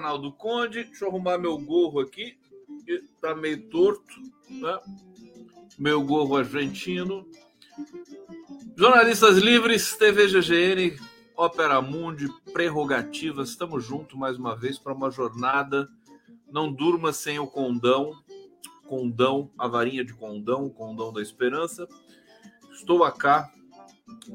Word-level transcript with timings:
canal 0.00 0.18
do 0.18 0.32
Conde. 0.32 0.84
Deixa 0.84 1.04
eu 1.04 1.10
arrumar 1.10 1.36
meu 1.36 1.58
gorro 1.58 2.00
aqui, 2.00 2.38
que 2.86 3.04
tá 3.20 3.34
meio 3.34 3.68
torto, 3.68 4.14
né? 4.48 4.80
Meu 5.78 6.02
gorro 6.02 6.36
argentino. 6.36 7.26
Jornalistas 8.74 9.36
Livres, 9.36 9.94
TV 9.94 10.26
GGN, 10.26 10.98
Ópera 11.36 11.82
Mundi, 11.82 12.28
Prerrogativas, 12.50 13.50
estamos 13.50 13.84
juntos 13.84 14.18
mais 14.18 14.38
uma 14.38 14.56
vez 14.56 14.78
para 14.78 14.94
uma 14.94 15.10
jornada. 15.10 15.86
Não 16.50 16.72
durma 16.72 17.12
sem 17.12 17.38
o 17.38 17.46
condão, 17.46 18.12
condão, 18.86 19.50
a 19.58 19.68
varinha 19.68 20.02
de 20.02 20.14
condão, 20.14 20.70
condão 20.70 21.12
da 21.12 21.20
esperança. 21.20 21.86
Estou 22.72 23.04
acá 23.04 23.52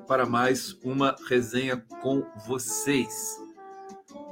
para 0.08 0.28
mais 0.28 0.74
uma 0.84 1.16
resenha 1.28 1.78
com 2.02 2.24
vocês. 2.48 3.45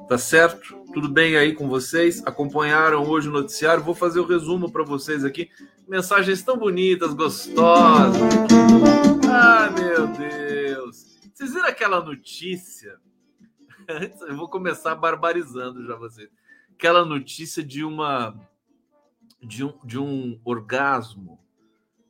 Tá 0.07 0.17
certo? 0.17 0.83
Tudo 0.93 1.09
bem 1.09 1.37
aí 1.37 1.53
com 1.53 1.67
vocês? 1.67 2.21
Acompanharam 2.25 3.03
hoje 3.07 3.29
o 3.29 3.31
noticiário? 3.31 3.83
Vou 3.83 3.95
fazer 3.95 4.19
o 4.19 4.25
resumo 4.25 4.71
para 4.71 4.83
vocês 4.83 5.23
aqui. 5.23 5.49
Mensagens 5.87 6.43
tão 6.43 6.57
bonitas, 6.57 7.13
gostosas. 7.13 8.21
Ah, 9.29 9.69
meu 9.71 10.07
Deus. 10.07 11.19
Vocês 11.33 11.53
viram 11.53 11.67
aquela 11.67 12.03
notícia? 12.03 12.97
Eu 14.27 14.35
vou 14.35 14.49
começar 14.49 14.93
barbarizando 14.95 15.85
já 15.85 15.95
vocês. 15.95 16.29
Aquela 16.73 17.05
notícia 17.05 17.63
de 17.63 17.83
uma 17.83 18.35
de 19.41 19.63
um, 19.63 19.73
de 19.83 19.99
um 19.99 20.39
orgasmo 20.43 21.39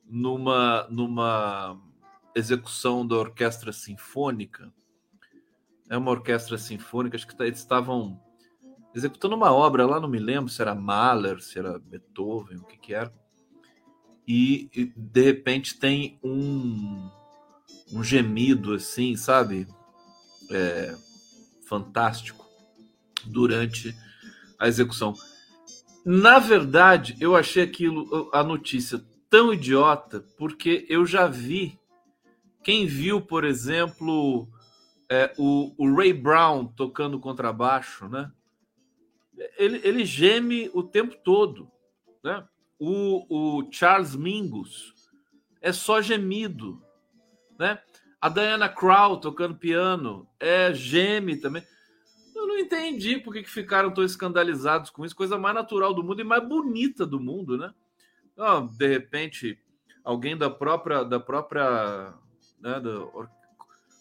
numa, 0.04 0.86
numa 0.88 1.80
execução 2.34 3.06
da 3.06 3.16
orquestra 3.16 3.72
sinfônica. 3.72 4.72
É 5.88 5.96
uma 5.96 6.10
orquestra 6.10 6.56
sinfônica, 6.56 7.16
acho 7.16 7.26
que 7.26 7.36
tá, 7.36 7.46
eles 7.46 7.58
estavam 7.58 8.20
executando 8.94 9.34
uma 9.34 9.52
obra 9.52 9.86
lá, 9.86 10.00
não 10.00 10.08
me 10.08 10.18
lembro 10.18 10.50
se 10.50 10.62
era 10.62 10.74
Mahler, 10.74 11.40
se 11.40 11.58
era 11.58 11.78
Beethoven, 11.78 12.58
o 12.58 12.64
que 12.64 12.78
que 12.78 12.94
era. 12.94 13.12
E, 14.26 14.70
e 14.74 14.86
de 14.96 15.22
repente 15.22 15.78
tem 15.78 16.18
um, 16.22 17.10
um 17.92 18.02
gemido 18.02 18.72
assim, 18.72 19.16
sabe? 19.16 19.66
É, 20.50 20.94
fantástico 21.66 22.46
durante 23.24 23.94
a 24.58 24.68
execução. 24.68 25.14
Na 26.04 26.38
verdade, 26.38 27.16
eu 27.18 27.34
achei 27.34 27.62
aquilo, 27.62 28.30
a 28.32 28.42
notícia 28.42 29.02
tão 29.28 29.52
idiota, 29.52 30.24
porque 30.38 30.86
eu 30.88 31.04
já 31.06 31.26
vi. 31.26 31.78
Quem 32.62 32.86
viu, 32.86 33.20
por 33.20 33.44
exemplo, 33.44 34.48
é, 35.08 35.32
o, 35.38 35.74
o, 35.76 35.94
Ray 35.94 36.12
Brown 36.12 36.66
tocando 36.66 37.20
contrabaixo, 37.20 38.08
né? 38.08 38.30
Ele, 39.58 39.80
ele 39.84 40.04
geme 40.04 40.70
o 40.72 40.82
tempo 40.82 41.16
todo, 41.22 41.70
né? 42.22 42.46
O, 42.78 43.58
o 43.60 43.72
Charles 43.72 44.14
Mingus 44.14 44.94
é 45.60 45.72
só 45.72 46.00
gemido, 46.00 46.82
né? 47.58 47.80
A 48.20 48.28
Diana 48.28 48.68
Krall 48.68 49.18
tocando 49.18 49.54
piano 49.54 50.26
é 50.40 50.72
geme 50.72 51.36
também. 51.36 51.62
Eu 52.34 52.46
não 52.46 52.58
entendi 52.58 53.18
por 53.18 53.32
que, 53.32 53.42
que 53.42 53.50
ficaram 53.50 53.92
tão 53.92 54.02
escandalizados 54.02 54.90
com 54.90 55.04
isso. 55.04 55.14
Coisa 55.14 55.38
mais 55.38 55.54
natural 55.54 55.92
do 55.92 56.02
mundo 56.02 56.20
e 56.20 56.24
mais 56.24 56.46
bonita 56.46 57.06
do 57.06 57.20
mundo, 57.20 57.58
né? 57.58 57.72
Oh, 58.36 58.62
de 58.62 58.86
repente, 58.88 59.58
alguém 60.02 60.36
da 60.36 60.50
própria, 60.50 61.04
da 61.04 61.20
própria, 61.20 62.14
né, 62.60 62.80
do, 62.80 63.28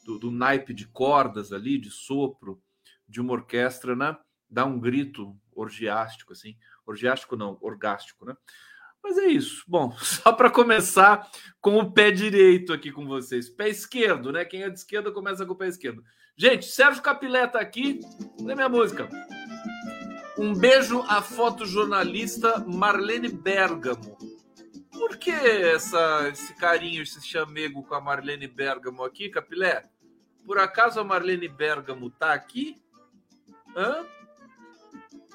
do, 0.03 0.19
do, 0.19 0.31
naipe 0.31 0.73
de 0.73 0.87
cordas 0.87 1.51
ali, 1.51 1.77
de 1.77 1.89
sopro, 1.89 2.61
de 3.07 3.21
uma 3.21 3.33
orquestra, 3.33 3.95
né? 3.95 4.17
Dá 4.49 4.65
um 4.65 4.79
grito 4.79 5.35
orgiástico, 5.51 6.33
assim. 6.33 6.55
Orgiástico 6.85 7.35
não, 7.35 7.57
orgástico, 7.61 8.25
né? 8.25 8.35
Mas 9.03 9.17
é 9.17 9.25
isso. 9.25 9.63
Bom, 9.67 9.91
só 9.99 10.31
para 10.31 10.49
começar 10.49 11.29
com 11.59 11.77
o 11.77 11.91
pé 11.91 12.11
direito 12.11 12.71
aqui 12.71 12.91
com 12.91 13.05
vocês. 13.05 13.49
Pé 13.49 13.69
esquerdo, 13.69 14.31
né? 14.31 14.45
Quem 14.45 14.63
é 14.63 14.69
de 14.69 14.79
esquerda 14.79 15.11
começa 15.11 15.45
com 15.45 15.53
o 15.53 15.57
pé 15.57 15.67
esquerdo. 15.67 16.03
Gente, 16.37 16.65
Sérgio 16.65 17.03
Capilé 17.03 17.43
aqui. 17.55 17.99
Lê 18.39 18.55
minha 18.55 18.69
música. 18.69 19.09
Um 20.37 20.55
beijo 20.55 21.01
à 21.01 21.21
fotojornalista 21.21 22.59
Marlene 22.65 23.29
Bergamo. 23.29 24.17
Por 24.91 25.17
que 25.17 25.31
essa, 25.31 26.29
esse 26.29 26.55
carinho, 26.55 27.03
esse 27.03 27.21
chamego 27.21 27.83
com 27.83 27.93
a 27.93 28.01
Marlene 28.01 28.47
Bergamo 28.47 29.03
aqui, 29.03 29.29
Capilé? 29.29 29.89
Por 30.45 30.57
acaso 30.59 30.99
a 30.99 31.03
Marlene 31.03 31.47
Bergamo 31.47 32.09
tá 32.09 32.33
aqui? 32.33 32.81
Hã? 33.75 34.05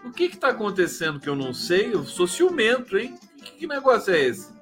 O 0.04 0.12
que 0.12 0.28
que 0.28 0.36
tá 0.36 0.48
acontecendo 0.48 1.18
que 1.18 1.28
eu 1.28 1.34
não 1.34 1.52
sei? 1.52 1.92
Eu 1.92 2.04
sou 2.04 2.26
ciumento, 2.26 2.96
hein? 2.96 3.18
Que, 3.42 3.52
que 3.52 3.66
negócio 3.66 4.14
é 4.14 4.20
esse? 4.20 4.52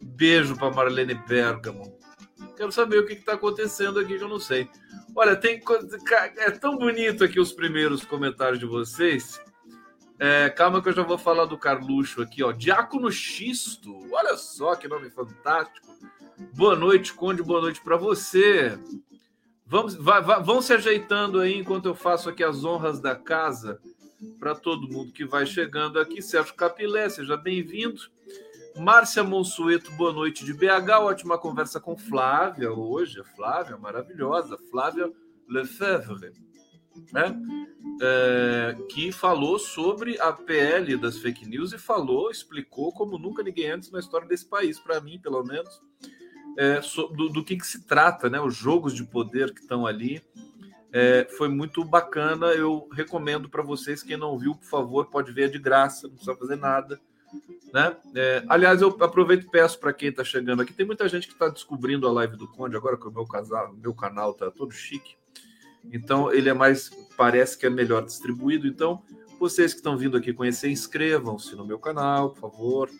Beijo 0.00 0.56
para 0.56 0.74
Marlene 0.74 1.14
Bergamo. 1.14 1.96
Quero 2.56 2.72
saber 2.72 2.98
o 2.98 3.06
que 3.06 3.12
está 3.12 3.34
acontecendo 3.34 4.00
aqui 4.00 4.18
que 4.18 4.24
eu 4.24 4.28
não 4.28 4.40
sei. 4.40 4.68
Olha, 5.14 5.36
tem. 5.36 5.62
É 6.38 6.50
tão 6.50 6.76
bonito 6.76 7.22
aqui 7.22 7.38
os 7.38 7.52
primeiros 7.52 8.04
comentários 8.04 8.58
de 8.58 8.66
vocês. 8.66 9.40
É, 10.18 10.50
calma 10.50 10.82
que 10.82 10.88
eu 10.88 10.92
já 10.92 11.02
vou 11.02 11.16
falar 11.16 11.44
do 11.44 11.56
Carluxo 11.56 12.20
aqui, 12.20 12.42
ó. 12.42 12.50
Diácono 12.50 13.10
Xisto. 13.12 13.94
Olha 14.12 14.36
só 14.36 14.74
que 14.74 14.88
nome 14.88 15.08
fantástico. 15.10 15.86
Boa 16.54 16.74
noite, 16.74 17.14
Conde. 17.14 17.42
Boa 17.42 17.60
noite 17.60 17.80
para 17.80 17.96
você. 17.96 18.76
Vamos, 19.70 19.94
vai, 19.96 20.22
vai, 20.22 20.42
vão 20.42 20.62
se 20.62 20.72
ajeitando 20.72 21.40
aí 21.40 21.58
enquanto 21.58 21.84
eu 21.84 21.94
faço 21.94 22.30
aqui 22.30 22.42
as 22.42 22.64
honras 22.64 23.00
da 23.00 23.14
casa 23.14 23.78
para 24.38 24.54
todo 24.54 24.88
mundo 24.88 25.12
que 25.12 25.26
vai 25.26 25.44
chegando 25.44 26.00
aqui. 26.00 26.22
Sérgio 26.22 26.54
Capilé, 26.54 27.06
seja 27.10 27.36
bem-vindo. 27.36 28.00
Márcia 28.78 29.22
Monsueto, 29.22 29.92
boa 29.92 30.10
noite 30.10 30.42
de 30.42 30.54
BH. 30.54 31.02
Ótima 31.02 31.36
conversa 31.36 31.78
com 31.78 31.98
Flávia 31.98 32.72
hoje. 32.72 33.22
Flávia, 33.36 33.76
maravilhosa. 33.76 34.56
Flávia 34.70 35.12
Lefebvre, 35.46 36.32
né? 37.12 37.38
É, 38.00 38.74
que 38.88 39.12
falou 39.12 39.58
sobre 39.58 40.18
a 40.18 40.32
PL 40.32 40.96
das 40.96 41.18
fake 41.18 41.46
news 41.46 41.74
e 41.74 41.78
falou, 41.78 42.30
explicou 42.30 42.90
como 42.90 43.18
nunca 43.18 43.42
ninguém 43.42 43.72
antes 43.72 43.90
na 43.90 43.98
história 43.98 44.26
desse 44.26 44.48
país, 44.48 44.80
para 44.80 44.98
mim, 44.98 45.20
pelo 45.20 45.44
menos, 45.44 45.78
é, 46.58 46.80
do, 47.14 47.28
do, 47.28 47.44
que, 47.44 47.56
que 47.56 47.66
se 47.66 47.86
trata, 47.86 48.28
né? 48.28 48.40
Os 48.40 48.56
jogos 48.56 48.92
de 48.92 49.04
poder 49.04 49.54
que 49.54 49.60
estão 49.60 49.86
ali. 49.86 50.20
É, 50.92 51.28
foi 51.36 51.48
muito 51.48 51.84
bacana. 51.84 52.48
Eu 52.48 52.88
recomendo 52.92 53.48
para 53.48 53.62
vocês. 53.62 54.02
Quem 54.02 54.16
não 54.16 54.36
viu, 54.36 54.56
por 54.56 54.66
favor, 54.66 55.06
pode 55.06 55.30
ver 55.30 55.50
de 55.50 55.58
graça, 55.58 56.08
não 56.08 56.16
precisa 56.16 56.36
fazer 56.36 56.56
nada. 56.56 57.00
Né? 57.72 57.96
É, 58.16 58.42
aliás, 58.48 58.82
eu 58.82 58.88
aproveito 59.00 59.44
e 59.44 59.50
peço 59.50 59.78
para 59.78 59.92
quem 59.92 60.08
está 60.08 60.24
chegando 60.24 60.60
aqui. 60.60 60.72
Tem 60.72 60.84
muita 60.84 61.08
gente 61.08 61.28
que 61.28 61.32
está 61.32 61.48
descobrindo 61.48 62.08
a 62.08 62.12
live 62.12 62.36
do 62.36 62.48
Conde 62.48 62.76
agora 62.76 62.96
que 62.96 63.06
o 63.06 63.12
meu, 63.12 63.24
casal, 63.24 63.72
meu 63.74 63.94
canal 63.94 64.32
está 64.32 64.50
todo 64.50 64.72
chique. 64.72 65.16
Então, 65.92 66.32
ele 66.32 66.48
é 66.48 66.54
mais, 66.54 66.90
parece 67.16 67.56
que 67.56 67.66
é 67.66 67.70
melhor 67.70 68.04
distribuído. 68.04 68.66
Então, 68.66 69.00
vocês 69.38 69.72
que 69.72 69.78
estão 69.78 69.96
vindo 69.96 70.16
aqui 70.16 70.32
conhecer, 70.32 70.68
inscrevam-se 70.70 71.54
no 71.54 71.64
meu 71.64 71.78
canal, 71.78 72.30
por 72.30 72.40
favor. 72.40 72.90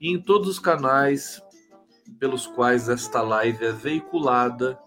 E 0.00 0.08
em 0.08 0.22
todos 0.22 0.48
os 0.48 0.58
canais 0.60 1.42
pelos 2.18 2.46
quais 2.46 2.88
esta 2.88 3.22
live 3.22 3.64
é 3.64 3.72
veiculada, 3.72 4.78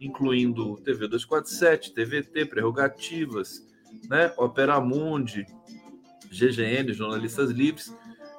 incluindo 0.00 0.76
TV 0.78 1.08
247, 1.08 1.92
TVT, 1.92 2.46
Prerrogativas, 2.46 3.66
né? 4.08 4.32
Opera 4.36 4.80
Mundi, 4.80 5.46
GGN, 6.30 6.92
Jornalistas 6.92 7.50
Livres 7.50 7.94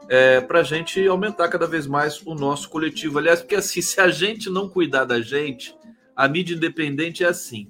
é, 0.10 0.42
para 0.42 0.60
a 0.60 0.64
gente 0.64 1.06
aumentar 1.08 1.48
cada 1.50 1.68
vez 1.68 1.88
mais 1.88 2.22
o 2.26 2.36
nosso 2.36 2.70
coletivo. 2.70 3.20
Aliás, 3.20 3.42
porque 3.42 3.56
assim, 3.56 3.82
se 3.82 4.00
a 4.00 4.10
gente 4.10 4.50
não 4.50 4.70
cuidar 4.70 5.06
da 5.06 5.22
gente, 5.22 5.76
a 6.16 6.28
mídia 6.28 6.56
independente 6.56 7.24
é 7.24 7.28
assim. 7.28 7.70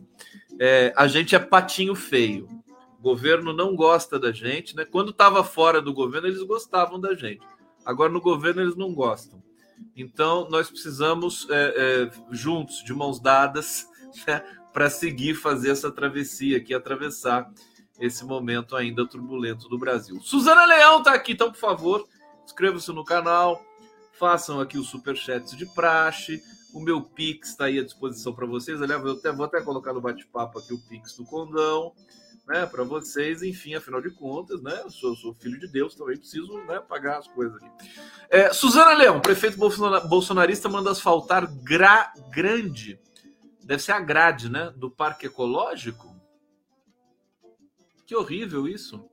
É, 0.59 0.93
a 0.95 1.07
gente 1.07 1.35
é 1.35 1.39
patinho 1.39 1.95
feio. 1.95 2.47
O 2.99 3.01
governo 3.01 3.53
não 3.53 3.75
gosta 3.75 4.19
da 4.19 4.31
gente, 4.31 4.75
né? 4.75 4.85
Quando 4.85 5.11
estava 5.11 5.43
fora 5.43 5.81
do 5.81 5.93
governo, 5.93 6.27
eles 6.27 6.43
gostavam 6.43 6.99
da 6.99 7.13
gente. 7.13 7.41
Agora 7.85 8.11
no 8.11 8.21
governo 8.21 8.61
eles 8.61 8.75
não 8.75 8.93
gostam. 8.93 9.43
Então 9.95 10.49
nós 10.49 10.69
precisamos 10.69 11.47
é, 11.49 12.09
é 12.09 12.11
juntos, 12.31 12.83
de 12.83 12.93
mãos 12.93 13.19
dadas, 13.19 13.87
né, 14.27 14.43
para 14.71 14.89
seguir 14.89 15.35
fazer 15.35 15.71
essa 15.71 15.91
travessia 15.91 16.57
aqui, 16.57 16.73
atravessar 16.73 17.51
esse 17.99 18.25
momento 18.25 18.75
ainda 18.75 19.07
turbulento 19.07 19.69
do 19.69 19.77
Brasil. 19.77 20.19
Suzana 20.21 20.65
Leão 20.65 20.99
está 20.99 21.13
aqui, 21.13 21.33
então 21.33 21.51
por 21.51 21.59
favor 21.59 22.07
Inscrevam-se 22.45 22.91
no 22.91 23.05
canal, 23.05 23.63
façam 24.11 24.59
aqui 24.59 24.77
os 24.77 24.89
superchats 24.89 25.55
de 25.55 25.65
praxe. 25.65 26.41
O 26.73 26.79
meu 26.79 27.01
Pix 27.01 27.49
está 27.49 27.65
aí 27.65 27.79
à 27.79 27.83
disposição 27.83 28.33
para 28.33 28.45
vocês. 28.45 28.81
Aliás, 28.81 29.03
eu 29.03 29.13
até, 29.13 29.31
vou 29.31 29.45
até 29.45 29.61
colocar 29.61 29.93
no 29.93 30.01
bate-papo 30.01 30.59
aqui 30.59 30.73
o 30.73 30.79
Pix 30.79 31.15
do 31.15 31.23
Condão. 31.23 31.93
Né, 32.47 32.65
para 32.65 32.83
vocês, 32.83 33.41
enfim, 33.41 33.75
afinal 33.75 34.01
de 34.01 34.09
contas, 34.11 34.61
né, 34.61 34.81
eu 34.83 34.89
sou, 34.89 35.15
sou 35.15 35.33
filho 35.33 35.59
de 35.59 35.67
Deus, 35.67 35.95
também 35.95 36.17
preciso 36.17 36.57
né, 36.65 36.79
pagar 36.79 37.19
as 37.19 37.27
coisas 37.27 37.55
aqui. 37.55 37.69
É, 38.29 38.51
Suzana 38.53 38.93
Leão, 38.93 39.21
prefeito 39.21 39.57
bolsonarista 39.57 40.67
manda 40.67 40.91
asfaltar 40.91 41.47
gra, 41.63 42.11
grande, 42.29 42.99
deve 43.63 43.81
ser 43.81 43.93
a 43.93 43.99
grade, 43.99 44.49
né, 44.49 44.73
do 44.75 44.91
Parque 44.91 45.27
Ecológico. 45.27 46.13
Que 48.05 48.15
horrível 48.15 48.67
isso. 48.67 49.09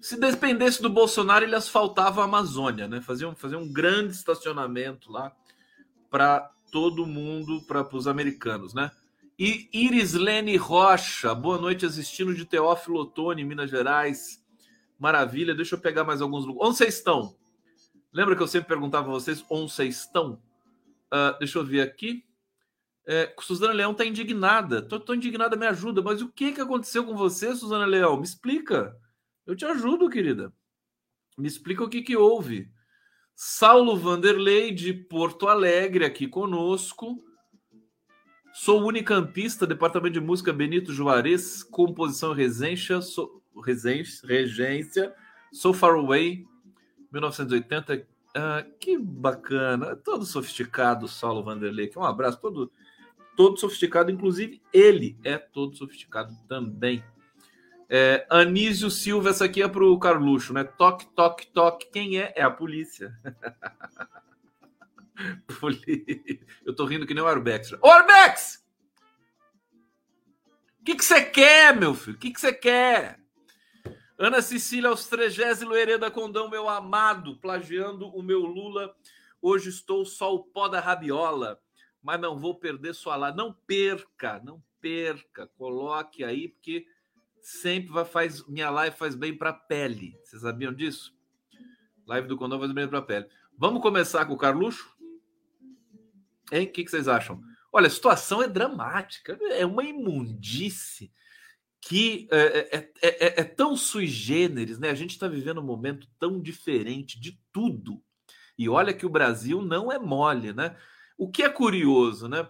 Se 0.00 0.18
dependesse 0.18 0.82
do 0.82 0.90
Bolsonaro, 0.90 1.44
ele 1.44 1.54
asfaltava 1.54 2.22
a 2.22 2.24
Amazônia, 2.24 2.88
né? 2.88 3.00
Fazia 3.00 3.28
um, 3.28 3.36
fazia 3.36 3.56
um 3.56 3.72
grande 3.72 4.12
estacionamento 4.12 5.12
lá 5.12 5.32
para 6.10 6.50
todo 6.72 7.06
mundo, 7.06 7.62
para 7.68 7.86
os 7.94 8.08
americanos, 8.08 8.74
né? 8.74 8.90
E 9.44 9.68
Irislene 9.72 10.56
Rocha, 10.56 11.34
boa 11.34 11.58
noite, 11.58 11.84
assistindo 11.84 12.32
de 12.32 12.44
Teófilo 12.44 13.00
Otoni, 13.00 13.44
Minas 13.44 13.68
Gerais. 13.68 14.40
Maravilha, 14.96 15.52
deixa 15.52 15.74
eu 15.74 15.80
pegar 15.80 16.04
mais 16.04 16.22
alguns 16.22 16.46
lugares. 16.46 16.68
Onde 16.68 16.76
vocês 16.76 16.94
estão? 16.94 17.36
Lembra 18.12 18.36
que 18.36 18.42
eu 18.44 18.46
sempre 18.46 18.68
perguntava 18.68 19.08
a 19.08 19.10
vocês 19.10 19.44
onde 19.50 19.72
vocês 19.72 19.96
estão? 19.96 20.40
Uh, 21.12 21.36
deixa 21.40 21.58
eu 21.58 21.64
ver 21.64 21.80
aqui. 21.80 22.24
É, 23.04 23.34
Suzana 23.40 23.72
Leão 23.72 23.90
está 23.90 24.04
indignada. 24.04 24.80
Tô, 24.80 25.12
indignada, 25.12 25.56
me 25.56 25.66
ajuda. 25.66 26.00
Mas 26.00 26.22
o 26.22 26.28
que, 26.28 26.52
que 26.52 26.60
aconteceu 26.60 27.04
com 27.04 27.16
você, 27.16 27.52
Suzana 27.56 27.84
Leão? 27.84 28.16
Me 28.16 28.22
explica. 28.22 28.96
Eu 29.44 29.56
te 29.56 29.64
ajudo, 29.64 30.08
querida. 30.08 30.52
Me 31.36 31.48
explica 31.48 31.82
o 31.82 31.88
que, 31.88 32.00
que 32.00 32.16
houve. 32.16 32.70
Saulo 33.34 33.96
Vanderlei, 33.96 34.70
de 34.70 34.94
Porto 34.94 35.48
Alegre, 35.48 36.04
aqui 36.04 36.28
conosco. 36.28 37.24
Sou 38.52 38.84
unicampista, 38.84 39.66
Departamento 39.66 40.12
de 40.12 40.20
Música 40.20 40.52
Benito 40.52 40.92
Juarez, 40.92 41.62
composição 41.62 42.34
Regência, 42.34 43.00
sou, 43.00 43.42
Regência, 43.64 44.28
Regência, 44.28 45.14
So 45.50 45.72
Far 45.72 45.94
Away, 45.94 46.46
1980. 47.10 48.06
Ah, 48.34 48.64
que 48.78 48.98
bacana, 48.98 49.96
todo 49.96 50.26
sofisticado, 50.26 51.08
Saulo 51.08 51.42
Vanderlei. 51.42 51.90
Um 51.96 52.04
abraço, 52.04 52.38
todo, 52.40 52.70
todo 53.36 53.58
sofisticado, 53.58 54.10
inclusive 54.10 54.60
ele 54.72 55.18
é 55.24 55.38
todo 55.38 55.74
sofisticado 55.74 56.34
também. 56.46 57.02
É, 57.88 58.26
Anísio 58.30 58.90
Silva, 58.90 59.30
essa 59.30 59.46
aqui 59.46 59.62
é 59.62 59.68
para 59.68 59.84
o 59.84 59.98
Carluxo, 59.98 60.52
né? 60.52 60.64
Toque, 60.64 61.06
toque, 61.14 61.46
toque. 61.46 61.90
Quem 61.90 62.18
é? 62.18 62.32
É 62.36 62.42
a 62.42 62.50
polícia. 62.50 63.18
Eu 66.64 66.74
tô 66.74 66.84
rindo 66.84 67.06
que 67.06 67.14
nem 67.14 67.22
o 67.22 67.26
Arbex. 67.26 67.72
Ô, 67.80 67.88
Arbex! 67.88 68.64
O 70.80 70.84
que 70.84 71.00
você 71.00 71.24
quer, 71.24 71.76
meu 71.76 71.94
filho? 71.94 72.16
O 72.16 72.18
que 72.18 72.32
você 72.38 72.52
quer? 72.52 73.20
Ana 74.18 74.42
Cecília 74.42 74.90
aos 74.90 75.06
Trigésilo 75.06 75.74
Hereda 75.74 76.10
Condão, 76.10 76.48
meu 76.48 76.68
amado, 76.68 77.36
plagiando 77.38 78.08
o 78.08 78.22
meu 78.22 78.40
Lula. 78.40 78.94
Hoje 79.40 79.68
estou 79.68 80.04
só 80.04 80.34
o 80.34 80.44
pó 80.44 80.68
da 80.68 80.80
rabiola, 80.80 81.60
mas 82.02 82.20
não 82.20 82.38
vou 82.38 82.54
perder 82.58 82.94
sua 82.94 83.16
lá. 83.16 83.32
Não 83.32 83.52
perca, 83.52 84.40
não 84.44 84.62
perca. 84.80 85.46
Coloque 85.56 86.22
aí, 86.22 86.48
porque 86.48 86.86
sempre 87.40 87.92
vai 87.92 88.04
faz 88.04 88.46
minha 88.46 88.70
live 88.70 88.96
faz 88.96 89.14
bem 89.14 89.36
para 89.36 89.50
a 89.50 89.54
pele. 89.54 90.16
Vocês 90.22 90.42
sabiam 90.42 90.72
disso? 90.72 91.12
Live 92.06 92.28
do 92.28 92.36
Condão 92.36 92.58
faz 92.58 92.72
bem 92.72 92.86
para 92.86 92.98
a 92.98 93.02
pele. 93.02 93.28
Vamos 93.58 93.82
começar 93.82 94.24
com 94.26 94.34
o 94.34 94.38
Carluxo? 94.38 94.91
Hein? 96.52 96.66
O 96.66 96.70
que, 96.70 96.86
vocês 96.86 97.08
acham? 97.08 97.42
Olha, 97.72 97.86
a 97.86 97.90
situação 97.90 98.42
é 98.42 98.46
dramática, 98.46 99.38
é 99.52 99.64
uma 99.64 99.82
imundície 99.82 101.10
que 101.80 102.28
é, 102.30 102.76
é, 102.76 102.92
é, 103.02 103.40
é 103.40 103.44
tão 103.44 103.74
sui 103.74 104.06
generis, 104.06 104.78
né? 104.78 104.90
A 104.90 104.94
gente 104.94 105.12
está 105.12 105.26
vivendo 105.26 105.60
um 105.60 105.64
momento 105.64 106.06
tão 106.18 106.40
diferente 106.40 107.18
de 107.18 107.40
tudo. 107.50 108.00
E 108.56 108.68
olha 108.68 108.92
que 108.92 109.06
o 109.06 109.10
Brasil 109.10 109.62
não 109.62 109.90
é 109.90 109.98
mole, 109.98 110.52
né? 110.52 110.76
O 111.16 111.30
que 111.30 111.42
é 111.42 111.48
curioso, 111.48 112.28
né? 112.28 112.48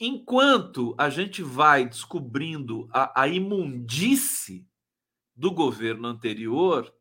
Enquanto 0.00 0.94
a 0.96 1.10
gente 1.10 1.42
vai 1.42 1.86
descobrindo 1.86 2.88
a, 2.90 3.22
a 3.22 3.28
imundície 3.28 4.66
do 5.36 5.50
governo 5.52 6.08
anterior, 6.08 6.92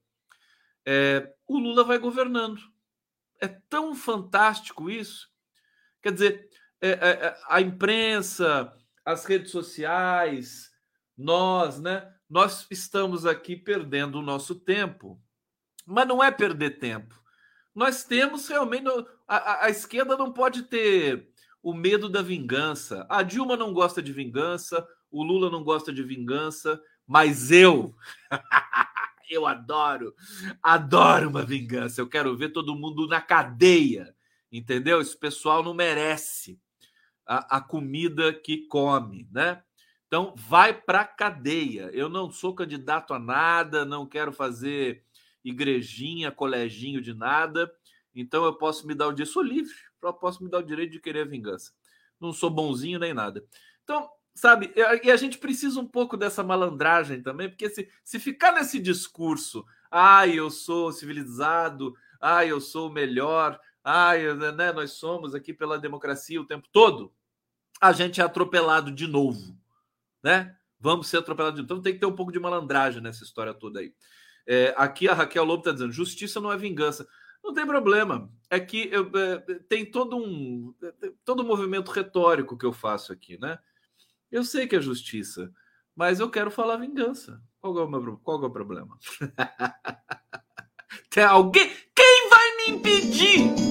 é, 0.86 1.34
o 1.48 1.58
Lula 1.58 1.84
vai 1.84 1.98
governando. 1.98 2.62
É 3.42 3.48
tão 3.48 3.96
fantástico 3.96 4.90
isso 4.90 5.30
Quer 6.02 6.14
dizer, 6.14 6.50
é, 6.82 6.90
é, 6.90 7.10
é, 7.10 7.38
a 7.48 7.62
imprensa, 7.62 8.74
as 9.04 9.26
redes 9.26 9.52
sociais, 9.52 10.72
nós, 11.18 11.80
né? 11.80 12.10
Nós 12.30 12.66
estamos 12.72 13.26
aqui 13.26 13.56
perdendo 13.56 14.20
o 14.20 14.24
nosso 14.24 14.56
tempo. 14.56 15.22
Mas 15.86 16.08
não 16.08 16.24
é 16.24 16.32
perder 16.32 16.80
tempo. 16.80 17.20
Nós 17.74 18.04
temos 18.04 18.48
realmente. 18.48 18.88
A, 19.28 19.66
a 19.66 19.70
esquerda 19.70 20.16
não 20.16 20.32
pode 20.32 20.64
ter 20.64 21.30
o 21.62 21.74
medo 21.74 22.08
da 22.08 22.22
vingança. 22.22 23.06
A 23.10 23.24
Dilma 23.24 23.58
não 23.58 23.74
gosta 23.74 24.02
de 24.02 24.14
vingança, 24.14 24.88
o 25.12 25.24
Lula 25.24 25.50
não 25.50 25.64
gosta 25.64 25.92
de 25.92 26.04
vingança, 26.04 26.82
mas 27.06 27.52
eu. 27.52 27.96
eu 29.30 29.46
adoro, 29.46 30.16
adoro 30.62 31.30
uma 31.30 31.44
vingança. 31.44 32.02
Eu 32.02 32.08
quero 32.08 32.36
ver 32.36 32.50
todo 32.50 32.76
mundo 32.76 33.08
na 33.08 33.22
cadeia 33.22 34.16
entendeu? 34.52 35.02
Esse 35.02 35.18
pessoal 35.18 35.64
não 35.64 35.74
merece 35.74 36.60
a, 37.26 37.58
a 37.58 37.62
comida 37.62 38.34
que 38.34 38.66
come, 38.68 39.28
né? 39.32 39.62
Então, 40.08 40.34
vai 40.36 40.74
para 40.74 41.06
cadeia. 41.06 41.92
Eu 41.94 42.10
não 42.10 42.32
sou 42.32 42.56
candidato 42.56 43.14
a 43.14 43.20
nada, 43.20 43.86
não 43.86 44.08
quero 44.08 44.32
fazer 44.32 45.04
igrejinha, 45.44 46.32
coleginho 46.32 47.00
de 47.00 47.14
nada. 47.14 47.72
Então, 48.16 48.44
eu 48.44 48.56
posso 48.56 48.88
me 48.88 48.96
dar 48.96 49.08
o 49.08 49.12
direito, 49.12 49.34
sou 49.34 49.44
livre, 49.44 49.76
eu 50.02 50.12
posso 50.12 50.44
me 50.44 50.50
dar 50.50 50.58
o 50.58 50.66
direito 50.66 50.92
de 50.92 51.00
querer 51.00 51.28
vingança. 51.28 51.72
Não 52.20 52.34
sou 52.34 52.50
bonzinho 52.50 52.98
nem 52.98 53.14
nada. 53.14 53.46
Então, 53.84 54.10
sabe, 54.34 54.74
e 55.04 55.12
a 55.12 55.16
gente 55.16 55.38
precisa 55.38 55.80
um 55.80 55.88
pouco 55.88 56.18
dessa 56.18 56.42
malandragem 56.42 57.22
também, 57.22 57.48
porque 57.48 57.70
se, 57.70 57.88
se 58.04 58.20
ficar 58.20 58.52
nesse 58.54 58.80
discurso, 58.80 59.64
ah, 59.92 60.28
eu 60.28 60.50
sou 60.50 60.92
civilizado, 60.92 61.94
ah, 62.20 62.46
eu 62.46 62.60
sou 62.60 62.90
o 62.90 62.94
melhor, 62.94 63.60
ai, 63.90 64.34
né, 64.54 64.72
nós 64.72 64.92
somos 64.92 65.34
aqui 65.34 65.54
pela 65.54 65.80
democracia 65.80 66.40
o 66.40 66.46
tempo 66.46 66.68
todo, 66.72 67.14
a 67.82 67.92
gente 67.92 68.22
é 68.22 68.24
atropelado 68.24 68.92
de 68.92 69.08
novo, 69.08 69.58
né? 70.24 70.56
Vamos 70.80 71.08
ser 71.08 71.18
atropelados 71.18 71.56
de 71.56 71.62
novo. 71.62 71.74
Então 71.74 71.84
tem 71.84 71.94
que 71.94 72.00
ter 72.00 72.06
um 72.06 72.16
pouco 72.16 72.32
de 72.32 72.40
malandragem 72.40 73.02
nessa 73.02 73.24
história 73.24 73.54
toda 73.54 73.80
aí. 73.80 73.94
É, 74.46 74.74
aqui 74.78 75.08
a 75.08 75.14
Raquel 75.14 75.44
Lobo 75.44 75.62
está 75.62 75.72
dizendo: 75.72 75.92
justiça 75.92 76.40
não 76.40 76.52
é 76.52 76.58
vingança. 76.58 77.08
Não 77.44 77.54
tem 77.54 77.66
problema. 77.66 78.32
É 78.50 78.60
que 78.60 78.90
eu, 78.92 79.10
é, 79.16 79.38
tem 79.68 79.86
todo 79.90 80.18
um 80.18 80.74
todo 81.24 81.44
um 81.44 81.48
movimento 81.48 81.92
retórico 81.92 82.58
que 82.58 82.66
eu 82.66 82.74
faço 82.74 83.12
aqui, 83.12 83.40
né? 83.40 83.60
Eu 84.32 84.44
sei 84.44 84.68
que 84.68 84.76
é 84.76 84.82
justiça, 84.82 85.52
mas 85.96 86.20
eu 86.20 86.30
quero 86.30 86.52
falar 86.52 86.78
vingança. 86.78 87.42
Qual 87.60 87.78
é 87.78 87.84
o, 87.84 87.90
meu, 87.90 88.18
qual 88.18 88.42
é 88.44 88.46
o 88.46 88.52
problema? 88.52 88.98
tem 91.10 91.24
alguém? 91.24 91.70
Quem 92.60 92.74
me 92.74 92.80
impedir? 92.80 93.70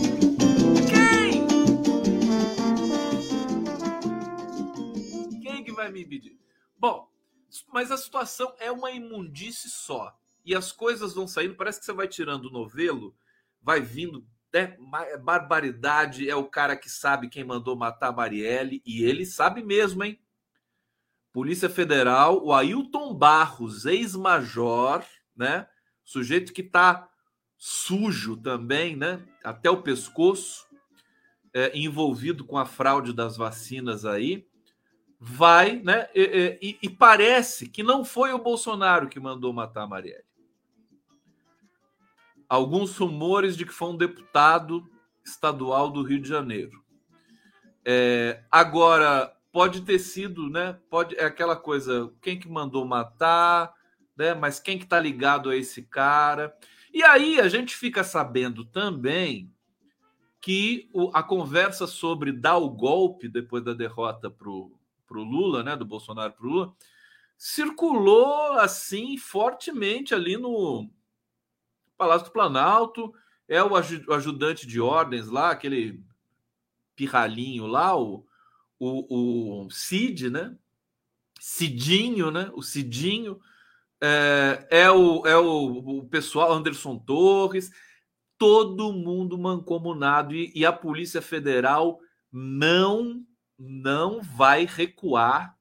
vai 5.74 5.92
me 5.92 6.02
impedir? 6.02 6.36
Bom, 6.76 7.08
mas 7.72 7.92
a 7.92 7.96
situação 7.96 8.52
é 8.58 8.70
uma 8.70 8.90
imundície 8.90 9.70
só. 9.70 10.18
E 10.44 10.54
as 10.54 10.72
coisas 10.72 11.14
vão 11.14 11.28
saindo, 11.28 11.54
parece 11.54 11.78
que 11.78 11.84
você 11.84 11.92
vai 11.92 12.08
tirando 12.08 12.46
o 12.46 12.50
novelo, 12.50 13.14
vai 13.62 13.80
vindo 13.80 14.26
né, 14.52 14.76
barbaridade, 15.22 16.28
é 16.28 16.34
o 16.34 16.48
cara 16.48 16.76
que 16.76 16.88
sabe 16.88 17.28
quem 17.28 17.44
mandou 17.44 17.76
matar 17.76 18.08
a 18.08 18.12
Marielle, 18.12 18.82
e 18.84 19.04
ele 19.04 19.24
sabe 19.24 19.62
mesmo, 19.62 20.02
hein? 20.02 20.18
Polícia 21.32 21.68
Federal, 21.68 22.44
o 22.44 22.52
Ailton 22.52 23.14
Barros, 23.14 23.84
ex-major, 23.84 25.04
né? 25.36 25.68
Sujeito 26.02 26.52
que 26.52 26.62
tá 26.62 27.08
sujo 27.58 28.36
também, 28.36 28.96
né? 28.96 29.22
Até 29.44 29.68
o 29.68 29.82
pescoço, 29.82 30.66
é, 31.52 31.76
envolvido 31.76 32.44
com 32.44 32.56
a 32.56 32.64
fraude 32.64 33.12
das 33.12 33.36
vacinas 33.36 34.04
aí 34.04 34.46
vai, 35.18 35.80
né? 35.80 36.08
E, 36.14 36.58
e, 36.62 36.78
e, 36.82 36.88
parece 36.88 37.68
que 37.68 37.82
não 37.82 38.04
foi 38.04 38.32
o 38.32 38.38
Bolsonaro 38.38 39.08
que 39.08 39.18
mandou 39.18 39.52
matar 39.52 39.82
a 39.82 39.86
Marielle. 39.86 40.24
Alguns 42.48 42.96
rumores 42.96 43.56
de 43.56 43.66
que 43.66 43.72
foi 43.72 43.88
um 43.88 43.96
deputado 43.96 44.88
estadual 45.24 45.90
do 45.90 46.02
Rio 46.02 46.20
de 46.20 46.28
Janeiro. 46.28 46.82
É, 47.84 48.42
agora 48.50 49.34
pode 49.50 49.82
ter 49.82 49.98
sido, 49.98 50.48
né? 50.48 50.78
Pode 50.88 51.16
é 51.16 51.24
aquela 51.24 51.56
coisa, 51.56 52.12
quem 52.22 52.38
que 52.38 52.48
mandou 52.48 52.84
matar, 52.84 53.74
né? 54.16 54.34
Mas 54.34 54.60
quem 54.60 54.78
que 54.78 54.86
tá 54.86 55.00
ligado 55.00 55.50
a 55.50 55.56
esse 55.56 55.82
cara? 55.82 56.56
E 56.92 57.02
aí 57.02 57.40
a 57.40 57.48
gente 57.48 57.76
fica 57.76 58.02
sabendo 58.02 58.64
também 58.64 59.52
que 60.40 60.88
o, 60.92 61.10
a 61.12 61.22
conversa 61.22 61.86
sobre 61.86 62.32
dar 62.32 62.56
o 62.56 62.70
golpe 62.70 63.28
depois 63.28 63.64
da 63.64 63.74
derrota 63.74 64.30
para 64.30 64.48
o 64.48 64.72
Lula, 65.10 65.62
né, 65.62 65.76
do 65.76 65.84
Bolsonaro 65.84 66.32
para 66.32 66.46
o 66.46 66.50
Lula, 66.50 66.74
circulou 67.36 68.52
assim 68.52 69.16
fortemente 69.16 70.14
ali 70.14 70.36
no 70.36 70.90
Palácio 71.96 72.26
do 72.26 72.32
Planalto. 72.32 73.12
É 73.46 73.62
o 73.62 73.74
ajudante 73.76 74.66
de 74.66 74.80
ordens 74.80 75.28
lá, 75.28 75.50
aquele 75.50 76.02
pirralhinho 76.94 77.66
lá, 77.66 77.96
o, 77.96 78.26
o, 78.78 79.64
o 79.64 79.70
Cid, 79.70 80.28
né? 80.28 80.56
Cidinho, 81.40 82.30
né? 82.30 82.50
O 82.52 82.62
Cidinho. 82.62 83.40
É, 84.00 84.66
é, 84.70 84.90
o, 84.90 85.26
é 85.26 85.36
o, 85.36 85.98
o 85.98 86.08
pessoal, 86.08 86.52
Anderson 86.52 86.98
Torres, 86.98 87.70
todo 88.38 88.92
mundo 88.92 89.36
mancomunado 89.36 90.34
e, 90.34 90.52
e 90.54 90.64
a 90.64 90.72
Polícia 90.72 91.20
Federal 91.20 92.00
não 92.32 93.24
não 93.58 94.22
vai 94.22 94.64
recuar. 94.64 95.58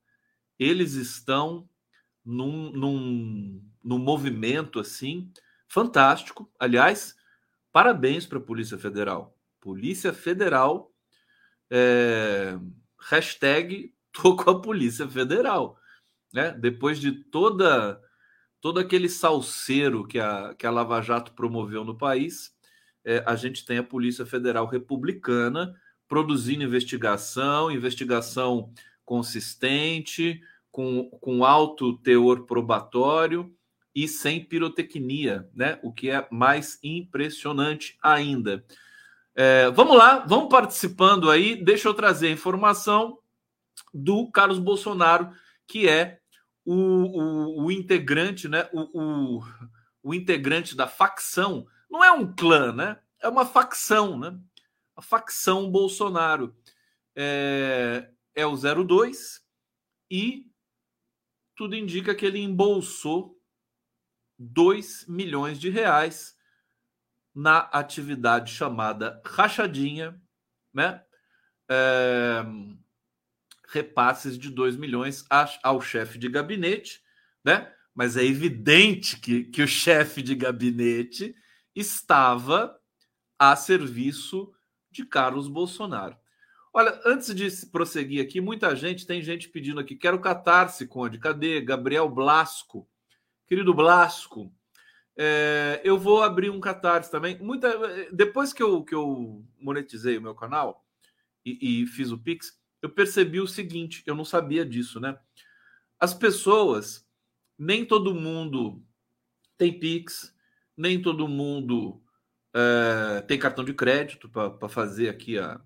Eles 0.60 0.94
estão 0.94 1.68
num, 2.24 2.72
num, 2.72 3.64
num 3.84 3.98
movimento 3.98 4.80
assim 4.80 5.32
fantástico. 5.68 6.52
Aliás, 6.60 7.16
parabéns 7.72 8.28
para 8.28 8.38
a 8.38 8.42
Polícia 8.42 8.78
Federal. 8.78 9.36
Polícia 9.60 10.14
Federal, 10.14 10.94
é, 11.72 12.58
hashtag 13.10 13.94
tô 14.12 14.36
com 14.36 14.50
a 14.50 14.62
Polícia 14.62 15.08
Federal. 15.08 15.80
Né? 16.34 16.52
Depois 16.52 17.00
de 17.00 17.12
toda 17.12 18.00
todo 18.62 18.80
aquele 18.80 19.10
salseiro 19.10 20.06
que 20.06 20.20
a, 20.20 20.54
que 20.58 20.66
a 20.66 20.72
Lava 20.72 21.02
Jato 21.02 21.34
promoveu 21.34 21.84
no 21.84 21.98
país, 21.98 22.56
é, 23.04 23.24
a 23.26 23.36
gente 23.36 23.66
tem 23.66 23.78
a 23.78 23.84
Polícia 23.84 24.26
Federal 24.26 24.66
Republicana 24.66 25.74
produzindo 26.08 26.64
investigação, 26.64 27.70
investigação 27.72 28.72
consistente, 29.06 30.42
com, 30.72 31.10
com 31.22 31.44
alto 31.44 31.98
teor 31.98 32.46
probatório 32.46 33.52
e 33.96 34.08
sem 34.08 34.44
pirotecnia, 34.44 35.50
né? 35.54 35.80
O 35.82 35.92
que 35.92 36.10
é 36.10 36.28
mais 36.30 36.78
impressionante 36.84 37.98
ainda. 38.02 38.64
É, 39.34 39.72
vamos 39.72 39.98
lá, 39.98 40.20
vamos 40.20 40.50
participando 40.50 41.32
aí. 41.32 41.56
Deixa 41.56 41.88
eu 41.88 41.94
trazer 41.94 42.28
a 42.28 42.32
informação 42.32 43.18
do 43.94 44.30
Carlos 44.32 44.60
Bolsonaro, 44.60 45.32
que 45.66 45.88
é 45.88 46.20
o, 46.68 46.74
o, 46.74 47.66
o 47.66 47.72
integrante, 47.72 48.48
né? 48.48 48.70
O, 48.74 49.40
o, 49.40 49.44
o 50.04 50.14
integrante 50.14 50.76
da 50.76 50.88
facção. 50.88 51.66
Não 51.90 52.04
é 52.04 52.12
um 52.12 52.34
clã, 52.36 52.74
né? 52.74 53.00
É 53.20 53.28
uma 53.30 53.46
facção, 53.46 54.20
né? 54.20 54.38
a 54.98 55.02
facção 55.02 55.70
Bolsonaro. 55.70 56.58
É, 57.16 58.10
é 58.36 58.46
o 58.46 58.56
02 58.56 59.42
e 60.10 60.52
tudo 61.56 61.76
indica 61.76 62.14
que 62.14 62.26
ele 62.26 62.40
embolsou 62.40 63.40
2 64.38 65.06
milhões 65.08 65.60
de 65.60 65.70
reais 65.70 66.38
na 67.34 67.60
atividade 67.60 68.54
chamada 68.54 69.22
rachadinha, 69.26 70.20
né? 70.74 71.04
É, 71.70 72.44
repasses 73.68 74.38
de 74.38 74.50
2 74.50 74.76
milhões 74.76 75.26
ao 75.64 75.82
chefe 75.82 76.18
de 76.18 76.30
gabinete, 76.30 77.02
né? 77.44 77.72
Mas 77.94 78.16
é 78.16 78.24
evidente 78.24 79.20
que, 79.20 79.44
que 79.46 79.62
o 79.62 79.68
chefe 79.68 80.22
de 80.22 80.36
gabinete 80.36 81.36
estava 81.76 82.80
a 83.38 83.56
serviço 83.56 84.54
de 84.92 85.06
Carlos 85.06 85.48
Bolsonaro. 85.48 86.16
Olha, 86.74 87.00
antes 87.06 87.34
de 87.34 87.66
prosseguir 87.68 88.24
aqui, 88.24 88.40
muita 88.40 88.76
gente, 88.76 89.08
tem 89.08 89.22
gente 89.22 89.50
pedindo 89.50 89.80
aqui, 89.80 89.96
quero 89.96 90.20
catarse, 90.20 90.88
Conde, 90.88 91.18
cadê? 91.18 91.60
Gabriel 91.60 92.08
Blasco. 92.08 92.88
Querido 93.48 93.74
Blasco, 93.74 94.54
é, 95.18 95.82
eu 95.84 95.98
vou 95.98 96.22
abrir 96.22 96.52
um 96.52 96.60
catarse 96.60 97.10
também. 97.10 97.38
Muita, 97.40 97.72
depois 98.12 98.54
que 98.54 98.62
eu, 98.62 98.84
que 98.84 98.94
eu 98.94 99.44
monetizei 99.60 100.18
o 100.18 100.22
meu 100.22 100.36
canal 100.36 100.86
e, 101.44 101.82
e 101.82 101.88
fiz 101.88 102.12
o 102.12 102.18
Pix, 102.18 102.56
eu 102.82 102.90
percebi 102.90 103.40
o 103.40 103.48
seguinte, 103.48 104.04
eu 104.06 104.16
não 104.16 104.26
sabia 104.26 104.66
disso, 104.66 105.00
né? 105.00 105.18
As 106.00 106.14
pessoas, 106.14 107.06
nem 107.58 107.86
todo 107.86 108.14
mundo 108.14 108.84
tem 109.58 109.78
Pix, 109.78 110.34
nem 110.76 111.02
todo 111.02 111.28
mundo 111.28 112.02
é, 112.54 113.22
tem 113.22 113.40
cartão 113.40 113.66
de 113.66 113.74
crédito 113.74 114.30
para 114.30 114.70
fazer 114.70 115.10
aqui 115.10 115.40
a 115.40 115.60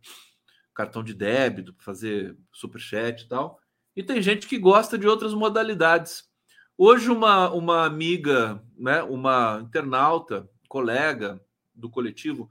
cartão 0.73 1.03
de 1.03 1.13
débito, 1.13 1.73
para 1.73 1.83
fazer 1.83 2.37
superchat 2.51 3.23
e 3.23 3.27
tal. 3.27 3.59
E 3.95 4.01
tem 4.01 4.21
gente 4.21 4.47
que 4.47 4.57
gosta 4.57 4.97
de 4.97 5.05
outras 5.05 5.33
modalidades. 5.33 6.29
Hoje, 6.77 7.09
uma, 7.09 7.51
uma 7.51 7.85
amiga, 7.85 8.63
né, 8.77 9.03
uma 9.03 9.59
internauta, 9.61 10.49
colega 10.69 11.43
do 11.75 11.89
coletivo 11.89 12.49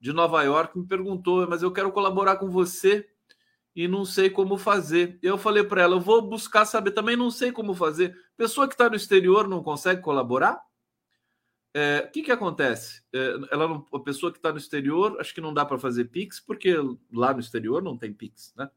de 0.00 0.12
Nova 0.12 0.42
York, 0.44 0.78
me 0.78 0.86
perguntou: 0.86 1.46
Mas 1.48 1.62
eu 1.62 1.72
quero 1.72 1.90
colaborar 1.90 2.36
com 2.36 2.48
você 2.48 3.08
e 3.76 3.86
não 3.86 4.06
sei 4.06 4.30
como 4.30 4.56
fazer. 4.56 5.18
Eu 5.22 5.36
falei 5.36 5.62
para 5.62 5.82
ela: 5.82 5.96
Eu 5.96 6.00
vou 6.00 6.22
buscar 6.22 6.64
saber, 6.64 6.92
também 6.92 7.14
não 7.14 7.30
sei 7.30 7.52
como 7.52 7.74
fazer. 7.74 8.16
Pessoa 8.34 8.66
que 8.66 8.72
está 8.72 8.88
no 8.88 8.96
exterior 8.96 9.46
não 9.46 9.62
consegue 9.62 10.00
colaborar? 10.00 10.58
É, 11.74 12.06
o 12.08 12.10
que, 12.10 12.22
que 12.22 12.32
acontece? 12.32 13.02
É, 13.12 13.34
ela 13.52 13.68
não, 13.68 13.86
a 13.92 14.00
pessoa 14.00 14.32
que 14.32 14.38
está 14.38 14.50
no 14.50 14.56
exterior, 14.56 15.20
acho 15.20 15.34
que 15.34 15.42
não 15.42 15.52
dá 15.52 15.62
para 15.66 15.78
fazer 15.78 16.06
Pix, 16.06 16.40
porque 16.40 16.74
lá 17.12 17.34
no 17.34 17.40
exterior 17.40 17.82
não 17.82 17.98
tem 17.98 18.14
Pix, 18.14 18.54
né? 18.56 18.70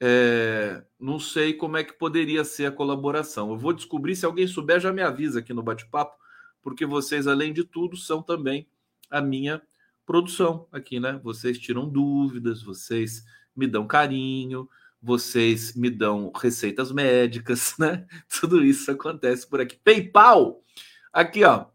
É, 0.00 0.82
não 0.98 1.20
sei 1.20 1.54
como 1.54 1.76
é 1.76 1.84
que 1.84 1.92
poderia 1.92 2.42
ser 2.42 2.66
a 2.66 2.72
colaboração. 2.72 3.50
Eu 3.50 3.56
vou 3.56 3.72
descobrir, 3.72 4.16
se 4.16 4.26
alguém 4.26 4.48
souber, 4.48 4.80
já 4.80 4.92
me 4.92 5.02
avisa 5.02 5.38
aqui 5.38 5.54
no 5.54 5.62
bate-papo, 5.62 6.18
porque 6.60 6.84
vocês, 6.84 7.28
além 7.28 7.52
de 7.52 7.62
tudo, 7.62 7.96
são 7.96 8.20
também 8.20 8.68
a 9.08 9.20
minha 9.20 9.62
produção 10.04 10.66
aqui, 10.72 10.98
né? 10.98 11.20
Vocês 11.22 11.56
tiram 11.56 11.88
dúvidas, 11.88 12.62
vocês 12.62 13.24
me 13.58 13.66
dão 13.66 13.86
carinho, 13.86 14.68
vocês 15.00 15.74
me 15.74 15.90
dão 15.90 16.32
receitas 16.34 16.92
médicas, 16.92 17.74
né? 17.78 18.06
Tudo 18.40 18.64
isso 18.64 18.90
acontece 18.90 19.48
por 19.48 19.60
aqui. 19.60 19.76
PayPal, 19.76 20.62
aqui, 21.12 21.44
ó. 21.44 21.66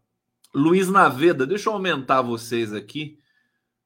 Luiz 0.54 0.88
Naveda, 0.88 1.46
deixa 1.46 1.68
eu 1.68 1.72
aumentar 1.72 2.22
vocês 2.22 2.72
aqui, 2.72 3.18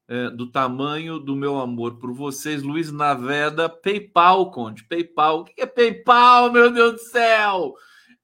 é, 0.07 0.29
do 0.29 0.51
tamanho 0.51 1.19
do 1.19 1.35
meu 1.35 1.59
amor 1.59 1.97
por 1.97 2.13
vocês. 2.13 2.61
Luiz 2.61 2.91
Naveda, 2.91 3.67
PayPal, 3.67 4.51
Conde, 4.51 4.83
PayPal. 4.83 5.41
O 5.41 5.45
que 5.45 5.61
é 5.61 5.65
PayPal, 5.65 6.51
meu 6.51 6.71
Deus 6.71 6.93
do 6.93 6.99
céu? 6.99 7.73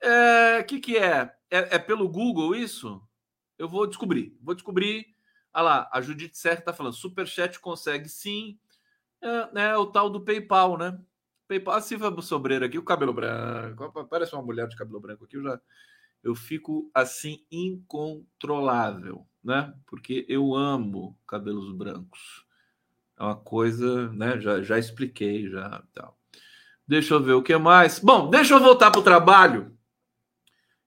O 0.03 0.07
é, 0.07 0.63
que, 0.63 0.79
que 0.79 0.97
é? 0.97 1.31
é? 1.49 1.75
é? 1.75 1.79
pelo 1.79 2.07
Google 2.07 2.55
isso? 2.55 3.01
Eu 3.57 3.67
vou 3.67 3.87
descobrir. 3.87 4.37
Vou 4.41 4.53
descobrir. 4.53 5.07
Olha 5.53 5.63
lá, 5.63 5.89
a 5.91 6.01
Judite 6.01 6.37
Serra 6.37 6.59
está 6.59 6.73
falando, 6.73 6.93
Superchat 6.93 7.59
consegue 7.59 8.09
sim. 8.09 8.59
É, 9.21 9.61
é, 9.61 9.77
o 9.77 9.85
tal 9.87 10.09
do 10.09 10.21
PayPal, 10.21 10.77
né? 10.77 10.99
PayPal, 11.47 11.75
a 11.75 11.81
Silvia 11.81 12.21
Sobreira 12.21 12.65
aqui, 12.65 12.77
o 12.77 12.83
cabelo 12.83 13.13
branco. 13.13 14.07
Parece 14.09 14.33
uma 14.33 14.43
mulher 14.43 14.67
de 14.67 14.75
cabelo 14.75 14.99
branco 14.99 15.25
aqui, 15.25 15.37
eu 15.37 15.43
já 15.43 15.59
eu 16.25 16.33
fico 16.33 16.89
assim 16.91 17.45
incontrolável, 17.51 19.27
né? 19.43 19.71
Porque 19.85 20.25
eu 20.27 20.55
amo 20.55 21.15
cabelos 21.27 21.71
brancos. 21.71 22.43
É 23.17 23.23
uma 23.23 23.35
coisa, 23.35 24.11
né? 24.11 24.41
Já, 24.41 24.59
já 24.63 24.79
expliquei, 24.79 25.47
já 25.47 25.83
tal. 25.93 26.19
Deixa 26.87 27.13
eu 27.13 27.21
ver 27.21 27.33
o 27.33 27.43
que 27.43 27.55
mais. 27.57 27.99
Bom, 27.99 28.27
deixa 28.27 28.55
eu 28.55 28.59
voltar 28.59 28.89
para 28.89 28.99
o 28.99 29.03
trabalho. 29.03 29.77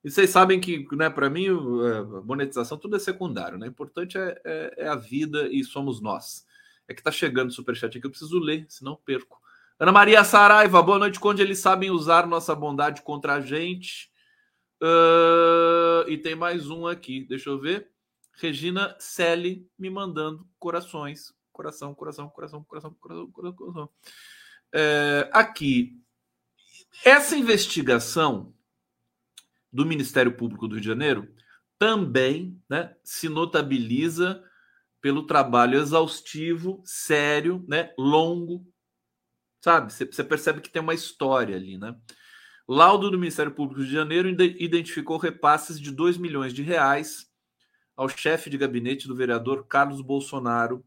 E 0.03 0.11
vocês 0.11 0.29
sabem 0.29 0.59
que, 0.59 0.85
né, 0.93 1.09
para 1.09 1.29
mim, 1.29 1.47
a 1.47 2.21
monetização 2.21 2.77
tudo 2.77 2.97
é 2.97 2.99
secundário, 2.99 3.57
né? 3.57 3.67
O 3.67 3.69
importante 3.69 4.17
é, 4.17 4.41
é, 4.43 4.73
é 4.77 4.87
a 4.89 4.95
vida 4.95 5.47
e 5.47 5.63
somos 5.63 6.01
nós. 6.01 6.45
É 6.89 6.93
que 6.95 7.03
tá 7.03 7.11
chegando 7.11 7.49
o 7.49 7.53
superchat 7.53 7.95
aqui, 7.95 8.07
eu 8.07 8.09
preciso 8.09 8.39
ler, 8.39 8.65
senão 8.67 8.95
perco. 8.95 9.39
Ana 9.79 9.91
Maria 9.91 10.23
Saraiva, 10.23 10.81
boa 10.81 10.97
noite, 10.97 11.19
Conde. 11.19 11.39
Eles 11.39 11.59
sabem 11.59 11.91
usar 11.91 12.25
nossa 12.25 12.55
bondade 12.55 13.03
contra 13.03 13.35
a 13.35 13.41
gente. 13.41 14.11
Uh, 14.81 16.09
e 16.09 16.17
tem 16.17 16.33
mais 16.33 16.67
um 16.67 16.87
aqui, 16.87 17.23
deixa 17.25 17.47
eu 17.47 17.59
ver. 17.59 17.91
Regina 18.37 18.95
Selle 18.97 19.69
me 19.77 19.87
mandando 19.87 20.49
corações. 20.57 21.31
Coração, 21.51 21.93
coração, 21.93 22.27
coração, 22.27 22.63
coração, 22.63 22.95
coração, 22.99 23.31
coração. 23.31 23.55
coração. 23.55 23.89
É, 24.73 25.29
aqui, 25.31 25.95
essa 27.05 27.37
investigação 27.37 28.51
do 29.71 29.85
Ministério 29.85 30.35
Público 30.35 30.67
do 30.67 30.73
Rio 30.73 30.81
de 30.81 30.87
Janeiro 30.87 31.31
também 31.77 32.59
né, 32.67 32.95
se 33.03 33.29
notabiliza 33.29 34.43
pelo 35.01 35.25
trabalho 35.25 35.79
exaustivo, 35.79 36.81
sério, 36.85 37.63
né, 37.67 37.93
longo, 37.97 38.65
sabe? 39.63 39.93
Você 39.93 40.23
percebe 40.23 40.61
que 40.61 40.69
tem 40.69 40.81
uma 40.81 40.93
história 40.93 41.55
ali, 41.55 41.77
né? 41.77 41.95
Laudo 42.67 43.09
do 43.09 43.17
Ministério 43.17 43.51
Público 43.51 43.83
de 43.83 43.91
Janeiro 43.91 44.29
identificou 44.29 45.17
repasses 45.17 45.79
de 45.79 45.91
2 45.91 46.17
milhões 46.17 46.53
de 46.53 46.61
reais 46.61 47.27
ao 47.95 48.07
chefe 48.07 48.49
de 48.49 48.57
gabinete 48.57 49.07
do 49.07 49.15
vereador 49.15 49.65
Carlos 49.67 50.01
Bolsonaro, 50.01 50.85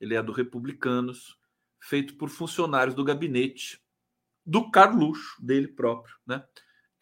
ele 0.00 0.14
é 0.14 0.22
do 0.22 0.32
Republicanos, 0.32 1.36
feito 1.78 2.16
por 2.16 2.28
funcionários 2.28 2.94
do 2.94 3.04
gabinete 3.04 3.80
do 4.44 4.70
Carluxo, 4.70 5.36
dele 5.44 5.68
próprio, 5.68 6.16
né? 6.26 6.44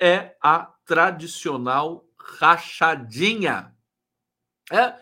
é 0.01 0.35
a 0.43 0.73
tradicional 0.87 2.09
rachadinha. 2.19 3.75
É, 4.73 4.95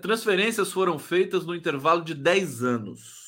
transferências 0.00 0.72
foram 0.72 0.98
feitas 0.98 1.44
no 1.44 1.54
intervalo 1.54 2.02
de 2.02 2.14
10 2.14 2.62
anos. 2.62 3.22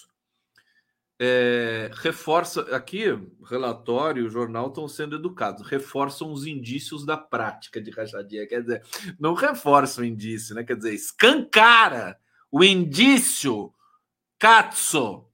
É, 1.19 1.91
reforça 1.95 2.63
aqui, 2.75 3.05
relatório, 3.49 4.27
o 4.27 4.31
jornal 4.31 4.69
estão 4.69 4.89
sendo 4.89 5.15
educados, 5.15 5.67
reforçam 5.67 6.33
os 6.33 6.45
indícios 6.45 7.07
da 7.07 7.17
prática 7.17 7.81
de 7.81 7.91
rachadinha. 7.91 8.47
Quer 8.47 8.63
dizer, 8.63 8.83
não 9.19 9.35
reforça 9.35 10.01
o 10.01 10.05
indício, 10.05 10.55
né? 10.55 10.65
Quer 10.65 10.77
dizer, 10.77 10.93
escancara 10.93 12.19
o 12.51 12.65
indício 12.65 13.73
cazzo 14.39 15.25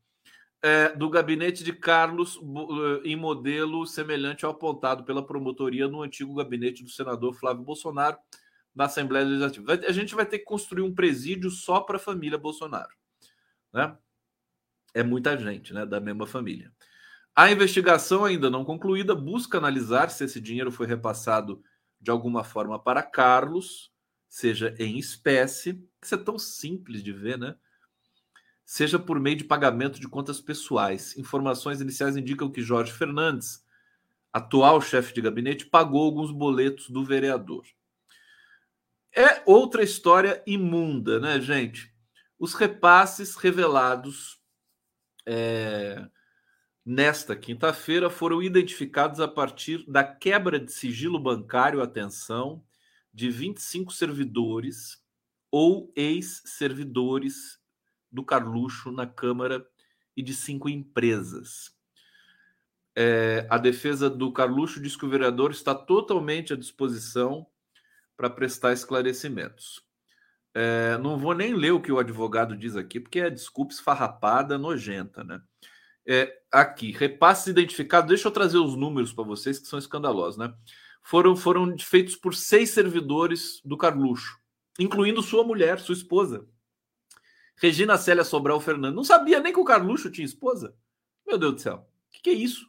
é, 0.62 0.90
do 0.90 1.08
gabinete 1.08 1.64
de 1.64 1.72
Carlos 1.72 2.36
eh, 2.36 3.08
em 3.08 3.16
modelo 3.16 3.86
semelhante 3.86 4.44
ao 4.44 4.52
apontado 4.52 5.04
pela 5.04 5.24
promotoria 5.24 5.88
no 5.88 6.02
antigo 6.02 6.34
gabinete 6.34 6.84
do 6.84 6.90
senador 6.90 7.34
Flávio 7.34 7.64
Bolsonaro 7.64 8.18
na 8.74 8.84
Assembleia 8.84 9.24
Legislativa. 9.24 9.72
A 9.86 9.92
gente 9.92 10.14
vai 10.14 10.26
ter 10.26 10.38
que 10.38 10.44
construir 10.44 10.82
um 10.82 10.94
presídio 10.94 11.50
só 11.50 11.80
para 11.80 11.96
a 11.96 12.00
família 12.00 12.38
Bolsonaro, 12.38 12.94
né? 13.72 13.96
É 14.92 15.02
muita 15.02 15.38
gente, 15.38 15.72
né, 15.72 15.86
da 15.86 16.00
mesma 16.00 16.26
família. 16.26 16.72
A 17.34 17.50
investigação 17.50 18.24
ainda 18.24 18.50
não 18.50 18.64
concluída 18.64 19.14
busca 19.14 19.58
analisar 19.58 20.10
se 20.10 20.24
esse 20.24 20.40
dinheiro 20.40 20.72
foi 20.72 20.86
repassado 20.86 21.62
de 22.00 22.10
alguma 22.10 22.42
forma 22.42 22.78
para 22.78 23.02
Carlos, 23.02 23.92
seja 24.28 24.74
em 24.78 24.98
espécie, 24.98 25.82
isso 26.02 26.14
é 26.14 26.18
tão 26.18 26.38
simples 26.38 27.02
de 27.02 27.12
ver, 27.12 27.38
né? 27.38 27.56
Seja 28.64 28.98
por 28.98 29.18
meio 29.18 29.36
de 29.36 29.44
pagamento 29.44 30.00
de 30.00 30.08
contas 30.08 30.40
pessoais. 30.40 31.16
Informações 31.16 31.80
iniciais 31.80 32.16
indicam 32.16 32.50
que 32.50 32.62
Jorge 32.62 32.92
Fernandes, 32.92 33.64
atual 34.32 34.80
chefe 34.80 35.12
de 35.12 35.20
gabinete, 35.20 35.66
pagou 35.66 36.04
alguns 36.04 36.30
boletos 36.30 36.88
do 36.88 37.04
vereador. 37.04 37.64
É 39.14 39.42
outra 39.44 39.82
história 39.82 40.42
imunda, 40.46 41.18
né, 41.18 41.40
gente? 41.40 41.92
Os 42.38 42.54
repasses 42.54 43.34
revelados 43.34 44.40
é, 45.26 46.08
nesta 46.84 47.34
quinta-feira 47.34 48.08
foram 48.08 48.42
identificados 48.42 49.20
a 49.20 49.26
partir 49.26 49.84
da 49.90 50.04
quebra 50.04 50.58
de 50.58 50.72
sigilo 50.72 51.18
bancário, 51.18 51.82
atenção, 51.82 52.64
de 53.12 53.28
25 53.30 53.92
servidores 53.92 55.04
ou 55.50 55.92
ex-servidores 55.96 57.60
do 58.10 58.24
Carluxo 58.24 58.92
na 58.92 59.06
Câmara 59.06 59.66
e 60.16 60.22
de 60.22 60.34
cinco 60.34 60.68
empresas. 60.68 61.74
É, 62.94 63.46
a 63.50 63.58
defesa 63.58 64.08
do 64.08 64.32
Carluxo 64.32 64.80
diz 64.80 64.96
que 64.96 65.04
o 65.04 65.10
vereador 65.10 65.50
está 65.50 65.74
totalmente 65.74 66.52
à 66.52 66.56
disposição 66.56 67.46
para 68.20 68.28
prestar 68.28 68.74
esclarecimentos. 68.74 69.82
É, 70.52 70.98
não 70.98 71.18
vou 71.18 71.32
nem 71.32 71.54
ler 71.54 71.70
o 71.70 71.80
que 71.80 71.90
o 71.90 71.98
advogado 71.98 72.54
diz 72.54 72.76
aqui, 72.76 73.00
porque 73.00 73.18
é 73.18 73.30
desculpa 73.30 73.72
esfarrapada, 73.72 74.58
nojenta, 74.58 75.24
né? 75.24 75.40
É, 76.06 76.30
aqui, 76.52 76.90
repasses 76.90 77.46
identificados. 77.46 78.10
Deixa 78.10 78.28
eu 78.28 78.32
trazer 78.32 78.58
os 78.58 78.76
números 78.76 79.10
para 79.10 79.24
vocês 79.24 79.58
que 79.58 79.66
são 79.66 79.78
escandalosos, 79.78 80.36
né? 80.36 80.52
Foram, 81.02 81.34
foram 81.34 81.78
feitos 81.78 82.14
por 82.14 82.34
seis 82.34 82.68
servidores 82.68 83.62
do 83.64 83.78
Carluxo, 83.78 84.38
incluindo 84.78 85.22
sua 85.22 85.42
mulher, 85.42 85.80
sua 85.80 85.94
esposa. 85.94 86.46
Regina 87.56 87.96
Célia 87.96 88.22
Sobral 88.22 88.60
Fernandes. 88.60 88.96
Não 88.96 89.04
sabia 89.04 89.40
nem 89.40 89.50
que 89.50 89.60
o 89.60 89.64
Carluxo 89.64 90.10
tinha 90.10 90.26
esposa. 90.26 90.76
Meu 91.26 91.38
Deus 91.38 91.54
do 91.54 91.60
céu. 91.62 91.88
O 92.08 92.12
que, 92.12 92.20
que 92.20 92.30
é 92.30 92.34
isso? 92.34 92.68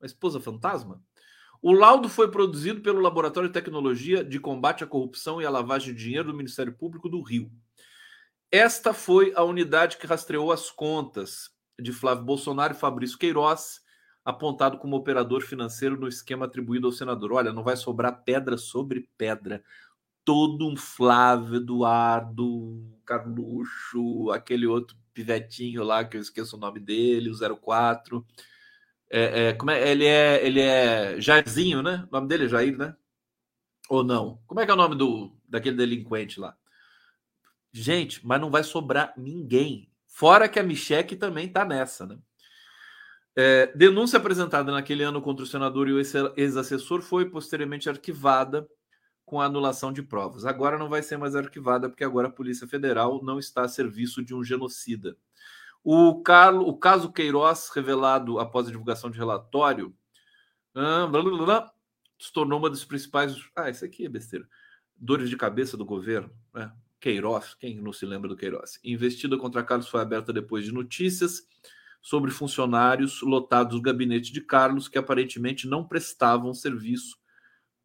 Uma 0.00 0.06
esposa 0.06 0.38
fantasma? 0.38 1.02
O 1.64 1.70
laudo 1.70 2.08
foi 2.08 2.28
produzido 2.28 2.80
pelo 2.80 3.00
Laboratório 3.00 3.48
de 3.48 3.52
Tecnologia 3.52 4.24
de 4.24 4.40
Combate 4.40 4.82
à 4.82 4.86
Corrupção 4.86 5.40
e 5.40 5.46
à 5.46 5.50
Lavagem 5.50 5.94
de 5.94 6.02
Dinheiro 6.02 6.32
do 6.32 6.36
Ministério 6.36 6.72
Público 6.72 7.08
do 7.08 7.22
Rio. 7.22 7.52
Esta 8.50 8.92
foi 8.92 9.32
a 9.36 9.44
unidade 9.44 9.96
que 9.96 10.04
rastreou 10.04 10.50
as 10.50 10.72
contas 10.72 11.50
de 11.80 11.92
Flávio 11.92 12.24
Bolsonaro 12.24 12.74
e 12.74 12.76
Fabrício 12.76 13.16
Queiroz, 13.16 13.80
apontado 14.24 14.76
como 14.76 14.96
operador 14.96 15.42
financeiro 15.42 15.96
no 15.96 16.08
esquema 16.08 16.46
atribuído 16.46 16.88
ao 16.88 16.92
senador. 16.92 17.32
Olha, 17.32 17.52
não 17.52 17.62
vai 17.62 17.76
sobrar 17.76 18.24
pedra 18.24 18.58
sobre 18.58 19.08
pedra. 19.16 19.62
Todo 20.24 20.68
um 20.68 20.76
Flávio 20.76 21.58
Eduardo 21.58 22.84
Carluxo, 23.06 24.32
aquele 24.32 24.66
outro 24.66 24.96
pivetinho 25.14 25.84
lá 25.84 26.04
que 26.04 26.16
eu 26.16 26.20
esqueço 26.20 26.56
o 26.56 26.60
nome 26.60 26.80
dele, 26.80 27.30
o 27.30 27.56
04 27.56 28.26
é, 29.12 29.48
é, 29.48 29.52
como 29.52 29.70
é, 29.70 29.90
ele 29.90 30.06
é 30.06 30.46
ele 30.46 30.60
é 30.60 31.20
Jairzinho, 31.20 31.82
né? 31.82 32.06
O 32.10 32.12
nome 32.12 32.28
dele 32.28 32.46
é 32.46 32.48
Jair, 32.48 32.78
né? 32.78 32.96
Ou 33.90 34.02
não? 34.02 34.40
Como 34.46 34.58
é 34.58 34.64
que 34.64 34.70
é 34.70 34.74
o 34.74 34.76
nome 34.76 34.96
do 34.96 35.36
daquele 35.46 35.76
delinquente 35.76 36.40
lá? 36.40 36.56
Gente, 37.70 38.26
mas 38.26 38.40
não 38.40 38.50
vai 38.50 38.64
sobrar 38.64 39.12
ninguém. 39.16 39.90
Fora 40.06 40.48
que 40.48 40.58
a 40.58 40.62
Micheque 40.62 41.14
também 41.14 41.46
tá 41.46 41.62
nessa, 41.64 42.06
né? 42.06 42.18
É, 43.36 43.66
denúncia 43.74 44.18
apresentada 44.18 44.72
naquele 44.72 45.02
ano 45.02 45.20
contra 45.20 45.44
o 45.44 45.48
senador 45.48 45.88
e 45.88 45.92
o 45.92 46.00
ex-assessor 46.36 47.02
foi 47.02 47.28
posteriormente 47.28 47.88
arquivada 47.88 48.66
com 49.26 49.40
a 49.40 49.46
anulação 49.46 49.92
de 49.92 50.02
provas. 50.02 50.44
Agora 50.44 50.78
não 50.78 50.88
vai 50.88 51.02
ser 51.02 51.16
mais 51.16 51.34
arquivada, 51.34 51.88
porque 51.88 52.04
agora 52.04 52.28
a 52.28 52.32
Polícia 52.32 52.66
Federal 52.66 53.22
não 53.22 53.38
está 53.38 53.62
a 53.62 53.68
serviço 53.68 54.22
de 54.22 54.34
um 54.34 54.44
genocida. 54.44 55.16
O, 55.84 56.22
Carlos, 56.22 56.66
o 56.66 56.74
caso 56.74 57.12
Queiroz, 57.12 57.70
revelado 57.74 58.38
após 58.38 58.68
a 58.68 58.70
divulgação 58.70 59.10
de 59.10 59.18
relatório, 59.18 59.94
blá, 60.74 61.06
blá, 61.08 61.22
blá, 61.22 61.72
se 62.18 62.32
tornou 62.32 62.58
uma 62.58 62.70
das 62.70 62.84
principais. 62.84 63.34
Ah, 63.56 63.68
isso 63.68 63.84
aqui 63.84 64.06
é 64.06 64.08
besteira. 64.08 64.48
Dores 64.96 65.28
de 65.28 65.36
cabeça 65.36 65.76
do 65.76 65.84
governo. 65.84 66.30
Né? 66.54 66.72
Queiroz, 67.00 67.54
quem 67.54 67.80
não 67.80 67.92
se 67.92 68.06
lembra 68.06 68.28
do 68.28 68.36
Queiroz? 68.36 68.78
Investida 68.84 69.36
contra 69.36 69.64
Carlos 69.64 69.88
foi 69.88 70.00
aberta 70.00 70.32
depois 70.32 70.64
de 70.64 70.72
notícias 70.72 71.42
sobre 72.00 72.30
funcionários 72.30 73.20
lotados 73.22 73.74
do 73.74 73.82
gabinete 73.82 74.32
de 74.32 74.40
Carlos 74.40 74.88
que 74.88 74.98
aparentemente 74.98 75.66
não 75.66 75.86
prestavam 75.86 76.54
serviço 76.54 77.16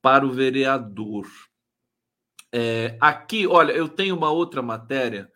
para 0.01 0.25
o 0.25 0.31
vereador. 0.31 1.27
É, 2.51 2.97
aqui, 3.01 3.45
olha, 3.47 3.71
eu 3.71 3.89
tenho 3.89 4.15
uma 4.15 4.29
outra 4.31 4.61
matéria 4.61 5.31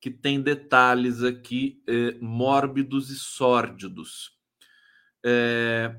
que 0.00 0.10
tem 0.10 0.40
detalhes 0.40 1.22
aqui 1.22 1.82
é, 1.86 2.12
mórbidos 2.20 3.10
e 3.10 3.16
sórdidos. 3.16 4.34
É, 5.24 5.96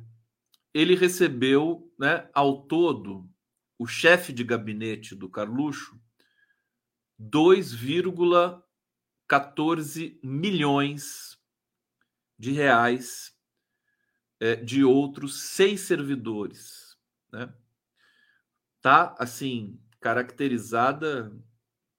ele 0.74 0.96
recebeu, 0.96 1.94
né, 2.00 2.30
ao 2.34 2.64
todo, 2.64 3.30
o 3.78 3.86
chefe 3.86 4.34
de 4.34 4.44
gabinete 4.44 5.14
do 5.14 5.30
Carluxo, 5.30 6.02
2,14 7.20 10.20
milhões 10.24 11.38
de 12.40 12.52
reais 12.52 13.38
é, 14.40 14.56
de 14.56 14.84
outros 14.84 15.44
seis 15.44 15.82
servidores, 15.82 16.98
né? 17.32 17.54
Tá 18.82 19.16
assim 19.20 19.80
caracterizada 20.00 21.32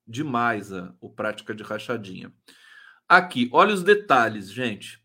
demais 0.06 0.72
a, 0.72 0.94
a 1.02 1.08
prática 1.08 1.54
de 1.54 1.62
rachadinha. 1.62 2.32
Aqui, 3.08 3.48
olha 3.52 3.74
os 3.74 3.82
detalhes, 3.82 4.50
gente. 4.50 5.02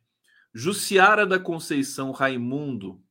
Jussiara 0.54 1.26
da 1.26 1.40
Conceição 1.40 2.12
Raimundo 2.12 3.02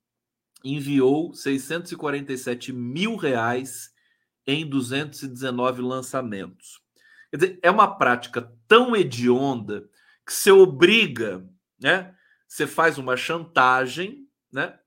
enviou 0.64 1.32
647 1.32 2.72
mil 2.72 3.16
reais 3.16 3.92
em 4.46 4.66
219 4.68 5.82
lançamentos. 5.82 6.80
Quer 7.30 7.36
dizer, 7.36 7.58
é 7.62 7.70
uma 7.70 7.96
prática 7.96 8.52
tão 8.66 8.96
hedionda 8.96 9.88
que 10.24 10.32
você 10.32 10.50
obriga, 10.50 11.48
né? 11.80 12.14
Você 12.48 12.66
faz 12.66 12.96
uma 12.98 13.16
chantagem, 13.16 14.28
né? 14.52 14.78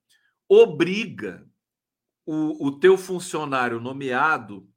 Obriga 0.47 1.47
o, 2.25 2.67
o 2.67 2.79
teu 2.79 2.97
funcionário 2.97 3.79
nomeado 3.79 4.69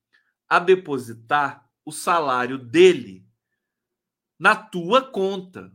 a 0.49 0.59
depositar 0.59 1.62
o 1.85 1.93
salário 1.93 2.59
dele 2.59 3.27
na 4.39 4.57
tua 4.57 5.03
conta, 5.03 5.73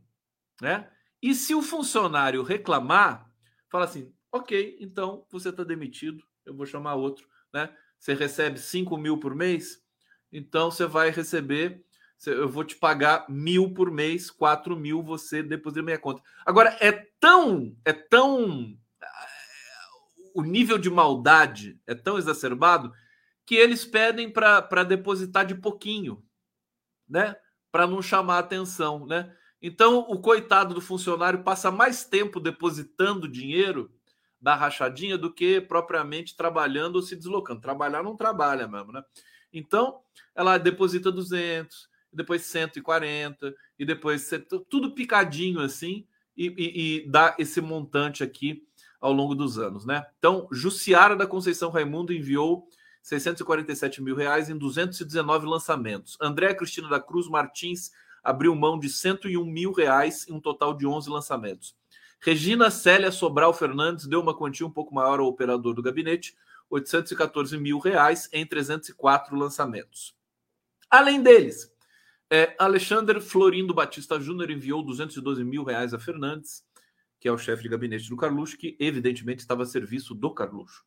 né? 0.62 0.89
E 1.22 1.34
se 1.34 1.56
o 1.56 1.62
funcionário 1.62 2.43
reclamar, 2.43 3.32
fala 3.70 3.86
assim, 3.86 4.13
ok, 4.32 4.78
então 4.80 5.26
você 5.32 5.50
está 5.50 5.63
demitido, 5.63 6.24
eu 6.46 6.56
vou 6.56 6.65
chamar 6.65 6.96
outro, 6.96 7.28
né? 7.54 7.74
Você 8.00 8.13
recebe 8.13 8.60
5 8.60 8.98
mil 8.98 9.17
por 9.17 9.34
mês, 9.34 9.82
então 10.32 10.70
você 10.70 10.86
vai 10.86 11.10
receber, 11.10 11.84
eu 12.26 12.50
vou 12.50 12.63
te 12.63 12.76
pagar 12.76 13.26
mil 13.30 13.74
por 13.74 13.91
mês, 13.91 14.30
4 14.30 14.76
mil 14.76 15.02
você 15.02 15.41
deposita 15.41 15.82
na 15.82 15.86
minha 15.86 16.00
conta. 16.00 16.22
Agora, 16.46 16.76
é 16.80 16.91
tão, 17.20 17.76
é 17.86 17.93
tão. 17.93 18.78
O 20.34 20.43
nível 20.43 20.78
de 20.78 20.89
maldade 20.89 21.80
é 21.88 21.96
tão 21.96 22.17
exacerbado 22.17 22.93
que 23.48 23.56
eles 23.56 23.86
pedem 23.86 24.30
para 24.30 24.84
depositar 24.84 25.46
de 25.46 25.56
pouquinho, 25.56 26.22
né? 27.08 27.34
Para 27.72 27.88
não 27.88 28.02
chamar 28.02 28.40
atenção, 28.40 29.08
né? 29.08 29.34
Então, 29.62 30.00
o 30.00 30.20
coitado 30.20 30.74
do 30.74 30.82
funcionário 30.82 31.44
passa 31.44 31.72
mais 31.72 32.04
tempo 32.04 32.42
depositando 32.42 33.26
dinheiro 33.26 33.90
da 34.40 34.54
rachadinha 34.54 35.18
do 35.18 35.34
que 35.34 35.62
propriamente 35.62 36.36
trabalhando 36.36 36.98
ou 36.98 37.02
se 37.02 37.16
deslocando. 37.16 37.62
Trabalhar 37.62 38.04
não 38.04 38.18
trabalha 38.18 38.68
mesmo, 38.68 38.92
né? 38.92 39.02
Então, 39.52 40.02
ela 40.36 40.58
deposita 40.58 41.10
200, 41.10 41.90
depois 42.12 42.42
140, 42.42 43.56
e 43.80 43.86
depois 43.86 44.30
tudo 44.70 44.94
picadinho 44.94 45.62
assim, 45.62 46.06
e, 46.36 46.48
e, 46.48 46.98
e 47.06 47.10
dá 47.10 47.34
esse 47.40 47.62
montante 47.62 48.24
aqui 48.24 48.68
ao 49.00 49.14
longo 49.14 49.34
dos 49.34 49.58
anos, 49.58 49.86
né? 49.86 50.06
Então, 50.18 50.50
Jussiara 50.52 51.16
da 51.16 51.26
Conceição 51.26 51.70
Raimundo 51.70 52.12
enviou 52.12 52.68
647 53.08 54.02
mil 54.02 54.17
reais 54.17 54.50
em 54.50 54.58
219 54.58 55.46
lançamentos. 55.46 56.17
André 56.20 56.54
Cristina 56.54 56.89
da 56.89 57.00
Cruz 57.00 57.30
Martins 57.30 57.89
abriu 58.22 58.54
mão 58.54 58.78
de 58.78 58.89
101 58.89 59.46
mil 59.46 59.72
reais 59.72 60.28
em 60.28 60.34
um 60.34 60.41
total 60.41 60.74
de 60.74 60.86
11 60.86 61.10
lançamentos. 61.10 61.74
Regina 62.20 62.70
Célia 62.70 63.10
Sobral 63.10 63.54
Fernandes 63.54 64.08
deu 64.08 64.20
uma 64.20 64.36
quantia 64.36 64.67
um 64.67 64.70
pouco 64.70 64.93
maior 64.93 65.22
ao 65.22 65.28
operador 65.28 65.74
do 65.74 65.82
gabinete, 65.82 66.36
814 66.70 67.58
mil 67.58 67.80
reais 67.80 68.28
em 68.34 68.46
304 68.46 69.38
lançamentos. 69.38 70.13
Além 70.89 71.24
deles, 71.24 71.74
é, 72.30 72.58
Alexandre 72.60 73.22
Florindo 73.22 73.74
Batista 73.74 74.20
Júnior 74.20 74.52
enviou 74.52 74.84
212 74.84 75.46
mil 75.46 75.63
reais 75.63 75.93
a 75.93 76.00
Fernandes, 76.00 76.62
que 77.22 77.30
é 77.30 77.32
o 77.32 77.38
chefe 77.38 77.63
de 77.63 77.70
gabinete 77.70 78.10
do 78.10 78.17
Carluxo, 78.17 78.58
que 78.58 78.76
evidentemente 78.78 79.39
estava 79.39 79.63
a 79.63 79.65
serviço 79.65 80.13
do 80.13 80.30
Carluxo, 80.34 80.84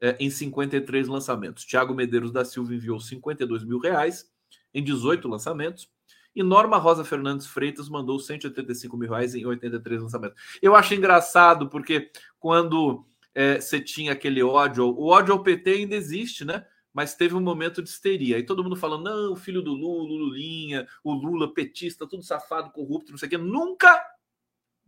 é, 0.00 0.16
em 0.18 0.30
53 0.30 1.08
lançamentos. 1.08 1.64
Tiago 1.64 1.94
Medeiros 1.94 2.32
da 2.32 2.44
Silva 2.44 2.74
enviou 2.74 2.98
52 2.98 3.64
mil 3.64 3.78
reais 3.78 4.30
em 4.72 4.82
18 4.82 5.28
lançamentos. 5.28 5.88
E 6.34 6.42
Norma 6.42 6.78
Rosa 6.78 7.04
Fernandes 7.04 7.46
Freitas 7.46 7.88
mandou 7.88 8.18
185 8.18 8.96
mil 8.96 9.10
reais 9.10 9.34
em 9.34 9.44
83 9.44 10.02
lançamentos. 10.02 10.58
Eu 10.62 10.76
acho 10.76 10.94
engraçado, 10.94 11.68
porque 11.68 12.10
quando 12.38 13.04
é, 13.34 13.60
você 13.60 13.80
tinha 13.80 14.12
aquele 14.12 14.42
ódio, 14.42 14.86
o 14.86 15.08
ódio 15.08 15.34
ao 15.34 15.42
PT 15.42 15.70
ainda 15.70 15.96
existe, 15.96 16.44
né? 16.44 16.64
Mas 16.92 17.14
teve 17.14 17.34
um 17.34 17.40
momento 17.40 17.82
de 17.82 17.88
histeria. 17.88 18.38
E 18.38 18.44
todo 18.44 18.62
mundo 18.62 18.76
falando, 18.76 19.04
não, 19.04 19.36
filho 19.36 19.62
do 19.62 19.72
Lula, 19.72 20.08
Lulinha, 20.08 20.86
o 21.04 21.12
Lula 21.12 21.52
petista, 21.52 22.06
tudo 22.06 22.22
safado, 22.22 22.70
corrupto, 22.70 23.10
não 23.10 23.18
sei 23.18 23.26
o 23.26 23.30
quê. 23.30 23.38
Nunca, 23.38 24.00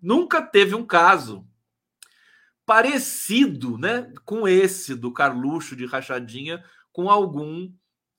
nunca 0.00 0.42
teve 0.42 0.74
um 0.74 0.84
caso 0.84 1.46
parecido 2.64 3.76
né, 3.76 4.12
com 4.24 4.46
esse 4.46 4.94
do 4.94 5.12
Carluxo 5.12 5.74
de 5.74 5.86
Rachadinha 5.86 6.64
com 6.92 7.10
algum 7.10 7.72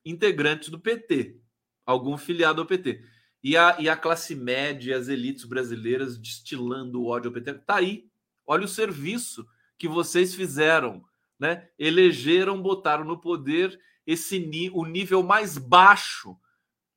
integrante 0.05 0.69
do 0.69 0.79
PT, 0.79 1.39
algum 1.85 2.17
filiado 2.17 2.61
ao 2.61 2.67
PT. 2.67 3.03
E 3.43 3.57
a, 3.57 3.75
e 3.79 3.89
a 3.89 3.95
classe 3.95 4.35
média, 4.35 4.97
as 4.97 5.07
elites 5.07 5.45
brasileiras 5.45 6.17
destilando 6.17 7.01
o 7.01 7.07
ódio 7.07 7.29
ao 7.29 7.33
PT. 7.33 7.53
Tá 7.65 7.75
aí. 7.75 8.05
Olha 8.45 8.65
o 8.65 8.69
serviço 8.69 9.45
que 9.77 9.87
vocês 9.87 10.33
fizeram, 10.33 11.03
né? 11.39 11.67
Elegeram, 11.77 12.61
botaram 12.61 13.03
no 13.03 13.19
poder 13.19 13.79
esse 14.05 14.71
o 14.73 14.85
nível 14.85 15.23
mais 15.23 15.57
baixo 15.57 16.37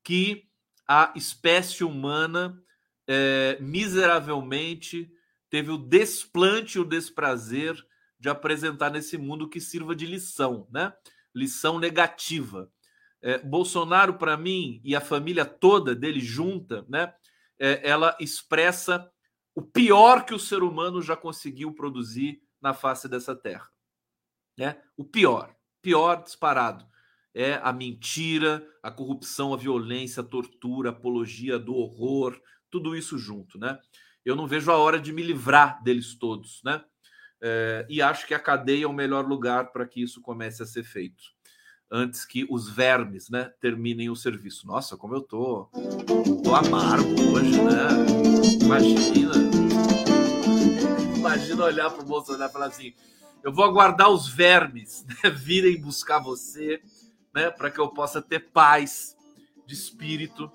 que 0.03 0.45
a 0.87 1.13
espécie 1.15 1.83
humana 1.83 2.61
é, 3.07 3.57
miseravelmente 3.59 5.09
teve 5.49 5.71
o 5.71 5.77
desplante 5.77 6.77
e 6.77 6.81
o 6.81 6.85
desprazer 6.85 7.75
de 8.19 8.29
apresentar 8.29 8.89
nesse 8.89 9.17
mundo 9.17 9.49
que 9.49 9.61
sirva 9.61 9.95
de 9.95 10.05
lição, 10.05 10.67
né? 10.71 10.93
Lição 11.33 11.79
negativa. 11.79 12.71
É, 13.21 13.37
Bolsonaro, 13.39 14.15
para 14.15 14.37
mim, 14.37 14.81
e 14.83 14.95
a 14.95 15.01
família 15.01 15.45
toda 15.45 15.95
dele 15.95 16.19
junta, 16.19 16.85
né? 16.89 17.13
É, 17.59 17.87
ela 17.87 18.15
expressa 18.19 19.11
o 19.55 19.61
pior 19.61 20.23
que 20.25 20.35
o 20.35 20.39
ser 20.39 20.61
humano 20.61 21.01
já 21.01 21.15
conseguiu 21.15 21.73
produzir 21.73 22.39
na 22.61 22.73
face 22.73 23.09
dessa 23.09 23.35
terra. 23.35 23.67
Né? 24.55 24.79
O 24.95 25.03
pior, 25.03 25.55
pior 25.81 26.21
disparado. 26.21 26.85
É 27.33 27.55
a 27.63 27.71
mentira, 27.71 28.67
a 28.81 28.89
corrupção, 28.89 29.53
a 29.53 29.57
violência, 29.57 30.21
a 30.21 30.25
tortura, 30.25 30.89
a 30.89 30.91
apologia 30.91 31.57
do 31.57 31.75
horror, 31.75 32.39
tudo 32.69 32.95
isso 32.95 33.17
junto, 33.17 33.59
né? 33.59 33.79
Eu 34.27 34.35
não 34.35 34.45
vejo 34.45 34.69
a 34.69 34.75
hora 34.75 34.99
de 34.99 35.13
me 35.13 35.23
livrar 35.23 35.81
deles 35.81 36.13
todos, 36.13 36.61
né? 36.61 36.83
É, 37.39 37.85
e 37.87 38.01
acho 38.01 38.27
que 38.27 38.33
a 38.33 38.39
cadeia 38.39 38.83
é 38.83 38.87
o 38.87 38.91
melhor 38.91 39.25
lugar 39.25 39.71
para 39.71 39.87
que 39.87 40.03
isso 40.03 40.19
comece 40.19 40.61
a 40.61 40.65
ser 40.65 40.83
feito 40.83 41.23
antes 41.89 42.25
que 42.25 42.45
os 42.49 42.69
vermes, 42.69 43.29
né, 43.29 43.49
terminem 43.61 44.09
o 44.09 44.17
serviço. 44.17 44.67
Nossa, 44.67 44.97
como 44.97 45.15
eu 45.15 45.21
tô, 45.21 45.69
tô 46.43 46.53
amargo 46.53 47.07
hoje, 47.31 47.53
né? 47.61 48.65
Imagina, 48.65 49.33
imagina 51.15 51.63
olhar 51.63 51.89
para 51.89 52.03
o 52.03 52.05
Bolsonaro 52.05 52.49
e 52.49 52.53
falar 52.53 52.65
assim: 52.65 52.93
eu 53.41 53.53
vou 53.53 53.63
aguardar 53.63 54.09
os 54.09 54.27
vermes 54.27 55.05
né, 55.23 55.29
virem 55.29 55.79
buscar 55.79 56.19
você, 56.19 56.81
né, 57.33 57.49
para 57.49 57.71
que 57.71 57.79
eu 57.79 57.87
possa 57.87 58.21
ter 58.21 58.51
paz 58.51 59.15
de 59.65 59.73
espírito 59.73 60.51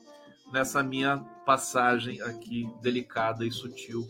nessa 0.52 0.82
minha 0.82 1.18
passagem 1.46 2.20
aqui 2.22 2.68
delicada 2.80 3.44
e 3.44 3.50
sutil 3.50 4.06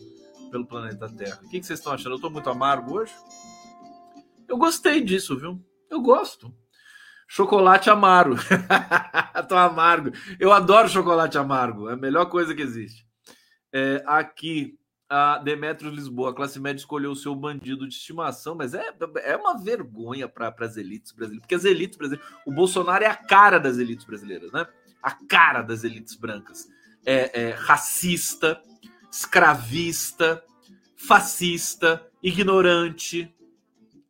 pelo 0.50 0.66
planeta 0.66 1.08
Terra. 1.08 1.40
O 1.42 1.48
que, 1.48 1.60
que 1.60 1.66
vocês 1.66 1.78
estão 1.78 1.92
achando? 1.92 2.10
Eu 2.10 2.16
estou 2.16 2.30
muito 2.30 2.50
amargo 2.50 2.98
hoje? 2.98 3.14
Eu 4.48 4.58
gostei 4.58 5.00
disso, 5.00 5.38
viu? 5.38 5.64
Eu 5.88 6.02
gosto. 6.02 6.54
Chocolate 7.26 7.88
amargo. 7.88 8.36
Tô 9.48 9.56
amargo. 9.56 10.10
Eu 10.38 10.52
adoro 10.52 10.88
chocolate 10.88 11.38
amargo. 11.38 11.88
É 11.88 11.94
a 11.94 11.96
melhor 11.96 12.26
coisa 12.26 12.54
que 12.54 12.60
existe. 12.60 13.06
É, 13.72 14.02
aqui, 14.06 14.78
a 15.08 15.38
Demetrios 15.38 15.94
Lisboa, 15.94 16.30
a 16.30 16.34
classe 16.34 16.60
média 16.60 16.80
escolheu 16.80 17.12
o 17.12 17.16
seu 17.16 17.34
bandido 17.34 17.88
de 17.88 17.94
estimação, 17.94 18.54
mas 18.54 18.74
é, 18.74 18.94
é 19.24 19.36
uma 19.36 19.56
vergonha 19.56 20.28
para 20.28 20.54
as 20.60 20.76
elites 20.76 21.12
brasileiras. 21.12 21.42
Porque 21.42 21.54
as 21.54 21.64
elites 21.64 21.96
brasileiras. 21.96 22.30
O 22.44 22.52
Bolsonaro 22.52 23.04
é 23.04 23.06
a 23.06 23.16
cara 23.16 23.58
das 23.58 23.78
elites 23.78 24.04
brasileiras, 24.04 24.52
né? 24.52 24.66
A 25.02 25.10
cara 25.10 25.62
das 25.62 25.84
elites 25.84 26.14
brancas. 26.14 26.68
É, 27.04 27.48
é 27.48 27.50
racista, 27.50 28.62
escravista, 29.10 30.42
fascista, 30.96 32.06
ignorante. 32.22 33.34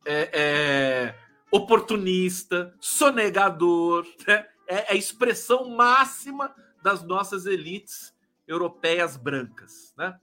é, 0.04 0.30
é 0.32 1.22
oportunista, 1.52 2.74
sonegador, 2.80 4.06
né? 4.26 4.46
é 4.66 4.90
a 4.90 4.94
expressão 4.94 5.68
máxima 5.68 6.52
das 6.82 7.02
nossas 7.02 7.44
elites 7.44 8.14
europeias 8.48 9.18
brancas. 9.18 9.92
Né? 9.98 10.18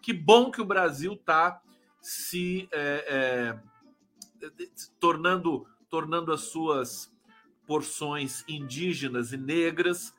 Que 0.00 0.12
bom 0.12 0.52
que 0.52 0.62
o 0.62 0.64
Brasil 0.64 1.14
está 1.14 1.60
se 2.00 2.68
é, 2.72 3.58
é, 4.40 4.48
tornando, 5.00 5.66
tornando 5.90 6.32
as 6.32 6.42
suas 6.42 7.12
porções 7.68 8.42
indígenas 8.48 9.34
e 9.34 9.36
negras 9.36 10.14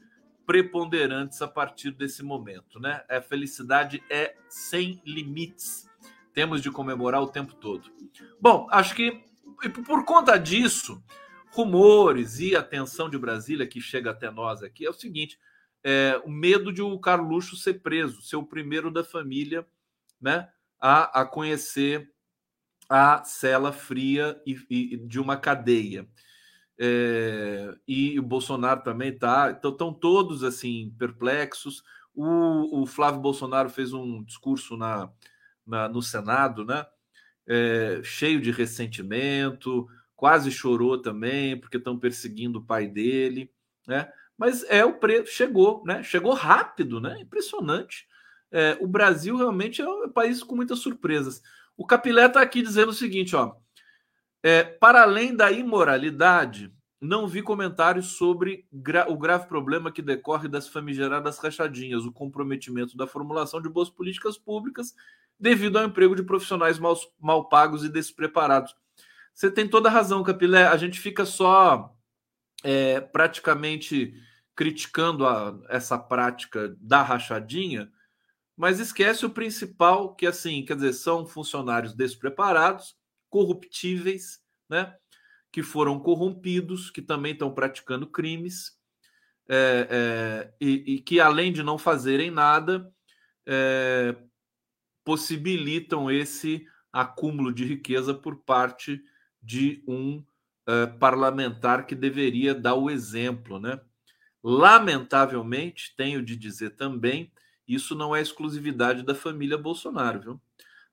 preponderantes 0.46 1.42
a 1.42 1.48
partir 1.48 1.90
desse 1.90 2.22
momento, 2.22 2.80
né? 2.80 3.04
A 3.10 3.20
felicidade 3.20 4.04
é 4.08 4.36
sem 4.48 5.02
limites. 5.04 5.90
Temos 6.32 6.62
de 6.62 6.70
comemorar 6.70 7.24
o 7.24 7.28
tempo 7.28 7.56
todo. 7.56 7.92
Bom, 8.40 8.68
acho 8.70 8.94
que 8.94 9.24
por 9.86 10.06
conta 10.06 10.38
disso, 10.38 11.04
rumores 11.52 12.40
e 12.40 12.56
a 12.56 12.62
tensão 12.62 13.10
de 13.10 13.18
Brasília 13.18 13.66
que 13.66 13.82
chega 13.82 14.12
até 14.12 14.30
nós 14.30 14.62
aqui 14.62 14.86
é 14.86 14.90
o 14.90 14.94
seguinte: 14.94 15.40
é, 15.84 16.22
o 16.24 16.30
medo 16.30 16.72
de 16.72 16.84
o 16.84 17.00
Carluxo 17.00 17.56
ser 17.56 17.82
preso, 17.82 18.22
ser 18.22 18.36
o 18.36 18.46
primeiro 18.46 18.92
da 18.92 19.04
família 19.04 19.68
né, 20.22 20.48
a, 20.80 21.22
a 21.22 21.26
conhecer 21.26 22.12
a 22.88 23.24
cela 23.24 23.72
fria 23.72 24.40
e, 24.46 24.56
e 24.70 24.98
de 24.98 25.20
uma 25.20 25.36
cadeia. 25.36 26.08
É, 26.80 27.76
e 27.88 28.20
o 28.20 28.24
Bolsonaro 28.24 28.82
também 28.82 29.18
tá. 29.18 29.54
Então 29.58 29.72
estão 29.72 29.94
todos 29.94 30.44
assim 30.44 30.94
perplexos. 30.98 31.84
O, 32.16 32.82
o, 32.82 32.86
Flávio 32.86 33.22
Bolsonaro 33.22 33.70
fez 33.70 33.94
um 33.94 34.24
discurso 34.24 34.78
na, 34.78 35.10
na, 35.66 35.90
no 35.90 36.02
Senado, 36.02 36.66
né? 36.66 36.86
é, 37.50 38.00
cheio 38.04 38.40
de 38.40 38.52
ressentimento, 38.52 39.88
quase 40.16 40.52
chorou 40.52 41.02
também, 41.02 41.60
porque 41.60 41.78
estão 41.78 41.98
perseguindo 41.98 42.60
o 42.60 42.64
pai 42.64 42.88
dele, 42.88 43.52
né? 43.88 44.08
Mas 44.38 44.64
é 44.70 44.86
o 44.86 44.94
preço, 44.94 45.34
chegou, 45.34 45.84
né? 45.84 46.04
Chegou 46.04 46.34
rápido, 46.34 47.02
né? 47.02 47.20
Impressionante. 47.20 48.08
É, 48.52 48.78
o 48.80 48.88
Brasil 48.88 49.36
realmente 49.36 49.82
é 49.82 49.90
um 49.90 50.08
país 50.10 50.44
com 50.44 50.56
muitas 50.56 50.80
surpresas. 50.80 51.42
O 51.76 51.86
Capilé 51.86 52.28
está 52.28 52.42
aqui 52.42 52.62
dizendo 52.62 52.90
o 52.90 52.94
seguinte: 52.94 53.36
ó, 53.36 53.56
é, 54.44 54.64
para 54.64 55.04
além 55.04 55.36
da 55.36 55.52
imoralidade, 55.52 56.74
não 57.02 57.28
vi 57.28 57.42
comentários 57.42 58.18
sobre 58.18 58.68
gra 58.72 59.10
o 59.10 59.18
grave 59.18 59.48
problema 59.48 59.92
que 59.92 60.02
decorre 60.02 60.48
das 60.48 60.68
famigeradas 60.68 61.40
rachadinhas, 61.40 62.06
o 62.06 62.12
comprometimento 62.12 62.98
da 62.98 63.08
formulação 63.08 63.62
de 63.62 63.70
boas 63.70 63.90
políticas 63.90 64.38
públicas 64.38 64.94
devido 65.40 65.78
ao 65.78 65.86
emprego 65.86 66.16
de 66.16 66.24
profissionais 66.24 66.78
mal, 66.78 66.98
mal 67.18 67.48
pagos 67.48 67.86
e 67.86 67.90
despreparados. 67.90 68.76
Você 69.34 69.50
tem 69.50 69.68
toda 69.68 69.88
a 69.88 69.92
razão, 69.92 70.22
Capilé. 70.22 70.68
A 70.68 70.76
gente 70.76 71.00
fica 71.00 71.26
só 71.26 71.96
é, 72.62 73.00
praticamente 73.00 74.14
criticando 74.54 75.26
a, 75.26 75.58
essa 75.70 75.98
prática 75.98 76.76
da 76.82 77.02
rachadinha, 77.02 77.90
mas 78.58 78.82
esquece 78.82 79.26
o 79.26 79.30
principal, 79.30 80.14
que 80.14 80.28
assim, 80.28 80.66
quer 80.66 80.76
dizer, 80.76 80.92
são 80.92 81.26
funcionários 81.26 81.94
despreparados, 81.94 82.99
corruptíveis, 83.30 84.42
né? 84.70 84.96
Que 85.52 85.64
foram 85.64 86.00
corrompidos, 86.00 86.90
que 86.90 87.02
também 87.02 87.34
estão 87.34 87.54
praticando 87.54 88.08
crimes, 88.08 88.78
é, 89.48 89.88
é, 89.90 90.54
e, 90.62 90.96
e, 90.96 91.00
que, 91.02 91.20
além 91.20 91.52
de 91.52 91.64
não 91.64 91.78
fazerem 91.78 92.30
nada, 92.30 92.94
é, 93.48 94.16
possibilitam 95.04 96.12
esse 96.12 96.68
acúmulo 96.94 97.52
de 97.52 97.66
riqueza 97.66 98.14
por 98.14 98.38
parte 98.44 99.02
de 99.42 99.84
um 99.88 100.24
é, 100.68 100.86
parlamentar 100.86 101.88
que 101.88 101.96
deveria 101.96 102.54
dar 102.54 102.76
o 102.76 102.92
exemplo, 102.92 103.60
né? 103.60 103.80
Lamentavelmente, 104.44 105.96
tenho 105.98 106.24
de 106.24 106.36
dizer 106.36 106.76
também, 106.76 107.32
isso 107.68 107.96
não 107.96 108.16
é 108.16 108.22
exclusividade 108.22 109.04
da 109.04 109.16
família 109.16 109.58
Bolsonaro, 109.58 110.22
viu? 110.22 110.42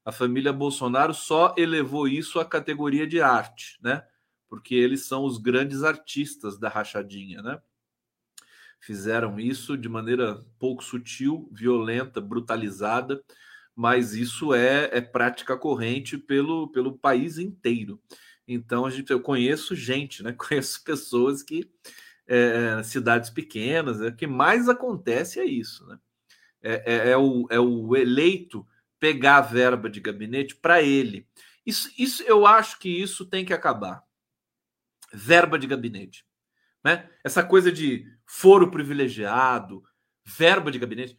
A 0.07 0.12
família 0.12 0.53
Bolsonaro 0.53 1.12
só 1.12 1.53
elevou 1.59 2.07
isso 2.07 2.38
à 2.38 2.45
categoria 2.45 3.09
de 3.09 3.21
arte, 3.21 3.77
né? 3.83 4.07
Porque 4.49 4.73
eles 4.73 5.05
são 5.05 5.25
os 5.25 5.37
grandes 5.37 5.83
artistas 5.83 6.57
da 6.57 6.69
rachadinha, 6.69 7.42
né? 7.42 7.61
Fizeram 8.79 9.40
isso 9.40 9.77
de 9.77 9.88
maneira 9.88 10.47
pouco 10.61 10.85
sutil, 10.85 11.49
violenta, 11.51 12.21
brutalizada, 12.21 13.21
mas 13.75 14.14
isso 14.14 14.55
é, 14.55 14.88
é 14.97 15.01
prática 15.01 15.57
corrente 15.57 16.16
pelo, 16.16 16.69
pelo 16.69 16.97
país 16.97 17.37
inteiro. 17.37 18.01
Então 18.47 18.87
a 18.87 18.90
gente, 18.90 19.11
eu 19.11 19.21
conheço 19.21 19.75
gente, 19.75 20.23
né? 20.23 20.31
Conheço 20.38 20.85
pessoas 20.85 21.42
que 21.42 21.69
é, 22.29 22.81
cidades 22.85 23.29
pequenas, 23.29 24.01
é, 24.01 24.07
o 24.07 24.14
que 24.14 24.29
mais 24.29 24.69
acontece 24.69 25.40
é 25.40 25.45
isso, 25.45 25.85
né? 25.85 25.99
É, 26.62 26.95
é, 26.95 27.11
é, 27.11 27.16
o, 27.16 27.49
é 27.51 27.59
o 27.59 27.97
eleito 27.97 28.64
pegar 28.98 29.38
a 29.38 29.42
verba 29.42 29.88
de 29.88 30.00
gabinete 30.00 30.56
para 30.56 30.82
ele. 30.82 31.28
Isso, 31.64 31.90
isso, 31.98 32.22
eu 32.22 32.46
acho 32.46 32.78
que 32.78 32.88
isso 32.88 33.26
tem 33.26 33.44
que 33.44 33.52
acabar. 33.52 34.02
Verba 35.12 35.59
de 35.59 35.66
gabinete, 35.66 36.24
né? 36.85 37.11
Essa 37.24 37.42
coisa 37.42 37.70
de 37.72 38.06
foro 38.24 38.70
privilegiado, 38.70 39.82
verba 40.24 40.70
de 40.70 40.78
gabinete. 40.78 41.16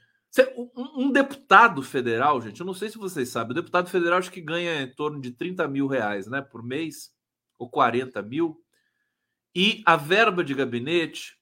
Um, 0.75 1.11
deputado 1.11 1.81
federal, 1.81 2.39
gente, 2.41 2.59
eu 2.59 2.65
não 2.65 2.73
sei 2.73 2.89
se 2.89 2.97
vocês 2.97 3.29
sabem, 3.29 3.51
o 3.51 3.55
deputado 3.55 3.89
federal 3.89 4.19
acho 4.19 4.31
que 4.31 4.41
ganha 4.41 4.81
em 4.81 4.93
torno 4.93 5.19
de 5.19 5.31
30 5.31 5.67
mil 5.67 5.87
reais, 5.87 6.27
né, 6.27 6.41
por 6.41 6.61
mês, 6.61 7.11
ou 7.57 7.69
40 7.69 8.21
mil. 8.21 8.61
E 9.55 9.81
a 9.85 9.95
verba 9.95 10.43
de 10.43 10.53
gabinete, 10.53 11.35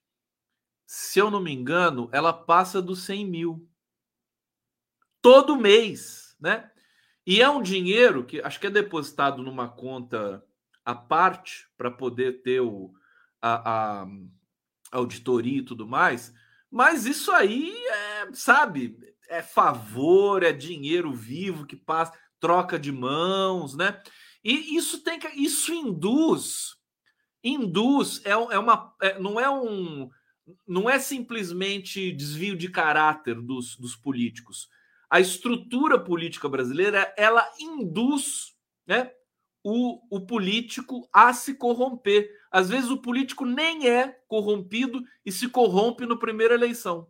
se 0.85 1.19
eu 1.19 1.29
não 1.29 1.41
me 1.41 1.51
engano, 1.51 2.09
ela 2.13 2.31
passa 2.31 2.81
dos 2.81 3.03
100 3.03 3.25
mil. 3.25 3.69
Todo 5.21 5.57
mês, 5.57 6.24
né? 6.39 6.69
E 7.25 7.41
é 7.41 7.49
um 7.49 7.61
dinheiro 7.61 8.23
que 8.23 8.41
acho 8.41 8.59
que 8.59 8.67
é 8.67 8.69
depositado 8.69 9.41
numa 9.41 9.67
conta 9.67 10.43
à 10.83 10.93
parte 10.93 11.67
para 11.75 11.89
poder 11.89 12.43
ter 12.43 12.61
o, 12.61 12.93
a, 13.41 14.01
a 14.03 14.07
auditoria 14.91 15.59
e 15.59 15.65
tudo 15.65 15.87
mais. 15.87 16.33
Mas 16.69 17.05
isso 17.05 17.31
aí 17.31 17.73
é, 17.87 18.33
sabe, 18.33 18.97
é 19.27 19.41
favor, 19.41 20.43
é 20.43 20.51
dinheiro 20.51 21.13
vivo 21.13 21.65
que 21.65 21.75
passa, 21.75 22.13
troca 22.39 22.77
de 22.77 22.91
mãos, 22.91 23.75
né? 23.75 24.01
E 24.43 24.75
isso 24.77 25.01
tem 25.03 25.17
que, 25.17 25.27
isso 25.29 25.73
induz 25.73 26.75
induz 27.45 28.21
é, 28.25 28.31
é 28.31 28.59
uma 28.59 28.95
é, 28.99 29.19
não 29.19 29.39
é 29.39 29.47
um 29.49 30.09
não 30.67 30.89
é 30.89 30.99
simplesmente 30.99 32.11
desvio 32.11 32.55
de 32.55 32.69
caráter 32.69 33.41
dos, 33.41 33.75
dos 33.77 33.95
políticos. 33.95 34.69
A 35.09 35.19
estrutura 35.19 35.99
política 35.99 36.49
brasileira 36.49 37.13
ela 37.17 37.49
induz 37.59 38.55
né, 38.87 39.11
o, 39.63 40.01
o 40.09 40.25
político 40.25 41.07
a 41.11 41.33
se 41.33 41.55
corromper. 41.55 42.29
Às 42.51 42.69
vezes 42.69 42.89
o 42.89 43.01
político 43.01 43.45
nem 43.45 43.89
é 43.89 44.19
corrompido 44.27 45.03
e 45.25 45.31
se 45.31 45.49
corrompe 45.49 46.05
no 46.05 46.19
primeira 46.19 46.53
eleição. 46.53 47.07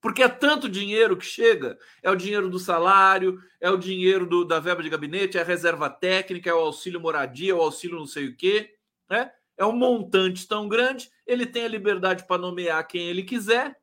Porque 0.00 0.22
é 0.22 0.28
tanto 0.28 0.68
dinheiro 0.68 1.16
que 1.16 1.26
chega, 1.26 1.76
é 2.02 2.10
o 2.10 2.14
dinheiro 2.14 2.48
do 2.48 2.58
salário, 2.58 3.42
é 3.60 3.68
o 3.68 3.76
dinheiro 3.76 4.26
do, 4.26 4.44
da 4.44 4.60
verba 4.60 4.80
de 4.80 4.88
gabinete, 4.88 5.36
é 5.36 5.40
a 5.40 5.44
reserva 5.44 5.90
técnica, 5.90 6.48
é 6.48 6.54
o 6.54 6.58
auxílio 6.58 7.00
moradia, 7.00 7.50
é 7.50 7.54
o 7.54 7.60
auxílio 7.60 7.98
não 7.98 8.06
sei 8.06 8.28
o 8.28 8.36
quê 8.36 8.78
né? 9.08 9.30
É 9.56 9.64
um 9.64 9.72
montante 9.72 10.46
tão 10.46 10.68
grande, 10.68 11.10
ele 11.26 11.44
tem 11.46 11.64
a 11.64 11.68
liberdade 11.68 12.26
para 12.26 12.40
nomear 12.40 12.86
quem 12.86 13.08
ele 13.08 13.24
quiser, 13.24 13.76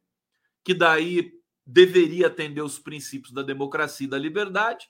que 0.63 0.73
daí 0.73 1.33
deveria 1.65 2.27
atender 2.27 2.61
os 2.61 2.77
princípios 2.77 3.33
da 3.33 3.41
democracia 3.41 4.05
e 4.05 4.09
da 4.09 4.17
liberdade. 4.17 4.87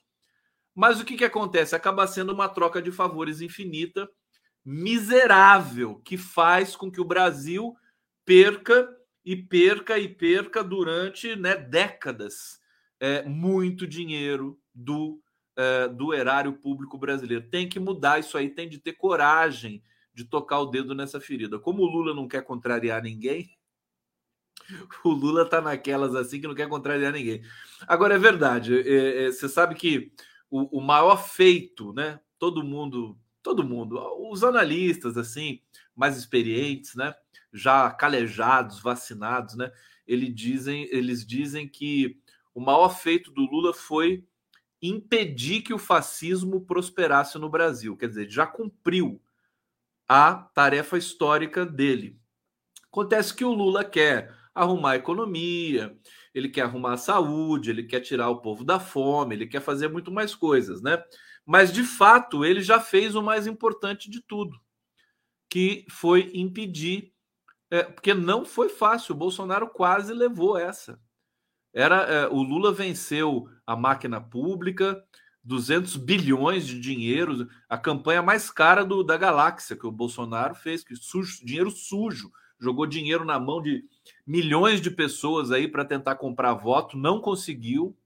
Mas 0.74 1.00
o 1.00 1.04
que, 1.04 1.16
que 1.16 1.24
acontece? 1.24 1.74
Acaba 1.74 2.06
sendo 2.06 2.32
uma 2.32 2.48
troca 2.48 2.82
de 2.82 2.92
favores 2.92 3.40
infinita, 3.40 4.08
miserável, 4.64 6.02
que 6.04 6.18
faz 6.18 6.76
com 6.76 6.90
que 6.90 7.00
o 7.00 7.04
Brasil 7.04 7.74
perca 8.24 8.88
e 9.24 9.34
perca 9.34 9.98
e 9.98 10.08
perca 10.08 10.62
durante 10.62 11.34
né, 11.34 11.56
décadas 11.56 12.60
é, 13.00 13.22
muito 13.22 13.86
dinheiro 13.86 14.60
do, 14.74 15.20
é, 15.56 15.88
do 15.88 16.12
erário 16.12 16.52
público 16.52 16.98
brasileiro. 16.98 17.48
Tem 17.48 17.68
que 17.68 17.80
mudar 17.80 18.20
isso 18.20 18.36
aí, 18.36 18.50
tem 18.50 18.68
de 18.68 18.78
ter 18.78 18.92
coragem 18.92 19.82
de 20.12 20.24
tocar 20.24 20.60
o 20.60 20.66
dedo 20.66 20.94
nessa 20.94 21.20
ferida. 21.20 21.58
Como 21.58 21.82
o 21.82 21.86
Lula 21.86 22.14
não 22.14 22.28
quer 22.28 22.42
contrariar 22.42 23.02
ninguém, 23.02 23.55
o 25.04 25.10
Lula 25.10 25.48
tá 25.48 25.60
naquelas 25.60 26.14
assim 26.14 26.40
que 26.40 26.46
não 26.46 26.54
quer 26.54 26.68
contrariar 26.68 27.12
ninguém. 27.12 27.42
Agora 27.86 28.14
é 28.14 28.18
verdade, 28.18 28.78
é, 28.78 29.26
é, 29.26 29.32
você 29.32 29.48
sabe 29.48 29.74
que 29.74 30.12
o, 30.50 30.78
o, 30.78 30.80
maior 30.80 31.16
feito, 31.16 31.92
né? 31.92 32.20
Todo 32.38 32.64
mundo, 32.64 33.18
todo 33.42 33.64
mundo, 33.64 33.98
os 34.30 34.44
analistas 34.44 35.16
assim, 35.16 35.60
mais 35.94 36.16
experientes, 36.16 36.94
né? 36.94 37.14
Já 37.52 37.90
calejados, 37.90 38.80
vacinados, 38.80 39.56
né? 39.56 39.70
Eles 40.06 40.34
dizem, 40.34 40.88
eles 40.90 41.26
dizem 41.26 41.68
que 41.68 42.18
o 42.54 42.60
maior 42.60 42.90
feito 42.90 43.30
do 43.30 43.42
Lula 43.42 43.74
foi 43.74 44.24
impedir 44.80 45.62
que 45.62 45.74
o 45.74 45.78
fascismo 45.78 46.60
prosperasse 46.60 47.38
no 47.38 47.48
Brasil. 47.48 47.96
Quer 47.96 48.08
dizer, 48.08 48.30
já 48.30 48.46
cumpriu 48.46 49.20
a 50.08 50.34
tarefa 50.34 50.96
histórica 50.96 51.66
dele. 51.66 52.18
Acontece 52.84 53.34
que 53.34 53.44
o 53.44 53.52
Lula 53.52 53.84
quer 53.84 54.34
arrumar 54.56 54.92
a 54.92 54.96
economia, 54.96 55.96
ele 56.34 56.48
quer 56.48 56.62
arrumar 56.62 56.94
a 56.94 56.96
saúde, 56.96 57.70
ele 57.70 57.84
quer 57.84 58.00
tirar 58.00 58.30
o 58.30 58.40
povo 58.40 58.64
da 58.64 58.80
fome, 58.80 59.34
ele 59.34 59.46
quer 59.46 59.60
fazer 59.60 59.88
muito 59.88 60.10
mais 60.10 60.34
coisas, 60.34 60.82
né? 60.82 61.02
Mas 61.44 61.72
de 61.72 61.84
fato, 61.84 62.44
ele 62.44 62.62
já 62.62 62.80
fez 62.80 63.14
o 63.14 63.22
mais 63.22 63.46
importante 63.46 64.10
de 64.10 64.20
tudo, 64.20 64.58
que 65.48 65.84
foi 65.90 66.30
impedir, 66.34 67.12
é, 67.70 67.82
porque 67.82 68.14
não 68.14 68.44
foi 68.44 68.68
fácil. 68.68 69.14
O 69.14 69.18
Bolsonaro 69.18 69.68
quase 69.68 70.12
levou 70.12 70.58
essa. 70.58 70.98
Era 71.72 72.02
é, 72.02 72.28
o 72.28 72.42
Lula 72.42 72.72
venceu 72.72 73.48
a 73.66 73.76
máquina 73.76 74.20
pública, 74.20 75.04
200 75.44 75.96
bilhões 75.96 76.66
de 76.66 76.80
dinheiro, 76.80 77.48
a 77.68 77.78
campanha 77.78 78.22
mais 78.22 78.50
cara 78.50 78.84
do, 78.84 79.04
da 79.04 79.16
galáxia 79.16 79.76
que 79.76 79.86
o 79.86 79.92
Bolsonaro 79.92 80.54
fez, 80.54 80.82
que 80.82 80.96
sujo, 80.96 81.44
dinheiro 81.44 81.70
sujo, 81.70 82.32
jogou 82.58 82.86
dinheiro 82.86 83.24
na 83.24 83.38
mão 83.38 83.60
de 83.60 83.84
milhões 84.26 84.80
de 84.80 84.90
pessoas 84.90 85.50
aí 85.50 85.68
para 85.68 85.84
tentar 85.84 86.16
comprar 86.16 86.54
voto, 86.54 86.96
não 86.96 87.20
conseguiu, 87.20 87.96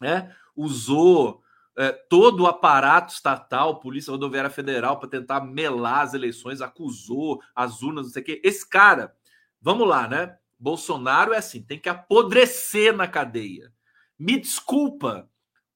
né? 0.00 0.34
Usou 0.54 1.42
é, 1.76 1.92
todo 1.92 2.42
o 2.42 2.46
aparato 2.46 3.12
estatal, 3.12 3.80
Polícia 3.80 4.10
Rodoviária 4.10 4.50
Federal, 4.50 4.98
para 4.98 5.08
tentar 5.08 5.40
melar 5.40 6.02
as 6.02 6.14
eleições, 6.14 6.60
acusou 6.60 7.40
as 7.54 7.82
urnas, 7.82 8.06
não 8.06 8.12
sei 8.12 8.22
o 8.22 8.24
quê. 8.24 8.40
Esse 8.44 8.68
cara, 8.68 9.14
vamos 9.60 9.88
lá, 9.88 10.06
né? 10.06 10.36
Bolsonaro 10.58 11.32
é 11.32 11.38
assim, 11.38 11.62
tem 11.62 11.78
que 11.78 11.88
apodrecer 11.88 12.94
na 12.94 13.08
cadeia. 13.08 13.72
Me 14.18 14.38
desculpa, 14.38 15.28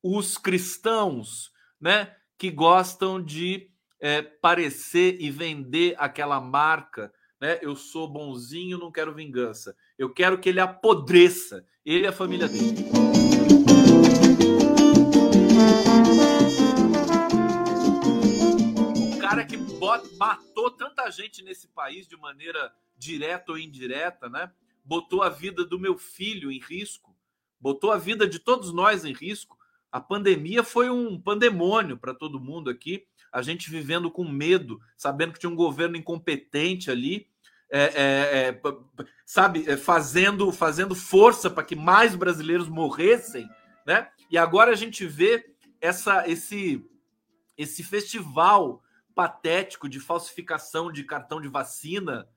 os 0.02 0.38
cristãos, 0.38 1.50
né, 1.80 2.14
que 2.38 2.50
gostam 2.50 3.20
de 3.20 3.68
é, 3.98 4.22
parecer 4.22 5.16
e 5.20 5.30
vender 5.30 5.96
aquela 5.98 6.40
marca, 6.40 7.12
né? 7.40 7.58
Eu 7.62 7.76
sou 7.76 8.08
bonzinho, 8.08 8.78
não 8.78 8.90
quero 8.90 9.14
vingança. 9.14 9.76
Eu 9.98 10.12
quero 10.12 10.38
que 10.38 10.48
ele 10.48 10.60
apodreça, 10.60 11.66
ele 11.84 12.04
e 12.04 12.06
a 12.06 12.12
família 12.12 12.48
dele. 12.48 12.86
O 19.14 19.18
cara 19.18 19.44
que 19.44 19.56
matou 20.16 20.70
tanta 20.70 21.10
gente 21.10 21.42
nesse 21.42 21.68
país 21.68 22.06
de 22.06 22.16
maneira 22.16 22.72
direta 22.96 23.52
ou 23.52 23.58
indireta, 23.58 24.28
né? 24.28 24.50
Botou 24.84 25.22
a 25.22 25.28
vida 25.28 25.64
do 25.64 25.78
meu 25.78 25.98
filho 25.98 26.50
em 26.50 26.60
risco, 26.60 27.14
botou 27.60 27.90
a 27.90 27.98
vida 27.98 28.26
de 28.26 28.38
todos 28.38 28.72
nós 28.72 29.04
em 29.04 29.12
risco 29.12 29.56
a 29.96 30.00
pandemia 30.00 30.62
foi 30.62 30.90
um 30.90 31.18
pandemônio 31.18 31.96
para 31.96 32.12
todo 32.12 32.38
mundo 32.38 32.68
aqui. 32.68 33.06
A 33.32 33.42
gente 33.42 33.70
vivendo 33.70 34.10
com 34.10 34.24
medo, 34.24 34.80
sabendo 34.96 35.32
que 35.32 35.38
tinha 35.38 35.50
um 35.50 35.56
governo 35.56 35.96
incompetente 35.96 36.90
ali, 36.90 37.28
é, 37.68 37.80
é, 37.80 38.48
é, 38.48 38.60
sabe, 39.24 39.68
é, 39.68 39.76
fazendo, 39.76 40.52
fazendo 40.52 40.94
força 40.94 41.50
para 41.50 41.64
que 41.64 41.74
mais 41.74 42.14
brasileiros 42.14 42.68
morressem, 42.68 43.48
né? 43.84 44.08
E 44.30 44.38
agora 44.38 44.72
a 44.72 44.76
gente 44.76 45.06
vê 45.06 45.54
essa, 45.80 46.28
esse, 46.28 46.84
esse 47.56 47.82
festival 47.82 48.82
patético 49.14 49.88
de 49.88 49.98
falsificação 49.98 50.92
de 50.92 51.02
cartão 51.04 51.40
de 51.40 51.48
vacina 51.48 52.28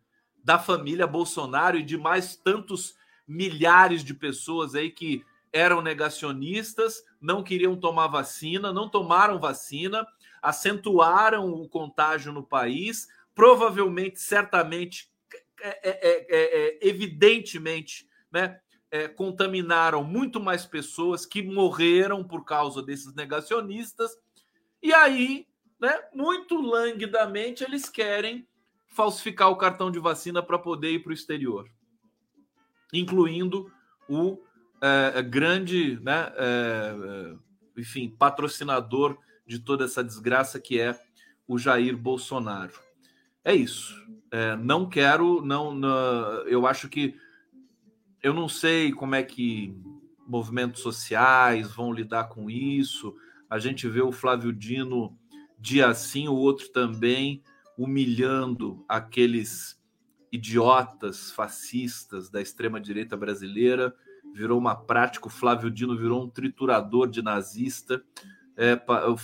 da 0.43 0.57
família 0.57 1.05
Bolsonaro 1.05 1.77
e 1.77 1.83
de 1.83 1.97
mais 1.97 2.35
tantos 2.35 2.95
milhares 3.27 4.03
de 4.03 4.13
pessoas 4.13 4.73
aí 4.73 4.89
que 4.89 5.23
eram 5.51 5.81
negacionistas, 5.81 7.03
não 7.19 7.43
queriam 7.43 7.75
tomar 7.75 8.07
vacina, 8.07 8.71
não 8.71 8.87
tomaram 8.87 9.39
vacina, 9.39 10.07
acentuaram 10.41 11.49
o 11.51 11.67
contágio 11.67 12.31
no 12.31 12.43
país, 12.43 13.07
provavelmente, 13.33 14.19
certamente, 14.19 15.09
é, 15.61 15.89
é, 15.89 15.91
é, 15.91 16.27
é 16.29 16.79
evidentemente, 16.81 18.07
né, 18.31 18.59
é, 18.91 19.07
contaminaram 19.07 20.03
muito 20.03 20.39
mais 20.39 20.65
pessoas 20.65 21.25
que 21.25 21.41
morreram 21.41 22.23
por 22.23 22.43
causa 22.43 22.81
desses 22.81 23.13
negacionistas. 23.13 24.11
E 24.81 24.93
aí, 24.93 25.47
né, 25.79 25.99
muito 26.13 26.59
languidamente, 26.59 27.63
eles 27.63 27.87
querem 27.87 28.47
falsificar 28.89 29.49
o 29.49 29.57
cartão 29.57 29.91
de 29.91 29.99
vacina 29.99 30.41
para 30.41 30.57
poder 30.57 30.91
ir 30.91 30.99
para 30.99 31.11
o 31.11 31.13
exterior, 31.13 31.69
incluindo 32.91 33.71
o 34.09 34.41
é, 34.81 35.21
grande, 35.21 35.99
né, 36.01 36.31
é, 36.35 37.35
enfim, 37.77 38.09
patrocinador 38.09 39.17
de 39.49 39.57
toda 39.57 39.85
essa 39.85 40.03
desgraça 40.03 40.59
que 40.59 40.79
é 40.79 40.97
o 41.47 41.57
Jair 41.57 41.97
Bolsonaro. 41.97 42.73
É 43.43 43.55
isso. 43.55 43.95
É, 44.31 44.55
não 44.55 44.87
quero, 44.87 45.41
não, 45.41 45.73
não, 45.73 45.89
eu 46.45 46.67
acho 46.67 46.87
que 46.87 47.15
eu 48.21 48.31
não 48.31 48.47
sei 48.47 48.91
como 48.91 49.15
é 49.15 49.23
que 49.23 49.75
movimentos 50.27 50.83
sociais 50.83 51.71
vão 51.71 51.91
lidar 51.91 52.25
com 52.25 52.47
isso. 52.47 53.15
A 53.49 53.57
gente 53.57 53.89
vê 53.89 54.01
o 54.01 54.11
Flávio 54.11 54.53
Dino 54.53 55.17
dia 55.57 55.91
sim, 55.95 56.27
o 56.27 56.35
outro 56.35 56.69
também, 56.69 57.41
humilhando 57.75 58.85
aqueles 58.87 59.81
idiotas 60.31 61.31
fascistas 61.31 62.29
da 62.29 62.39
extrema-direita 62.39 63.17
brasileira. 63.17 63.95
Virou 64.31 64.59
uma 64.59 64.75
prática, 64.75 65.25
o 65.25 65.31
Flávio 65.31 65.71
Dino 65.71 65.97
virou 65.97 66.23
um 66.23 66.29
triturador 66.29 67.09
de 67.09 67.23
nazista. 67.23 68.03
É, 68.61 68.77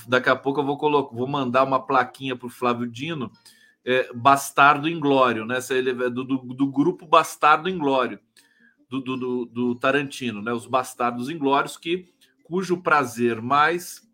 daqui 0.08 0.30
a 0.30 0.36
pouco 0.36 0.62
eu 0.62 0.65
vou, 0.65 0.78
colocar, 0.78 1.13
vou 1.13 1.28
mandar 1.28 1.65
uma 1.65 1.86
plaquinha 1.86 2.38
para 2.38 2.48
o 2.48 2.50
Flávio 2.50 2.88
Dino, 2.88 3.30
é, 3.84 4.10
Bastardo 4.13 4.88
Inglório, 4.88 5.45
né? 5.45 5.60
É 5.60 6.10
do, 6.10 6.24
do, 6.24 6.38
do 6.38 6.71
grupo 6.71 7.06
Bastardo 7.06 7.67
Inglório 7.67 8.17
do, 8.89 9.02
do, 9.02 9.45
do 9.45 9.76
Tarantino, 9.76 10.41
né? 10.41 10.54
Os 10.54 10.65
Bastardos 10.65 11.30
Inglórios, 11.30 11.76
que 11.76 12.08
cujo 12.45 12.82
prazer 12.82 13.41
mais 13.41 14.10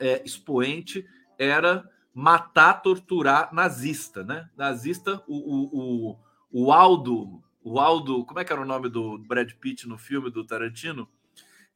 é, 0.00 0.22
expoente 0.24 1.04
era 1.38 1.86
matar, 2.14 2.80
torturar 2.80 3.52
nazista, 3.52 4.24
né? 4.24 4.48
Nazista, 4.56 5.22
o, 5.28 5.36
o, 5.36 6.12
o, 6.12 6.18
o 6.50 6.72
Aldo, 6.72 7.42
o 7.62 7.78
Aldo, 7.78 8.24
como 8.24 8.40
é 8.40 8.44
que 8.44 8.54
era 8.54 8.62
o 8.62 8.66
nome 8.66 8.88
do 8.88 9.18
Brad 9.18 9.52
Pitt 9.52 9.86
no 9.86 9.98
filme 9.98 10.30
do 10.30 10.46
Tarantino? 10.46 11.06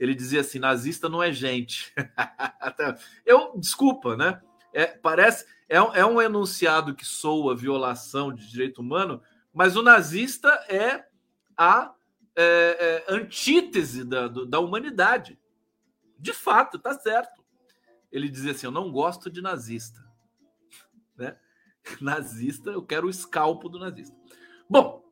Ele 0.00 0.14
dizia 0.14 0.40
assim: 0.40 0.58
nazista 0.58 1.08
não 1.08 1.22
é 1.22 1.30
gente. 1.30 1.94
Eu, 3.24 3.52
desculpa, 3.56 4.16
né? 4.16 4.40
É, 4.72 4.86
parece 4.86 5.44
é, 5.68 5.76
é 5.76 6.06
um 6.06 6.20
enunciado 6.20 6.94
que 6.94 7.04
soa 7.04 7.54
violação 7.54 8.32
de 8.32 8.50
direito 8.50 8.80
humano, 8.80 9.22
mas 9.52 9.76
o 9.76 9.82
nazista 9.82 10.48
é 10.68 11.04
a 11.56 11.94
é, 12.34 13.04
é, 13.06 13.14
antítese 13.14 14.02
da, 14.04 14.26
da 14.26 14.58
humanidade. 14.58 15.38
De 16.18 16.32
fato, 16.32 16.78
tá 16.78 16.94
certo. 16.94 17.44
Ele 18.10 18.28
dizia 18.28 18.52
assim: 18.52 18.66
Eu 18.66 18.72
não 18.72 18.90
gosto 18.90 19.30
de 19.30 19.42
nazista. 19.42 20.00
Né? 21.16 21.36
Nazista, 22.00 22.70
eu 22.70 22.82
quero 22.82 23.06
o 23.06 23.10
escalpo 23.10 23.68
do 23.68 23.78
nazista. 23.78 24.16
Bom, 24.68 25.04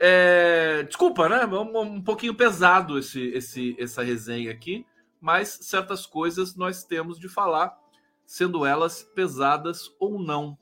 é, 0.00 0.82
desculpa, 0.84 1.28
né? 1.28 1.44
Um, 1.46 1.80
um 1.80 2.02
pouquinho 2.02 2.34
pesado 2.34 2.98
esse, 2.98 3.28
esse, 3.28 3.76
essa 3.78 4.02
resenha 4.02 4.50
aqui, 4.50 4.86
mas 5.20 5.58
certas 5.62 6.06
coisas 6.06 6.54
nós 6.54 6.84
temos 6.84 7.18
de 7.18 7.28
falar, 7.28 7.76
sendo 8.24 8.64
elas 8.64 9.02
pesadas 9.14 9.90
ou 9.98 10.18
não. 10.18 10.56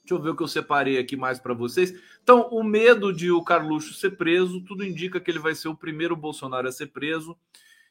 Deixa 0.00 0.14
eu 0.14 0.20
ver 0.20 0.30
o 0.30 0.36
que 0.36 0.42
eu 0.42 0.48
separei 0.48 0.98
aqui 0.98 1.16
mais 1.16 1.38
para 1.38 1.54
vocês. 1.54 1.92
Então, 2.22 2.48
o 2.50 2.62
medo 2.62 3.12
de 3.12 3.30
o 3.30 3.42
Carluxo 3.42 3.94
ser 3.94 4.16
preso, 4.16 4.60
tudo 4.62 4.84
indica 4.84 5.20
que 5.20 5.30
ele 5.30 5.38
vai 5.38 5.54
ser 5.54 5.68
o 5.68 5.76
primeiro 5.76 6.16
Bolsonaro 6.16 6.66
a 6.68 6.72
ser 6.72 6.88
preso 6.88 7.36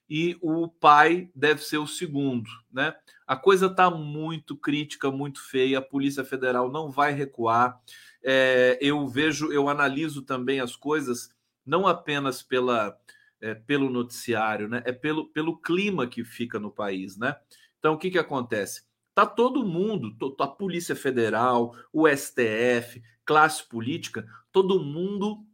e 0.09 0.37
o 0.41 0.67
pai 0.67 1.29
deve 1.35 1.63
ser 1.63 1.77
o 1.77 1.87
segundo, 1.87 2.49
né? 2.71 2.95
A 3.27 3.35
coisa 3.35 3.67
está 3.67 3.91
muito 3.91 4.57
crítica, 4.57 5.11
muito 5.11 5.39
feia. 5.39 5.77
A 5.77 5.83
Polícia 5.83 6.23
Federal 6.23 6.71
não 6.71 6.89
vai 6.89 7.13
recuar. 7.13 7.79
É, 8.23 8.77
eu 8.81 9.07
vejo, 9.07 9.51
eu 9.51 9.69
analiso 9.69 10.23
também 10.23 10.59
as 10.59 10.75
coisas 10.75 11.29
não 11.63 11.85
apenas 11.85 12.41
pela 12.41 12.97
é, 13.41 13.53
pelo 13.53 13.89
noticiário, 13.89 14.67
né? 14.67 14.81
É 14.85 14.91
pelo, 14.91 15.27
pelo 15.29 15.57
clima 15.57 16.07
que 16.07 16.23
fica 16.23 16.59
no 16.59 16.71
país, 16.71 17.17
né? 17.17 17.35
Então, 17.77 17.93
o 17.93 17.97
que 17.97 18.11
que 18.11 18.19
acontece? 18.19 18.83
Tá 19.13 19.25
todo 19.25 19.65
mundo, 19.65 20.15
a 20.39 20.47
Polícia 20.47 20.95
Federal, 20.95 21.75
o 21.91 22.07
STF, 22.07 23.01
classe 23.25 23.63
política, 23.67 24.27
todo 24.51 24.83
mundo 24.83 25.45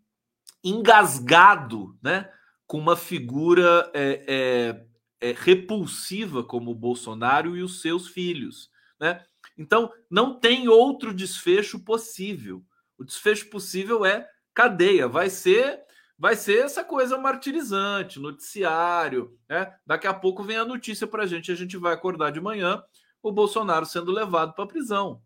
engasgado, 0.63 1.97
né? 2.01 2.29
Com 2.67 2.79
uma 2.79 2.95
figura 2.95 3.89
é, 3.93 4.85
é, 5.21 5.29
é, 5.29 5.35
repulsiva 5.37 6.43
como 6.43 6.71
o 6.71 6.75
Bolsonaro 6.75 7.55
e 7.55 7.61
os 7.61 7.81
seus 7.81 8.07
filhos, 8.07 8.69
né? 8.99 9.23
Então, 9.57 9.91
não 10.09 10.39
tem 10.39 10.67
outro 10.67 11.13
desfecho 11.13 11.79
possível. 11.79 12.63
O 12.97 13.03
desfecho 13.03 13.49
possível 13.49 14.05
é 14.05 14.27
cadeia, 14.53 15.07
vai 15.07 15.29
ser 15.29 15.83
vai 16.17 16.33
ser 16.33 16.63
essa 16.63 16.81
coisa 16.81 17.17
martirizante, 17.17 18.21
noticiário, 18.21 19.37
né? 19.49 19.73
Daqui 19.85 20.07
a 20.07 20.13
pouco 20.13 20.43
vem 20.43 20.55
a 20.55 20.63
notícia 20.63 21.05
para 21.05 21.23
a 21.23 21.27
gente, 21.27 21.51
a 21.51 21.55
gente 21.55 21.75
vai 21.77 21.93
acordar 21.93 22.31
de 22.31 22.39
manhã 22.39 22.81
o 23.21 23.31
Bolsonaro 23.31 23.85
sendo 23.85 24.11
levado 24.11 24.53
para 24.53 24.63
a 24.63 24.67
prisão. 24.67 25.21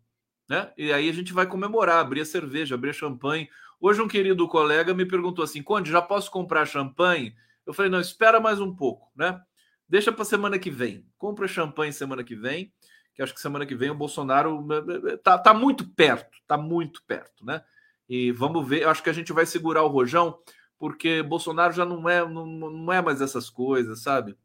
Né? 0.48 0.72
E 0.76 0.92
aí 0.92 1.08
a 1.08 1.12
gente 1.12 1.32
vai 1.32 1.46
comemorar, 1.46 1.98
abrir 1.98 2.22
a 2.22 2.24
cerveja, 2.24 2.74
abrir 2.74 2.92
champanhe. 2.92 3.48
Hoje 3.80 4.02
um 4.02 4.08
querido 4.08 4.46
colega 4.46 4.92
me 4.92 5.06
perguntou 5.06 5.42
assim, 5.42 5.62
Conde, 5.62 5.90
já 5.90 6.02
posso 6.02 6.30
comprar 6.30 6.66
champanhe? 6.66 7.34
Eu 7.64 7.72
falei, 7.72 7.90
não, 7.90 7.98
espera 7.98 8.38
mais 8.38 8.60
um 8.60 8.74
pouco, 8.74 9.10
né? 9.16 9.40
Deixa 9.88 10.12
para 10.12 10.24
semana 10.24 10.58
que 10.58 10.70
vem. 10.70 11.06
Compra 11.16 11.48
champanhe 11.48 11.90
semana 11.90 12.22
que 12.22 12.36
vem, 12.36 12.72
que 13.14 13.22
acho 13.22 13.32
que 13.32 13.40
semana 13.40 13.64
que 13.64 13.74
vem 13.74 13.90
o 13.90 13.94
Bolsonaro 13.94 14.66
eh, 14.70 15.12
eh, 15.12 15.16
tá, 15.16 15.38
tá 15.38 15.54
muito 15.54 15.88
perto, 15.88 16.36
tá 16.46 16.58
muito 16.58 17.02
perto, 17.04 17.44
né? 17.44 17.62
E 18.06 18.30
vamos 18.32 18.68
ver, 18.68 18.86
acho 18.86 19.02
que 19.02 19.08
a 19.08 19.14
gente 19.14 19.32
vai 19.32 19.46
segurar 19.46 19.82
o 19.82 19.88
rojão, 19.88 20.38
porque 20.78 21.22
Bolsonaro 21.22 21.72
já 21.72 21.86
não 21.86 22.06
é, 22.08 22.26
não, 22.28 22.44
não 22.46 22.92
é 22.92 23.00
mais 23.00 23.22
essas 23.22 23.48
coisas, 23.48 24.02
sabe? 24.02 24.36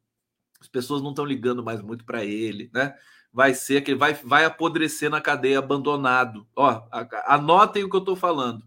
As 0.61 0.67
pessoas 0.67 1.01
não 1.01 1.09
estão 1.09 1.25
ligando 1.25 1.63
mais 1.63 1.81
muito 1.81 2.05
para 2.05 2.23
ele, 2.23 2.69
né? 2.73 2.95
vai 3.35 3.53
ser 3.53 3.81
que 3.81 3.93
vai, 3.93 4.13
vai 4.13 4.45
apodrecer 4.45 5.09
na 5.09 5.19
cadeia 5.19 5.59
abandonado. 5.59 6.47
Ó, 6.55 6.87
anotem 7.25 7.83
o 7.83 7.89
que 7.89 7.95
eu 7.97 7.99
estou 7.99 8.15
falando. 8.15 8.65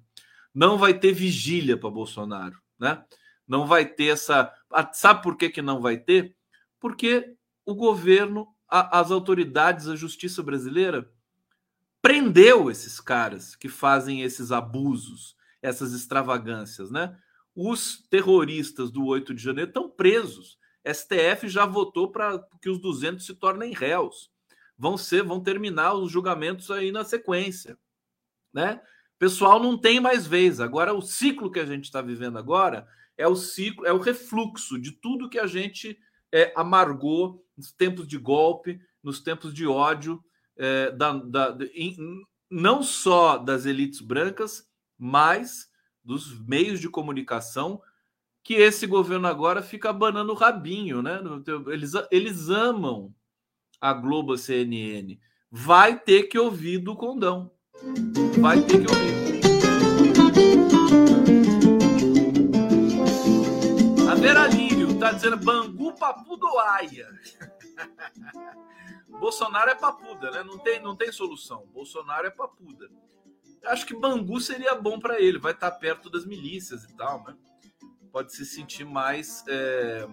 Não 0.59 0.77
vai 0.77 0.93
ter 0.93 1.13
vigília 1.13 1.77
para 1.77 1.89
Bolsonaro, 1.89 2.61
né? 2.77 3.05
Não 3.47 3.65
vai 3.65 3.87
ter 3.87 4.07
essa. 4.07 4.53
Sabe 4.93 5.23
por 5.23 5.37
que, 5.37 5.49
que 5.51 5.63
não 5.63 5.81
vai 5.81 5.97
ter? 5.97 6.35
Porque 6.81 7.37
o 7.65 7.77
governo, 7.77 8.49
a, 8.69 8.99
as 8.99 9.13
autoridades, 9.13 9.87
a 9.87 9.95
justiça 9.95 10.43
brasileira 10.43 11.09
prendeu 12.03 12.69
esses 12.73 12.99
caras 12.99 13.55
que 13.55 13.69
fazem 13.69 14.23
esses 14.23 14.51
abusos, 14.51 15.37
essas 15.63 15.93
extravagâncias, 15.93 16.91
né? 16.91 17.17
Os 17.55 18.03
terroristas 18.11 18.91
do 18.91 19.07
8 19.07 19.33
de 19.33 19.41
janeiro 19.41 19.71
estão 19.71 19.89
presos. 19.89 20.59
STF 20.85 21.49
já 21.49 21.67
votou 21.67 22.11
para 22.11 22.37
que 22.61 22.69
os 22.69 22.81
200 22.81 23.25
se 23.25 23.35
tornem 23.37 23.73
réus 23.73 24.29
vão 24.77 24.99
ser, 24.99 25.23
vão 25.23 25.41
terminar 25.41 25.95
os 25.95 26.11
julgamentos 26.11 26.69
aí 26.69 26.91
na 26.91 27.05
sequência, 27.05 27.79
né? 28.53 28.81
Pessoal 29.19 29.61
não 29.61 29.77
tem 29.77 30.01
mais 30.01 30.27
vez. 30.27 30.61
Agora 30.61 30.95
o 30.95 31.03
ciclo 31.03 31.51
que 31.51 31.59
a 31.59 31.67
gente 31.67 31.85
está 31.85 32.01
vivendo 32.01 32.39
agora 32.39 32.87
é 33.17 33.27
o 33.27 33.35
ciclo, 33.35 33.85
é 33.85 33.93
o 33.93 33.99
refluxo 33.99 34.79
de 34.79 34.93
tudo 34.93 35.29
que 35.29 35.39
a 35.39 35.47
gente 35.47 35.99
é, 36.33 36.53
amargou 36.55 37.45
nos 37.57 37.73
tempos 37.73 38.07
de 38.07 38.17
golpe, 38.17 38.81
nos 39.03 39.21
tempos 39.21 39.53
de 39.53 39.67
ódio, 39.67 40.23
é, 40.57 40.93
da, 40.93 41.13
da, 41.13 41.57
não 42.51 42.83
só 42.83 43.37
das 43.37 43.67
elites 43.67 44.01
brancas, 44.01 44.69
mas 44.97 45.69
dos 46.05 46.39
meios 46.47 46.81
de 46.81 46.89
comunicação 46.89 47.83
que 48.43 48.55
esse 48.55 48.87
governo 48.87 49.27
agora 49.27 49.61
fica 49.61 49.91
abanando 49.91 50.33
o 50.33 50.37
rabinho, 50.37 51.03
né? 51.03 51.21
Eles, 51.67 51.93
eles 52.11 52.49
amam 52.49 53.15
a 53.81 53.93
Globo, 53.93 54.33
a 54.33 54.39
CNN, 54.39 55.19
vai 55.51 55.99
ter 55.99 56.25
que 56.25 56.39
ouvir 56.39 56.79
do 56.79 56.97
condão. 56.97 57.51
Vai 58.41 58.61
ter 58.63 58.85
que 58.85 58.91
ouvir. 58.91 59.19
A 64.11 64.15
Vera 64.15 64.47
Lírio 64.49 64.91
está 64.91 65.13
dizendo 65.13 65.37
Bangu 65.37 65.95
Papudoaia. 65.97 67.09
Bolsonaro 69.09 69.71
é 69.71 69.75
papuda, 69.75 70.31
né? 70.31 70.45
Não 70.45 70.59
tem, 70.59 70.81
não 70.81 70.97
tem 70.97 71.11
solução. 71.11 71.67
Bolsonaro 71.73 72.27
é 72.27 72.31
papuda. 72.31 72.89
Acho 73.65 73.87
que 73.87 73.97
Bangu 73.97 74.41
seria 74.41 74.75
bom 74.75 74.99
para 75.01 75.21
ele, 75.21 75.39
vai 75.39 75.53
estar 75.53 75.71
tá 75.71 75.77
perto 75.77 76.09
das 76.09 76.25
milícias 76.25 76.85
e 76.85 76.97
tal, 76.97 77.25
né? 77.25 77.37
Pode 78.13 78.33
se 78.35 78.45
sentir 78.47 78.85
mais 78.85 79.45
é, 79.49 80.07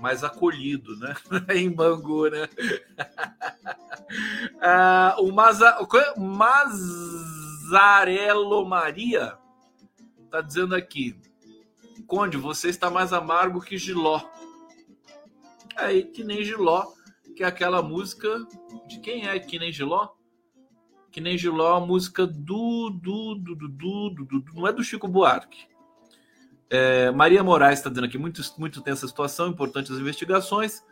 mais 0.00 0.22
acolhido, 0.24 0.96
né? 0.98 1.14
em 1.54 1.70
Bangu, 1.70 2.28
né? 2.28 2.48
ah, 4.60 5.16
o 5.18 5.32
Maza, 5.32 5.76
Mazarelo 7.68 8.64
Maria 8.66 9.38
tá 10.30 10.40
dizendo 10.40 10.74
aqui, 10.74 11.16
Conde, 12.06 12.36
você 12.36 12.68
está 12.68 12.90
mais 12.90 13.12
amargo 13.12 13.60
que 13.60 13.76
Giló. 13.76 14.20
Aí, 15.76 16.04
que 16.04 16.22
nem 16.22 16.44
Giló, 16.44 16.84
que 17.34 17.42
é 17.42 17.46
aquela 17.46 17.82
música 17.82 18.46
de 18.86 19.00
quem 19.00 19.26
é 19.26 19.38
que 19.38 19.58
nem 19.58 19.72
Giló? 19.72 20.10
Que 21.10 21.20
nem 21.20 21.36
Giló, 21.36 21.76
a 21.76 21.80
música 21.80 22.26
do, 22.26 22.90
do, 22.90 23.34
do, 23.34 23.54
do, 23.56 23.68
do, 23.68 24.10
do, 24.10 24.40
do 24.40 24.54
não 24.54 24.66
é 24.66 24.72
do 24.72 24.84
Chico 24.84 25.08
Buarque. 25.08 25.66
É, 26.70 27.10
Maria 27.10 27.42
Moraes 27.42 27.78
está 27.78 27.88
dizendo 27.88 28.06
aqui, 28.06 28.18
muito, 28.18 28.42
muito 28.58 28.80
tensa 28.82 29.06
situação, 29.06 29.48
importantes 29.48 29.92
as 29.92 29.98
investigações, 29.98 30.82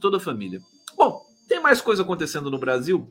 toda 0.00 0.16
a 0.16 0.20
família. 0.20 0.60
Bom, 0.96 1.24
tem 1.48 1.60
mais 1.60 1.80
coisa 1.80 2.02
acontecendo 2.02 2.50
no 2.50 2.58
Brasil 2.58 3.10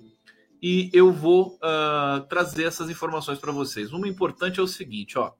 e 0.61 0.89
eu 0.93 1.11
vou 1.11 1.57
uh, 1.57 2.25
trazer 2.27 2.63
essas 2.63 2.89
informações 2.89 3.37
para 3.37 3.51
vocês. 3.51 3.91
Uma 3.91 4.07
importante 4.07 4.59
é 4.59 4.63
o 4.63 4.67
seguinte, 4.67 5.17
ó. 5.17 5.33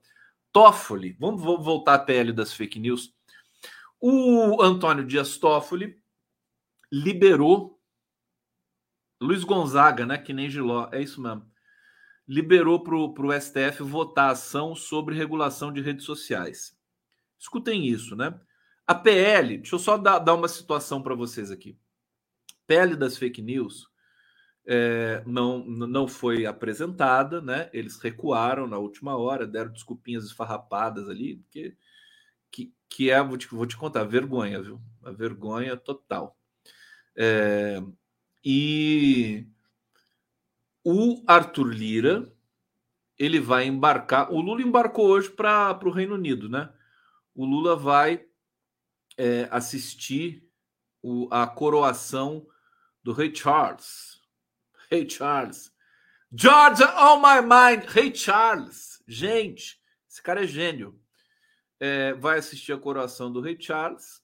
Toffoli, 0.52 1.16
vamos 1.18 1.42
voltar 1.42 1.94
à 1.94 1.98
pele 1.98 2.32
das 2.32 2.52
fake 2.52 2.78
news. 2.78 3.12
O 4.00 4.62
Antônio 4.62 5.04
Dias 5.04 5.36
Toffoli 5.36 5.98
liberou 6.92 7.80
Luiz 9.20 9.42
Gonzaga, 9.42 10.06
né? 10.06 10.18
Que 10.18 10.32
nem 10.32 10.48
Giló, 10.48 10.88
é 10.92 11.02
isso 11.02 11.20
mesmo. 11.20 11.44
Liberou 12.26 12.82
para 12.82 12.96
o 12.96 13.40
STF 13.40 13.82
votar 13.82 14.30
ação 14.30 14.74
sobre 14.74 15.14
regulação 15.14 15.72
de 15.72 15.80
redes 15.80 16.04
sociais. 16.04 16.76
Escutem 17.38 17.86
isso, 17.86 18.16
né? 18.16 18.38
A 18.86 18.94
PL, 18.94 19.58
deixa 19.58 19.74
eu 19.74 19.78
só 19.78 19.96
dar, 19.96 20.18
dar 20.18 20.34
uma 20.34 20.48
situação 20.48 21.02
para 21.02 21.14
vocês 21.14 21.50
aqui. 21.50 21.78
PL 22.66 22.96
das 22.96 23.18
fake 23.18 23.42
news 23.42 23.88
é, 24.66 25.22
não, 25.26 25.64
não 25.64 26.08
foi 26.08 26.46
apresentada, 26.46 27.40
né? 27.40 27.68
Eles 27.72 27.98
recuaram 27.98 28.66
na 28.66 28.78
última 28.78 29.16
hora, 29.16 29.46
deram 29.46 29.72
desculpinhas 29.72 30.24
esfarrapadas 30.24 31.08
ali, 31.08 31.36
porque 31.36 31.76
que, 32.50 32.72
que 32.88 33.10
é, 33.10 33.22
vou 33.22 33.36
te, 33.36 33.48
vou 33.48 33.66
te 33.66 33.76
contar, 33.76 34.04
vergonha, 34.04 34.62
viu? 34.62 34.80
A 35.02 35.10
vergonha 35.10 35.76
total. 35.76 36.38
É, 37.16 37.82
e 38.44 39.46
o 40.84 41.22
Arthur 41.26 41.68
Lira 41.68 42.32
ele 43.18 43.40
vai 43.40 43.64
embarcar. 43.66 44.32
O 44.32 44.40
Lula 44.40 44.62
embarcou 44.62 45.06
hoje 45.06 45.30
para 45.30 45.78
o 45.84 45.90
Reino 45.90 46.14
Unido, 46.14 46.48
né? 46.48 46.72
O 47.34 47.44
Lula 47.44 47.76
vai 47.76 48.24
é, 49.16 49.48
assistir 49.50 50.48
o, 51.02 51.28
a 51.30 51.46
coroação 51.46 52.46
do 53.02 53.12
Rei 53.12 53.34
Charles. 53.34 54.20
Rei 54.90 55.08
Charles. 55.08 55.72
George 56.32 56.82
on 56.82 57.20
my 57.20 57.40
mind. 57.40 57.84
Rei 57.86 58.14
Charles. 58.14 59.02
Gente, 59.06 59.80
esse 60.08 60.22
cara 60.22 60.44
é 60.44 60.46
gênio. 60.46 61.00
É, 61.78 62.12
vai 62.14 62.38
assistir 62.38 62.72
a 62.72 62.78
coroação 62.78 63.32
do 63.32 63.40
Rei 63.40 63.56
Charles. 63.58 64.22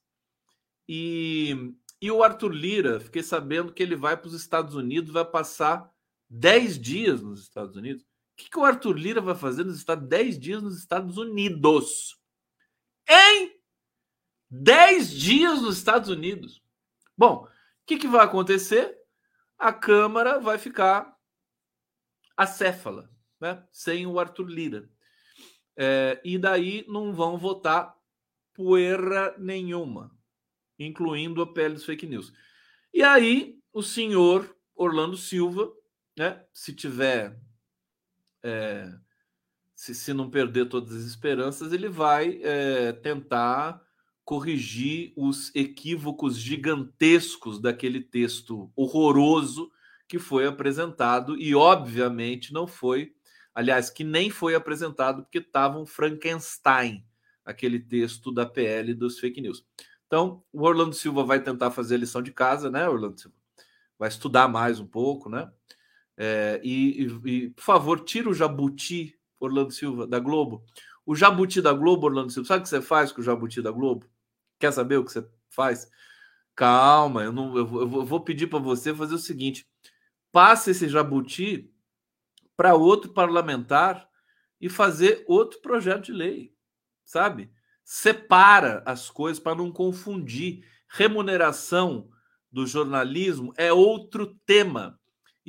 E 0.88 1.74
e 2.02 2.11
o 2.11 2.22
Arthur 2.22 2.52
Lira, 2.52 2.98
fiquei 2.98 3.22
sabendo 3.22 3.72
que 3.72 3.82
ele 3.82 3.94
vai 3.94 4.16
para 4.16 4.28
os 4.28 4.32
Estados 4.32 4.74
Unidos, 4.74 5.12
vai 5.12 5.24
passar 5.24 5.92
10 6.30 6.80
dias 6.80 7.20
nos 7.20 7.42
Estados 7.42 7.76
Unidos. 7.76 8.02
O 8.02 8.06
que, 8.36 8.48
que 8.48 8.58
o 8.58 8.64
Arthur 8.64 8.96
Lira 8.96 9.20
vai 9.20 9.34
fazer 9.34 9.64
nos 9.64 9.76
Estados 9.76 10.08
10 10.08 10.38
dias 10.38 10.62
nos 10.62 10.78
Estados 10.78 11.18
Unidos? 11.18 12.18
Em 13.08 13.60
10 14.48 15.12
dias 15.12 15.60
nos 15.60 15.76
Estados 15.76 16.08
Unidos. 16.08 16.62
Bom, 17.16 17.44
o 17.44 17.48
que, 17.86 17.98
que 17.98 18.08
vai 18.08 18.24
acontecer? 18.24 18.96
A 19.58 19.72
Câmara 19.72 20.38
vai 20.38 20.56
ficar 20.56 21.14
acéfala, 22.36 23.10
né? 23.38 23.62
sem 23.70 24.06
o 24.06 24.18
Arthur 24.18 24.46
Lira. 24.46 24.88
É, 25.76 26.20
e 26.24 26.38
daí 26.38 26.84
não 26.88 27.12
vão 27.12 27.36
votar 27.36 27.94
poeira 28.54 29.34
nenhuma 29.38 30.10
incluindo 30.84 31.42
a 31.42 31.52
pele 31.52 31.74
dos 31.74 31.84
fake 31.84 32.06
news. 32.06 32.32
E 32.92 33.02
aí, 33.02 33.58
o 33.72 33.82
senhor 33.82 34.56
Orlando 34.74 35.16
Silva, 35.16 35.70
né, 36.20 36.38
se 36.52 36.74
tiver. 36.74 37.34
É, 38.42 38.92
se, 39.74 39.94
se 39.94 40.12
não 40.12 40.28
perder 40.28 40.68
todas 40.68 40.94
as 40.94 41.04
esperanças, 41.04 41.72
ele 41.72 41.88
vai 41.88 42.38
é, 42.42 42.92
tentar 42.92 43.82
corrigir 44.22 45.14
os 45.16 45.50
equívocos 45.54 46.36
gigantescos 46.36 47.58
daquele 47.58 48.02
texto 48.02 48.70
horroroso 48.76 49.72
que 50.06 50.18
foi 50.18 50.46
apresentado 50.46 51.38
e, 51.38 51.54
obviamente, 51.54 52.52
não 52.52 52.66
foi. 52.66 53.14
Aliás, 53.54 53.88
que 53.88 54.04
nem 54.04 54.28
foi 54.28 54.54
apresentado 54.54 55.22
porque 55.22 55.38
estava 55.38 55.78
um 55.78 55.86
Frankenstein, 55.86 57.02
aquele 57.42 57.80
texto 57.80 58.30
da 58.30 58.44
PL 58.44 58.92
dos 58.92 59.18
fake 59.18 59.40
news. 59.40 59.64
Então, 60.06 60.44
o 60.52 60.64
Orlando 60.66 60.94
Silva 60.94 61.24
vai 61.24 61.42
tentar 61.42 61.70
fazer 61.70 61.94
a 61.94 61.98
lição 61.98 62.20
de 62.20 62.30
casa, 62.30 62.70
né, 62.70 62.86
Orlando 62.86 63.18
Silva? 63.18 63.36
Vai 63.98 64.10
estudar 64.10 64.48
mais 64.48 64.78
um 64.78 64.86
pouco, 64.86 65.30
né? 65.30 65.50
É, 66.22 66.60
e, 66.62 67.06
e, 67.24 67.50
por 67.50 67.62
favor, 67.62 68.00
tira 68.00 68.28
o 68.28 68.34
jabuti, 68.34 69.18
Orlando 69.38 69.72
Silva, 69.72 70.06
da 70.06 70.18
Globo. 70.18 70.62
O 71.06 71.14
jabuti 71.14 71.62
da 71.62 71.72
Globo, 71.72 72.06
Orlando 72.06 72.30
Silva, 72.30 72.46
sabe 72.46 72.60
o 72.60 72.62
que 72.64 72.68
você 72.68 72.82
faz 72.82 73.10
com 73.10 73.20
o 73.20 73.24
jabuti 73.24 73.62
da 73.62 73.70
Globo? 73.70 74.06
Quer 74.58 74.72
saber 74.72 74.98
o 74.98 75.04
que 75.04 75.12
você 75.12 75.26
faz? 75.48 75.90
Calma, 76.54 77.22
eu, 77.24 77.32
não, 77.32 77.56
eu, 77.56 77.80
eu 77.80 78.04
vou 78.04 78.20
pedir 78.20 78.48
para 78.48 78.58
você 78.58 78.94
fazer 78.94 79.14
o 79.14 79.18
seguinte: 79.18 79.66
passe 80.30 80.72
esse 80.72 80.88
jabuti 80.88 81.72
para 82.56 82.74
outro 82.74 83.12
parlamentar 83.14 84.06
e 84.60 84.68
fazer 84.68 85.24
outro 85.26 85.60
projeto 85.62 86.06
de 86.06 86.12
lei, 86.12 86.52
sabe? 87.02 87.50
separa 87.90 88.84
as 88.86 89.10
coisas 89.10 89.42
para 89.42 89.56
não 89.56 89.72
confundir. 89.72 90.64
Remuneração 90.88 92.08
do 92.48 92.64
jornalismo 92.64 93.52
é 93.56 93.72
outro 93.72 94.38
tema. 94.46 94.99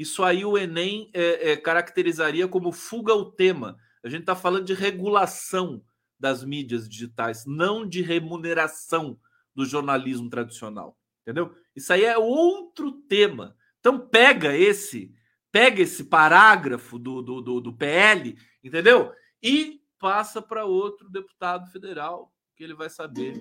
Isso 0.02 0.24
aí 0.24 0.44
o 0.44 0.58
Enem 0.58 1.12
é, 1.14 1.52
é, 1.52 1.58
caracterizaria 1.58 2.48
como 2.48 2.72
fuga 2.72 3.14
ao 3.14 3.32
tema. 3.32 3.78
A 4.04 4.10
gente 4.10 4.22
está 4.22 4.36
falando 4.36 4.66
de 4.66 4.74
regulação 4.74 5.84
das 6.20 6.44
mídias 6.44 6.90
digitais, 6.90 7.46
não 7.46 7.88
de 7.88 8.02
remuneração 8.02 9.20
do 9.54 9.64
jornalismo 9.64 10.28
tradicional. 10.28 10.98
Entendeu? 11.22 11.54
Isso 11.76 11.94
aí 11.94 12.04
é 12.04 12.18
outro 12.18 12.92
tema. 12.92 13.56
Então 13.80 14.00
pega 14.00 14.58
esse, 14.58 15.14
pega 15.52 15.84
esse 15.84 16.06
parágrafo 16.06 16.98
do, 16.98 17.22
do, 17.22 17.40
do, 17.40 17.62
do 17.62 17.74
PL, 17.78 18.36
entendeu? 18.64 19.14
E 19.40 19.82
passa 20.00 20.42
para 20.42 20.66
outro 20.66 21.12
deputado 21.12 21.70
federal, 21.70 22.34
que 22.56 22.64
ele 22.64 22.74
vai 22.74 22.90
saber. 22.90 23.36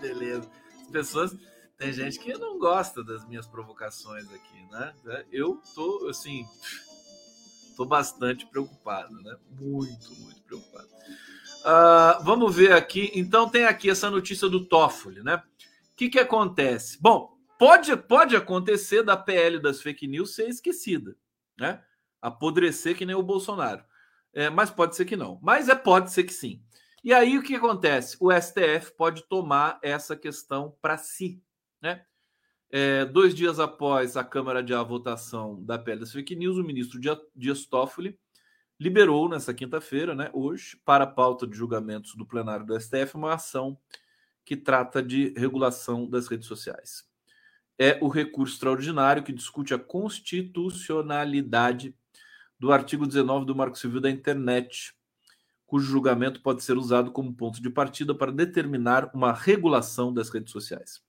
Beleza. 0.00 0.50
As 0.82 0.86
pessoas. 0.88 1.36
Tem 1.76 1.92
gente 1.92 2.18
que 2.18 2.32
não 2.34 2.58
gosta 2.58 3.02
das 3.02 3.26
minhas 3.26 3.46
provocações 3.46 4.30
aqui, 4.32 4.66
né? 4.70 4.92
Eu 5.32 5.62
tô, 5.74 6.08
assim, 6.10 6.44
tô 7.74 7.86
bastante 7.86 8.44
preocupado, 8.46 9.14
né? 9.22 9.36
Muito, 9.58 10.14
muito 10.20 10.42
preocupado. 10.42 10.88
Uh, 11.60 12.22
vamos 12.22 12.54
ver 12.54 12.72
aqui. 12.72 13.10
Então, 13.14 13.48
tem 13.48 13.64
aqui 13.64 13.88
essa 13.88 14.10
notícia 14.10 14.46
do 14.48 14.66
Toffoli, 14.66 15.22
né? 15.22 15.36
O 15.36 15.96
que, 15.96 16.10
que 16.10 16.18
acontece? 16.18 16.98
Bom, 17.00 17.40
Pode, 17.60 17.94
pode 17.94 18.34
acontecer 18.34 19.02
da 19.02 19.18
PL 19.18 19.58
das 19.58 19.82
fake 19.82 20.06
news 20.06 20.34
ser 20.34 20.48
esquecida, 20.48 21.14
né? 21.58 21.84
Apodrecer 22.18 22.96
que 22.96 23.04
nem 23.04 23.14
o 23.14 23.22
Bolsonaro. 23.22 23.84
É, 24.32 24.48
mas 24.48 24.70
pode 24.70 24.96
ser 24.96 25.04
que 25.04 25.14
não. 25.14 25.38
Mas 25.42 25.68
é 25.68 25.74
pode 25.74 26.10
ser 26.10 26.24
que 26.24 26.32
sim. 26.32 26.62
E 27.02 27.12
aí 27.12 27.38
o 27.38 27.42
que 27.42 27.54
acontece? 27.54 28.16
O 28.20 28.30
STF 28.32 28.92
pode 28.96 29.26
tomar 29.28 29.78
essa 29.82 30.16
questão 30.16 30.76
para 30.82 30.98
si, 30.98 31.42
né? 31.80 32.04
É, 32.70 33.04
dois 33.04 33.34
dias 33.34 33.58
após 33.58 34.16
a 34.16 34.22
Câmara 34.22 34.62
de 34.62 34.72
a 34.72 34.82
votação 34.82 35.62
da 35.64 35.78
PL 35.78 36.00
das 36.00 36.12
fake 36.12 36.36
news, 36.36 36.56
o 36.56 36.62
ministro 36.62 37.00
Dias 37.34 37.66
Toffoli 37.66 38.18
liberou 38.78 39.28
nessa 39.28 39.52
quinta-feira, 39.52 40.14
né, 40.14 40.30
hoje, 40.32 40.80
para 40.84 41.04
a 41.04 41.06
pauta 41.06 41.46
de 41.46 41.56
julgamentos 41.56 42.14
do 42.14 42.24
plenário 42.24 42.64
do 42.64 42.80
STF, 42.80 43.16
uma 43.16 43.34
ação 43.34 43.76
que 44.44 44.56
trata 44.56 45.02
de 45.02 45.34
regulação 45.36 46.08
das 46.08 46.28
redes 46.28 46.46
sociais 46.46 47.10
é 47.80 47.98
o 48.02 48.08
recurso 48.08 48.52
extraordinário 48.52 49.22
que 49.22 49.32
discute 49.32 49.72
a 49.72 49.78
constitucionalidade 49.78 51.96
do 52.58 52.70
artigo 52.70 53.06
19 53.06 53.46
do 53.46 53.56
Marco 53.56 53.78
Civil 53.78 54.02
da 54.02 54.10
Internet, 54.10 54.94
cujo 55.70 55.88
julgamento 55.88 56.42
pode 56.42 56.64
ser 56.64 56.76
usado 56.76 57.12
como 57.12 57.32
ponto 57.32 57.62
de 57.62 57.70
partida 57.70 58.12
para 58.12 58.32
determinar 58.32 59.08
uma 59.14 59.32
regulação 59.32 60.12
das 60.12 60.28
redes 60.28 60.50
sociais. 60.50 61.00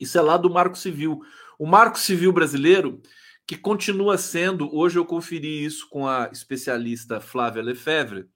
Isso 0.00 0.16
é 0.16 0.20
lá 0.20 0.36
do 0.36 0.48
Marco 0.48 0.78
Civil. 0.78 1.20
O 1.58 1.66
Marco 1.66 1.98
Civil 1.98 2.32
brasileiro, 2.32 3.02
que 3.44 3.56
continua 3.56 4.16
sendo, 4.16 4.72
hoje 4.72 4.96
eu 4.96 5.04
conferi 5.04 5.64
isso 5.64 5.88
com 5.88 6.06
a 6.06 6.30
especialista 6.30 7.20
Flávia 7.20 7.64
Lefebvre, 7.64 8.28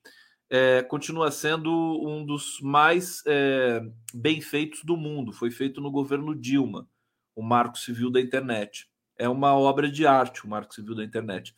é, 0.50 0.82
continua 0.82 1.30
sendo 1.30 1.70
um 2.04 2.26
dos 2.26 2.58
mais 2.60 3.22
é, 3.24 3.80
bem 4.12 4.40
feitos 4.40 4.82
do 4.82 4.96
mundo. 4.96 5.32
Foi 5.32 5.52
feito 5.52 5.80
no 5.80 5.88
governo 5.92 6.34
Dilma, 6.34 6.88
o 7.32 7.44
Marco 7.44 7.78
Civil 7.78 8.10
da 8.10 8.20
Internet. 8.20 8.88
É 9.16 9.28
uma 9.28 9.54
obra 9.54 9.88
de 9.88 10.04
arte, 10.04 10.44
o 10.44 10.48
Marco 10.48 10.74
Civil 10.74 10.96
da 10.96 11.04
Internet. 11.04 11.54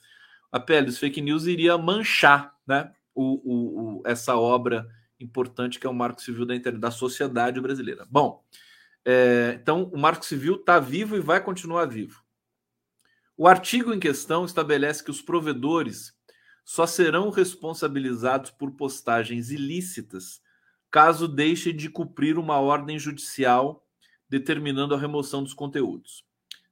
A 0.53 0.61
pele 0.61 0.85
dos 0.85 0.99
fake 0.99 1.23
news 1.23 1.47
iria 1.47 1.79
manchar 1.79 2.55
né, 2.67 2.93
o, 3.17 3.41
o, 3.43 3.99
o, 3.99 4.03
essa 4.05 4.37
obra 4.37 4.87
importante 5.19 5.81
que 5.81 5.87
é 5.87 5.91
o 5.91 5.95
Marco 5.95 6.21
Civil 6.21 6.45
da 6.45 6.55
da 6.73 6.91
sociedade 6.91 7.61
brasileira. 7.61 8.07
Bom, 8.11 8.45
é, 9.05 9.59
então 9.61 9.85
o 9.85 9.99
Marco 9.99 10.25
Civil 10.25 10.57
está 10.57 10.79
vivo 10.79 11.17
e 11.17 11.21
vai 11.21 11.43
continuar 11.43 11.87
vivo. 11.87 12.23
O 13.37 13.49
artigo 13.49 13.93
em 13.93 14.01
questão 14.01 14.45
estabelece 14.45 15.03
que 15.03 15.11
os 15.11 15.23
provedores 15.23 16.15
só 16.65 16.87
serão 16.87 17.31
responsabilizados 17.31 18.51
por 18.51 18.73
postagens 18.73 19.51
ilícitas 19.51 20.41
caso 20.91 21.29
deixem 21.29 21.75
de 21.75 21.89
cumprir 21.89 22.39
uma 22.39 22.59
ordem 22.59 22.99
judicial 22.99 23.85
determinando 24.29 24.95
a 24.95 24.99
remoção 24.99 25.43
dos 25.43 25.55
conteúdos. 25.55 26.25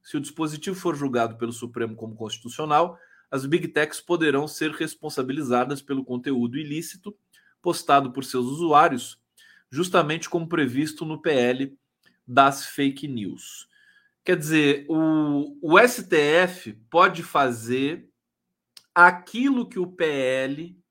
Se 0.03 0.17
o 0.17 0.21
dispositivo 0.21 0.75
for 0.75 0.95
julgado 0.95 1.37
pelo 1.37 1.53
Supremo 1.53 1.95
como 1.95 2.15
constitucional, 2.15 2.97
as 3.35 3.45
Big 3.45 3.67
Techs 3.67 3.99
poderão 3.99 4.47
ser 4.47 4.71
responsabilizadas 4.71 5.81
pelo 5.81 6.05
conteúdo 6.05 6.57
ilícito 6.57 7.13
postado 7.61 8.13
por 8.13 8.23
seus 8.23 8.45
usuários, 8.45 9.21
justamente 9.69 10.29
como 10.29 10.47
previsto 10.47 11.03
no 11.03 11.21
PL 11.21 11.77
das 12.25 12.65
fake 12.67 13.09
news. 13.09 13.67
Quer 14.23 14.37
dizer, 14.37 14.85
o, 14.87 15.57
o 15.61 15.77
STF 15.77 16.73
pode 16.89 17.23
fazer 17.23 18.09
aquilo 18.93 19.67
que 19.67 19.79
o 19.79 19.91
PL 19.91 20.81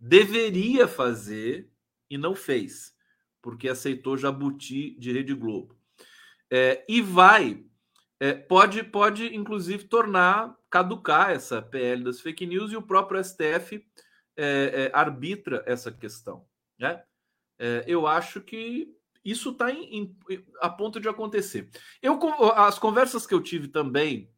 deveria 0.00 0.88
fazer 0.88 1.70
e 2.10 2.18
não 2.18 2.34
fez, 2.34 2.92
porque 3.40 3.68
aceitou 3.68 4.16
Jabuti 4.16 4.98
de 4.98 5.12
Rede 5.12 5.32
Globo. 5.32 5.78
É, 6.50 6.84
e 6.88 7.00
vai, 7.00 7.64
é, 8.20 8.34
pode, 8.34 8.82
pode 8.82 9.34
inclusive 9.34 9.84
tornar 9.84 10.56
caducar 10.70 11.30
essa 11.30 11.62
PL 11.62 12.04
das 12.04 12.20
fake 12.20 12.46
news 12.46 12.72
e 12.72 12.76
o 12.76 12.82
próprio 12.82 13.22
STF 13.22 13.84
é, 14.36 14.44
é, 14.84 14.90
arbitra 14.92 15.62
essa 15.66 15.90
questão. 15.90 16.46
Né? 16.78 17.02
É, 17.58 17.84
eu 17.86 18.06
acho 18.06 18.40
que 18.40 18.94
isso 19.24 19.50
está 19.50 19.66
a 20.60 20.70
ponto 20.70 21.00
de 21.00 21.08
acontecer. 21.08 21.70
Eu, 22.00 22.18
as 22.54 22.78
conversas 22.78 23.26
que 23.26 23.34
eu 23.34 23.42
tive 23.42 23.68
também 23.68 24.30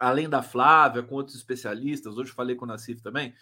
além 0.00 0.28
da 0.28 0.42
Flávia, 0.42 1.02
com 1.02 1.14
outros 1.14 1.36
especialistas, 1.36 2.16
hoje 2.16 2.32
falei 2.32 2.56
com 2.56 2.64
o 2.64 2.68
Nassif 2.68 3.02
também, 3.02 3.34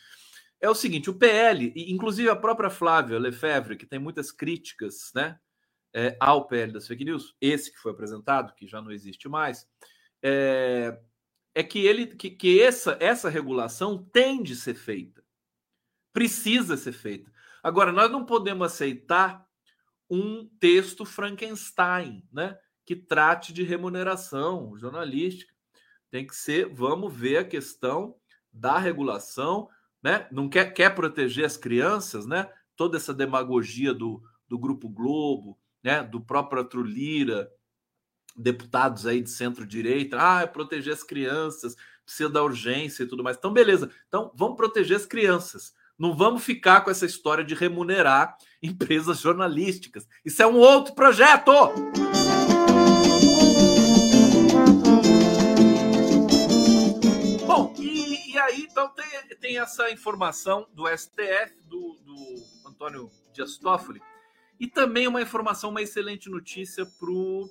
é 0.61 0.69
o 0.69 0.75
seguinte: 0.75 1.09
o 1.09 1.15
PL, 1.15 1.73
inclusive 1.77 2.29
a 2.29 2.37
própria 2.37 2.69
Flávia 2.69 3.19
Lefebvre, 3.19 3.77
que 3.77 3.87
tem 3.87 4.01
muitas 4.01 4.33
críticas 4.33 5.13
né, 5.15 5.39
é, 5.95 6.17
ao 6.21 6.47
PL 6.47 6.73
das 6.73 6.87
fake 6.87 7.05
news, 7.05 7.35
esse 7.41 7.73
que 7.73 7.79
foi 7.79 7.93
apresentado, 7.93 8.55
que 8.55 8.67
já 8.67 8.81
não 8.81 8.91
existe 8.91 9.29
mais, 9.29 9.67
é, 10.23 10.99
é 11.55 11.63
que 11.63 11.79
ele 11.79 12.07
que, 12.07 12.31
que 12.31 12.61
essa, 12.61 12.97
essa 13.01 13.29
regulação 13.29 14.05
tem 14.13 14.43
de 14.43 14.55
ser 14.55 14.75
feita. 14.75 15.25
Precisa 16.13 16.77
ser 16.77 16.93
feita. 16.93 17.31
Agora, 17.63 17.93
nós 17.93 18.11
não 18.11 18.25
podemos 18.25 18.73
aceitar 18.73 19.47
um 20.11 20.49
texto 20.59 21.05
Frankenstein, 21.05 22.27
né? 22.33 22.59
Que 22.85 22.97
trate 22.97 23.53
de 23.53 23.63
remuneração 23.63 24.77
jornalística 24.79 25.53
tem 26.11 26.27
que 26.27 26.35
ser, 26.35 26.73
vamos 26.75 27.15
ver 27.15 27.39
a 27.39 27.45
questão 27.45 28.15
da 28.53 28.79
regulação, 28.79 29.69
né? 30.03 30.27
Não 30.33 30.49
quer, 30.49 30.73
quer 30.73 30.95
proteger 30.95 31.45
as 31.45 31.57
crianças, 31.57 32.27
né? 32.27 32.51
Toda 32.77 32.97
essa 32.97 33.13
demagogia 33.13 33.93
do, 33.93 34.23
do 34.49 34.59
Grupo 34.59 34.89
Globo, 34.89 35.59
né? 35.83 36.03
Do 36.03 36.21
próprio 36.21 36.65
Trulira, 36.65 37.51
deputados 38.37 39.07
aí 39.07 39.21
de 39.21 39.31
centro-direita, 39.31 40.17
ah, 40.21 40.43
é 40.43 40.47
proteger 40.47 40.93
as 40.93 41.03
crianças, 41.03 41.77
precisa 42.05 42.31
da 42.31 42.43
urgência 42.43 43.03
e 43.03 43.07
tudo 43.07 43.25
mais. 43.25 43.37
Então, 43.37 43.53
beleza. 43.53 43.91
Então, 44.07 44.33
vamos 44.35 44.57
proteger 44.57 44.97
as 44.97 45.07
crianças. 45.07 45.75
Não 45.99 46.17
vamos 46.17 46.45
ficar 46.45 46.83
com 46.83 46.91
essa 46.91 47.05
história 47.05 47.45
de 47.45 47.55
remunerar 47.55 48.37
empresas 48.63 49.21
jornalísticas. 49.21 50.07
Isso 50.25 50.43
é 50.43 50.47
um 50.47 50.57
outro 50.57 50.95
projeto! 50.95 51.53
aí, 58.49 58.67
então, 58.71 58.89
tem, 58.89 59.37
tem 59.41 59.59
essa 59.59 59.91
informação 59.91 60.67
do 60.73 60.87
STF, 60.89 61.61
do, 61.65 61.95
do 62.05 62.69
Antônio 62.69 63.11
Dias 63.33 63.59
Toffoli, 63.59 64.01
e 64.59 64.67
também 64.67 65.07
uma 65.07 65.23
informação, 65.23 65.71
uma 65.71 65.83
excelente 65.83 66.29
notícia 66.29 66.85
para 66.85 67.11
o 67.11 67.51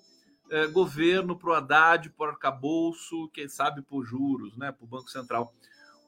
eh, 0.49 0.67
governo, 0.67 1.37
para 1.37 1.49
o 1.49 1.53
Haddad, 1.53 2.09
para 2.11 2.27
o 2.27 2.29
arcabouço, 2.29 3.29
quem 3.33 3.47
sabe 3.47 3.81
por 3.81 4.05
juros, 4.05 4.57
né, 4.57 4.71
para 4.71 4.83
o 4.83 4.87
Banco 4.87 5.09
Central. 5.09 5.53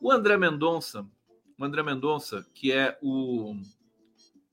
O 0.01 0.11
André 0.11 0.37
Mendonça, 0.37 1.05
o 1.57 1.63
André 1.63 1.83
Mendonça, 1.83 2.45
que 2.53 2.71
é 2.71 2.97
o, 3.01 3.55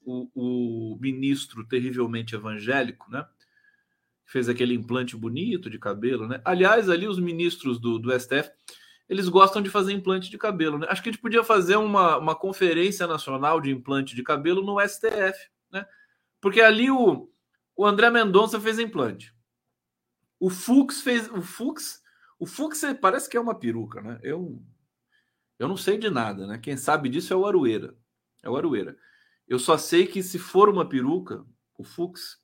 o, 0.05 0.29
o 0.35 0.99
ministro 1.01 1.65
terrivelmente 1.65 2.35
evangélico, 2.35 3.11
né? 3.11 3.27
Fez 4.25 4.49
aquele 4.49 4.75
implante 4.75 5.17
bonito 5.17 5.71
de 5.71 5.79
cabelo, 5.79 6.27
né? 6.27 6.41
Aliás, 6.45 6.91
ali 6.91 7.07
os 7.07 7.19
ministros 7.19 7.79
do, 7.79 7.97
do 7.97 8.13
STF 8.19 8.51
eles 9.09 9.29
gostam 9.29 9.63
de 9.63 9.71
fazer 9.71 9.93
implante 9.93 10.31
de 10.31 10.39
cabelo. 10.39 10.79
Né? 10.79 10.87
Acho 10.91 11.03
que 11.03 11.09
a 11.09 11.13
gente 11.13 11.21
podia 11.21 11.45
fazer 11.45 11.77
uma, 11.77 12.19
uma 12.19 12.35
conferência 12.35 13.07
nacional 13.07 13.61
de 13.61 13.71
implante 13.71 14.15
de 14.17 14.23
cabelo 14.23 14.63
no 14.63 14.81
STF? 14.81 15.49
Porque 16.47 16.61
ali 16.61 16.89
o, 16.89 17.29
o 17.77 17.85
André 17.85 18.09
Mendonça 18.09 18.61
fez 18.61 18.79
implante. 18.79 19.35
O 20.39 20.49
Fux 20.49 21.03
fez. 21.03 21.29
O 21.29 21.43
Fux. 21.43 22.01
O 22.39 22.47
Fux 22.47 22.85
parece 23.01 23.29
que 23.29 23.37
é 23.37 23.41
uma 23.41 23.59
peruca, 23.59 24.01
né? 24.01 24.21
Eu, 24.23 24.63
eu 25.59 25.67
não 25.67 25.77
sei 25.77 25.99
de 25.99 26.09
nada, 26.09 26.47
né? 26.47 26.57
Quem 26.57 26.77
sabe 26.77 27.09
disso 27.09 27.33
é 27.33 27.37
o 27.37 27.45
Arueira. 27.45 27.97
É 28.45 28.49
o 28.49 28.57
Arueira. 28.57 28.97
Eu 29.49 29.59
só 29.59 29.77
sei 29.77 30.07
que 30.07 30.23
se 30.23 30.39
for 30.39 30.69
uma 30.69 30.89
peruca, 30.89 31.45
o 31.77 31.83
Fux 31.83 32.41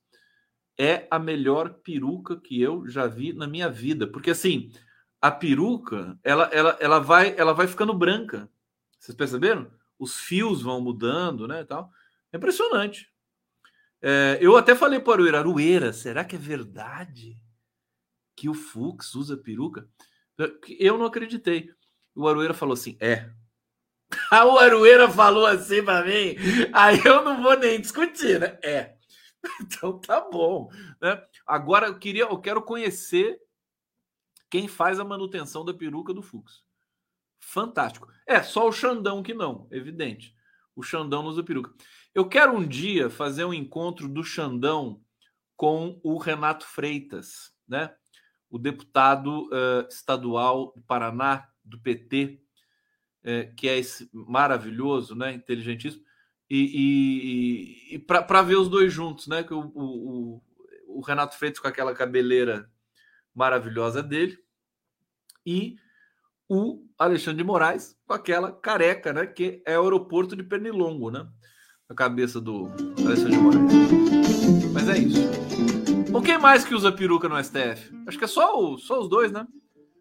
é 0.76 1.06
a 1.08 1.20
melhor 1.20 1.72
peruca 1.74 2.36
que 2.36 2.60
eu 2.60 2.88
já 2.88 3.06
vi 3.06 3.32
na 3.32 3.46
minha 3.46 3.70
vida. 3.70 4.04
Porque 4.04 4.32
assim, 4.32 4.72
a 5.20 5.30
peruca 5.30 6.18
ela, 6.24 6.46
ela, 6.46 6.76
ela, 6.80 6.98
vai, 6.98 7.36
ela 7.38 7.52
vai 7.52 7.68
ficando 7.68 7.94
branca. 7.94 8.50
Vocês 8.98 9.14
perceberam? 9.14 9.70
Os 9.96 10.16
fios 10.16 10.60
vão 10.60 10.80
mudando, 10.80 11.46
né? 11.46 11.62
Tal. 11.62 11.88
É 12.32 12.36
impressionante. 12.36 13.11
É, 14.02 14.38
eu 14.40 14.56
até 14.56 14.74
falei 14.74 14.98
para 14.98 15.10
o 15.10 15.14
Arueira, 15.14 15.38
Arueira, 15.38 15.92
será 15.92 16.24
que 16.24 16.34
é 16.34 16.38
verdade 16.38 17.40
que 18.34 18.48
o 18.48 18.54
Fux 18.54 19.14
usa 19.14 19.36
peruca? 19.36 19.88
Eu 20.78 20.98
não 20.98 21.06
acreditei. 21.06 21.70
O 22.14 22.26
Arueira 22.26 22.52
falou 22.52 22.74
assim: 22.74 22.96
é. 23.00 23.30
o 24.32 24.58
Arueira 24.58 25.08
falou 25.08 25.46
assim 25.46 25.84
para 25.84 26.04
mim, 26.04 26.34
aí 26.72 27.00
eu 27.04 27.24
não 27.24 27.42
vou 27.42 27.56
nem 27.56 27.80
discutir, 27.80 28.40
né? 28.40 28.58
É. 28.62 28.96
Então 29.60 29.98
tá 29.98 30.20
bom. 30.20 30.70
Né? 31.00 31.20
Agora 31.44 31.88
eu 31.88 31.98
queria, 31.98 32.22
eu 32.22 32.38
quero 32.38 32.62
conhecer 32.62 33.40
quem 34.48 34.68
faz 34.68 35.00
a 35.00 35.04
manutenção 35.04 35.64
da 35.64 35.74
peruca 35.74 36.14
do 36.14 36.22
Fux. 36.22 36.62
Fantástico. 37.40 38.08
É, 38.24 38.40
só 38.40 38.68
o 38.68 38.72
Xandão 38.72 39.20
que 39.20 39.34
não, 39.34 39.66
evidente. 39.72 40.32
O 40.76 40.82
Xandão 40.82 41.22
não 41.22 41.30
usa 41.30 41.42
peruca. 41.42 41.72
Eu 42.14 42.28
quero 42.28 42.52
um 42.52 42.66
dia 42.66 43.08
fazer 43.08 43.44
um 43.44 43.54
encontro 43.54 44.06
do 44.06 44.22
Xandão 44.22 45.00
com 45.56 45.98
o 46.02 46.18
Renato 46.18 46.66
Freitas, 46.66 47.54
né? 47.66 47.94
O 48.50 48.58
deputado 48.58 49.46
uh, 49.46 49.88
estadual 49.88 50.74
do 50.76 50.82
Paraná, 50.82 51.48
do 51.64 51.80
PT, 51.80 52.38
uh, 53.24 53.54
que 53.56 53.66
é 53.66 53.78
esse 53.78 54.10
maravilhoso, 54.12 55.14
né? 55.14 55.32
Inteligentíssimo. 55.32 56.04
E, 56.50 57.88
e, 57.90 57.94
e 57.94 57.98
para 57.98 58.42
ver 58.42 58.56
os 58.56 58.68
dois 58.68 58.92
juntos, 58.92 59.26
né? 59.26 59.42
Que 59.42 59.54
o, 59.54 59.72
o, 59.74 60.42
o 60.88 61.00
Renato 61.00 61.38
Freitas 61.38 61.60
com 61.60 61.68
aquela 61.68 61.94
cabeleira 61.94 62.70
maravilhosa 63.34 64.02
dele 64.02 64.38
e 65.46 65.76
o 66.46 66.86
Alexandre 66.98 67.38
de 67.38 67.44
Moraes 67.44 67.98
com 68.06 68.12
aquela 68.12 68.52
careca, 68.52 69.14
né? 69.14 69.26
Que 69.26 69.62
é 69.64 69.78
o 69.78 69.84
aeroporto 69.84 70.36
de 70.36 70.42
Pernilongo, 70.42 71.10
né? 71.10 71.26
A 71.92 71.94
cabeça 71.94 72.40
do 72.40 72.70
Alexandre 73.04 73.32
de 73.32 73.36
Moraes. 73.36 73.72
Mas 74.72 74.88
é 74.88 74.96
isso. 74.96 75.28
O 76.10 76.22
quem 76.22 76.38
mais 76.38 76.64
que 76.64 76.74
usa 76.74 76.90
peruca 76.90 77.28
no 77.28 77.36
STF? 77.36 77.94
Acho 78.06 78.16
que 78.16 78.24
é 78.24 78.28
só, 78.28 78.58
o, 78.58 78.78
só 78.78 78.98
os 78.98 79.10
dois, 79.10 79.30
né? 79.30 79.46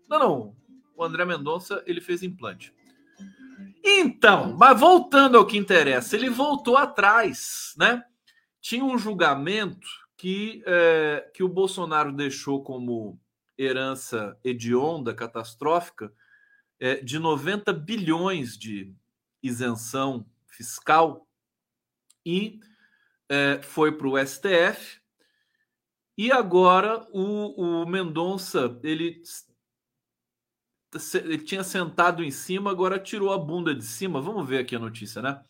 Não, 0.07 0.17
não. 0.17 0.55
O 0.95 1.03
André 1.03 1.25
Mendonça 1.25 1.83
ele 1.85 1.99
fez 1.99 2.23
implante. 2.23 2.73
Então, 3.83 4.55
mas 4.57 4.79
voltando 4.79 5.37
ao 5.37 5.45
que 5.45 5.57
interessa, 5.57 6.15
ele 6.15 6.29
voltou 6.29 6.77
atrás, 6.77 7.73
né? 7.77 8.01
Tinha 8.61 8.85
um 8.85 8.97
julgamento 8.97 9.85
que, 10.15 10.63
é, 10.65 11.29
que 11.33 11.43
o 11.43 11.49
Bolsonaro 11.49 12.13
deixou 12.13 12.63
como 12.63 13.19
herança 13.57 14.37
hedionda, 14.45 15.13
catastrófica, 15.13 16.09
é, 16.79 16.95
de 17.01 17.19
90 17.19 17.73
bilhões 17.73 18.57
de 18.57 18.93
isenção 19.43 20.25
fiscal 20.47 21.27
e 22.25 22.59
é, 23.29 23.61
foi 23.61 23.91
para 23.91 24.07
o 24.07 24.17
STF. 24.17 24.99
E 26.17 26.31
agora 26.31 27.07
o, 27.11 27.81
o 27.81 27.85
Mendonça 27.85 28.79
ele, 28.83 29.21
ele 31.15 31.37
tinha 31.39 31.63
sentado 31.63 32.23
em 32.23 32.31
cima, 32.31 32.69
agora 32.69 32.99
tirou 32.99 33.31
a 33.31 33.37
bunda 33.37 33.73
de 33.73 33.85
cima. 33.85 34.21
Vamos 34.21 34.47
ver 34.47 34.59
aqui 34.59 34.75
a 34.75 34.79
notícia, 34.79 35.21
né? 35.21 35.41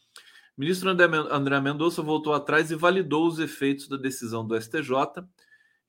O 0.57 0.61
ministro 0.61 0.89
André 0.89 1.59
Mendonça 1.59 2.01
voltou 2.01 2.33
atrás 2.33 2.69
e 2.71 2.75
validou 2.75 3.27
os 3.27 3.39
efeitos 3.39 3.87
da 3.87 3.97
decisão 3.97 4.45
do 4.45 4.59
STJ 4.59 4.93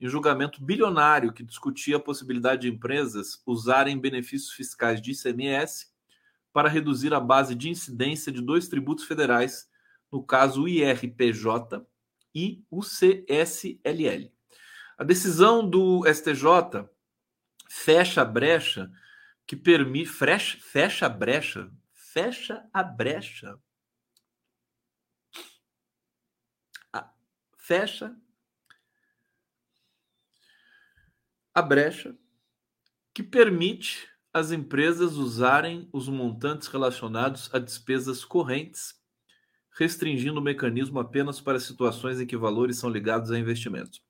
em 0.03 0.09
julgamento 0.09 0.61
bilionário 0.61 1.33
que 1.33 1.45
discutia 1.45 1.97
a 1.97 2.01
possibilidade 2.01 2.62
de 2.62 2.68
empresas 2.68 3.41
usarem 3.47 4.01
benefícios 4.01 4.53
fiscais 4.53 5.01
de 5.01 5.12
ICMS 5.12 5.93
para 6.53 6.68
reduzir 6.68 7.14
a 7.14 7.20
base 7.20 7.55
de 7.55 7.68
incidência 7.68 8.33
de 8.33 8.43
dois 8.43 8.66
tributos 8.66 9.05
federais, 9.05 9.68
no 10.13 10.23
caso 10.23 10.65
o 10.65 10.69
IRPJ 10.69 11.85
e 12.35 12.65
o 12.71 12.83
CSLL. 12.83 14.31
A 14.99 15.05
decisão 15.05 15.69
do 15.69 16.03
STJ 16.07 16.89
fecha 17.69 18.21
a 18.21 18.25
brecha 18.25 18.93
que 19.47 19.57
permite 19.57 20.11
fecha, 20.11 20.59
fecha 20.61 21.07
a 21.07 21.09
brecha, 21.09 21.71
fecha 21.93 22.69
a 22.73 22.83
brecha. 22.83 23.59
fecha 27.65 28.15
a 31.55 31.63
brecha 31.63 32.19
que 33.15 33.23
permite 33.23 34.09
as 34.33 34.51
empresas 34.51 35.17
usarem 35.17 35.89
os 35.93 36.09
montantes 36.09 36.67
relacionados 36.67 37.49
a 37.55 37.59
despesas 37.59 38.25
correntes, 38.25 39.01
restringindo 39.79 40.41
o 40.41 40.43
mecanismo 40.43 40.99
apenas 41.01 41.41
para 41.41 41.59
situações 41.59 42.20
em 42.20 42.27
que 42.27 42.37
valores 42.37 42.79
são 42.79 42.91
ligados 42.91 43.31
a 43.31 43.39
investimentos. 43.39 44.03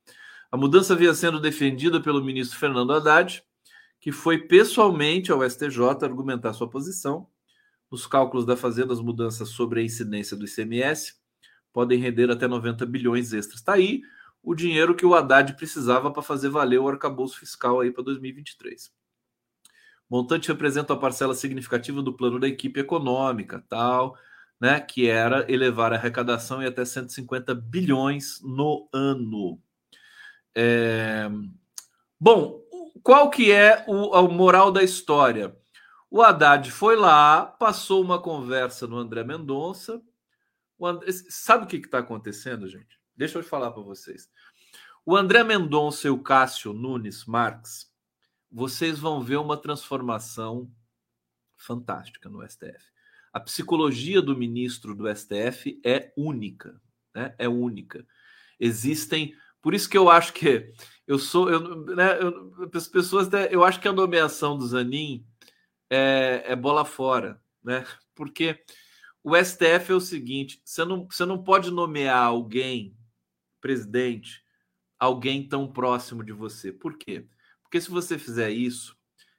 A 0.50 0.56
mudança 0.56 0.92
havia 0.92 1.14
sendo 1.14 1.40
defendida 1.40 2.00
pelo 2.00 2.22
ministro 2.22 2.58
Fernando 2.58 2.92
Haddad, 2.92 3.42
que 4.00 4.12
foi 4.12 4.38
pessoalmente 4.38 5.30
ao 5.30 5.48
STJ 5.48 5.80
argumentar 6.02 6.52
sua 6.52 6.68
posição. 6.68 7.26
Nos 7.90 8.06
cálculos 8.06 8.44
da 8.44 8.56
Fazenda, 8.56 8.92
as 8.92 9.00
mudanças 9.00 9.50
sobre 9.50 9.80
a 9.80 9.82
incidência 9.84 10.36
do 10.36 10.44
ICMS 10.44 11.14
podem 11.72 11.98
render 11.98 12.30
até 12.30 12.46
90 12.46 12.84
bilhões 12.84 13.32
extras. 13.32 13.60
Está 13.60 13.74
aí 13.74 14.02
o 14.42 14.54
dinheiro 14.54 14.94
que 14.94 15.06
o 15.06 15.14
Haddad 15.14 15.54
precisava 15.54 16.10
para 16.10 16.22
fazer 16.22 16.48
valer 16.48 16.80
o 16.80 16.88
arcabouço 16.88 17.38
fiscal 17.38 17.80
aí 17.80 17.90
para 17.90 18.02
2023. 18.02 18.92
O 20.10 20.16
montante 20.16 20.48
representa 20.48 20.92
uma 20.92 21.00
parcela 21.00 21.34
significativa 21.34 22.02
do 22.02 22.12
plano 22.12 22.38
da 22.38 22.48
equipe 22.48 22.80
econômica, 22.80 23.64
tal, 23.68 24.18
né, 24.62 24.78
que 24.78 25.08
era 25.08 25.44
elevar 25.52 25.92
a 25.92 25.96
arrecadação 25.96 26.62
em 26.62 26.66
até 26.66 26.84
150 26.84 27.52
bilhões 27.52 28.40
no 28.42 28.88
ano. 28.92 29.60
É... 30.54 31.28
Bom, 32.20 32.62
qual 33.02 33.28
que 33.28 33.50
é 33.50 33.84
o, 33.88 34.14
a 34.14 34.22
moral 34.22 34.70
da 34.70 34.80
história? 34.80 35.58
O 36.08 36.22
Haddad 36.22 36.70
foi 36.70 36.94
lá, 36.94 37.44
passou 37.44 38.00
uma 38.00 38.22
conversa 38.22 38.86
no 38.86 38.98
André 38.98 39.24
Mendonça. 39.24 40.00
Sabe 41.28 41.64
o 41.64 41.66
que 41.66 41.78
está 41.78 41.98
acontecendo, 41.98 42.68
gente? 42.68 43.00
Deixa 43.16 43.40
eu 43.40 43.42
falar 43.42 43.72
para 43.72 43.82
vocês. 43.82 44.30
O 45.04 45.16
André 45.16 45.42
Mendonça 45.42 46.06
e 46.06 46.10
o 46.10 46.22
Cássio 46.22 46.72
Nunes 46.72 47.24
Marques, 47.24 47.92
vocês 48.48 48.96
vão 48.96 49.20
ver 49.20 49.38
uma 49.38 49.56
transformação 49.56 50.70
fantástica 51.56 52.28
no 52.28 52.48
STF. 52.48 52.91
A 53.32 53.40
psicologia 53.40 54.20
do 54.20 54.36
ministro 54.36 54.94
do 54.94 55.08
STF 55.14 55.80
é 55.84 56.12
única, 56.16 56.80
né? 57.14 57.34
É 57.38 57.48
única. 57.48 58.06
Existem, 58.60 59.34
por 59.60 59.74
isso 59.74 59.88
que 59.88 59.96
eu 59.96 60.10
acho 60.10 60.32
que 60.32 60.72
eu 61.06 61.18
sou, 61.18 61.50
eu, 61.50 61.84
né, 61.86 62.18
eu, 62.20 62.68
as 62.74 62.86
pessoas, 62.86 63.28
eu 63.50 63.64
acho 63.64 63.80
que 63.80 63.88
a 63.88 63.92
nomeação 63.92 64.56
do 64.56 64.66
Zanin 64.66 65.26
é, 65.90 66.44
é 66.46 66.56
bola 66.56 66.84
fora, 66.84 67.40
né? 67.62 67.86
Porque 68.14 68.62
o 69.22 69.36
STF 69.36 69.92
é 69.92 69.94
o 69.94 70.00
seguinte: 70.00 70.60
você 70.64 70.84
não, 70.84 71.06
você 71.06 71.24
não 71.24 71.42
pode 71.42 71.70
nomear 71.70 72.24
alguém 72.24 72.96
presidente 73.60 74.42
alguém 75.02 75.48
tão 75.48 75.66
próximo 75.66 76.22
de 76.22 76.32
você. 76.32 76.70
Por 76.72 76.96
quê? 76.96 77.26
Porque 77.64 77.80
se 77.80 77.90
você 77.90 78.16
fizer 78.16 78.50
isso, 78.50 78.96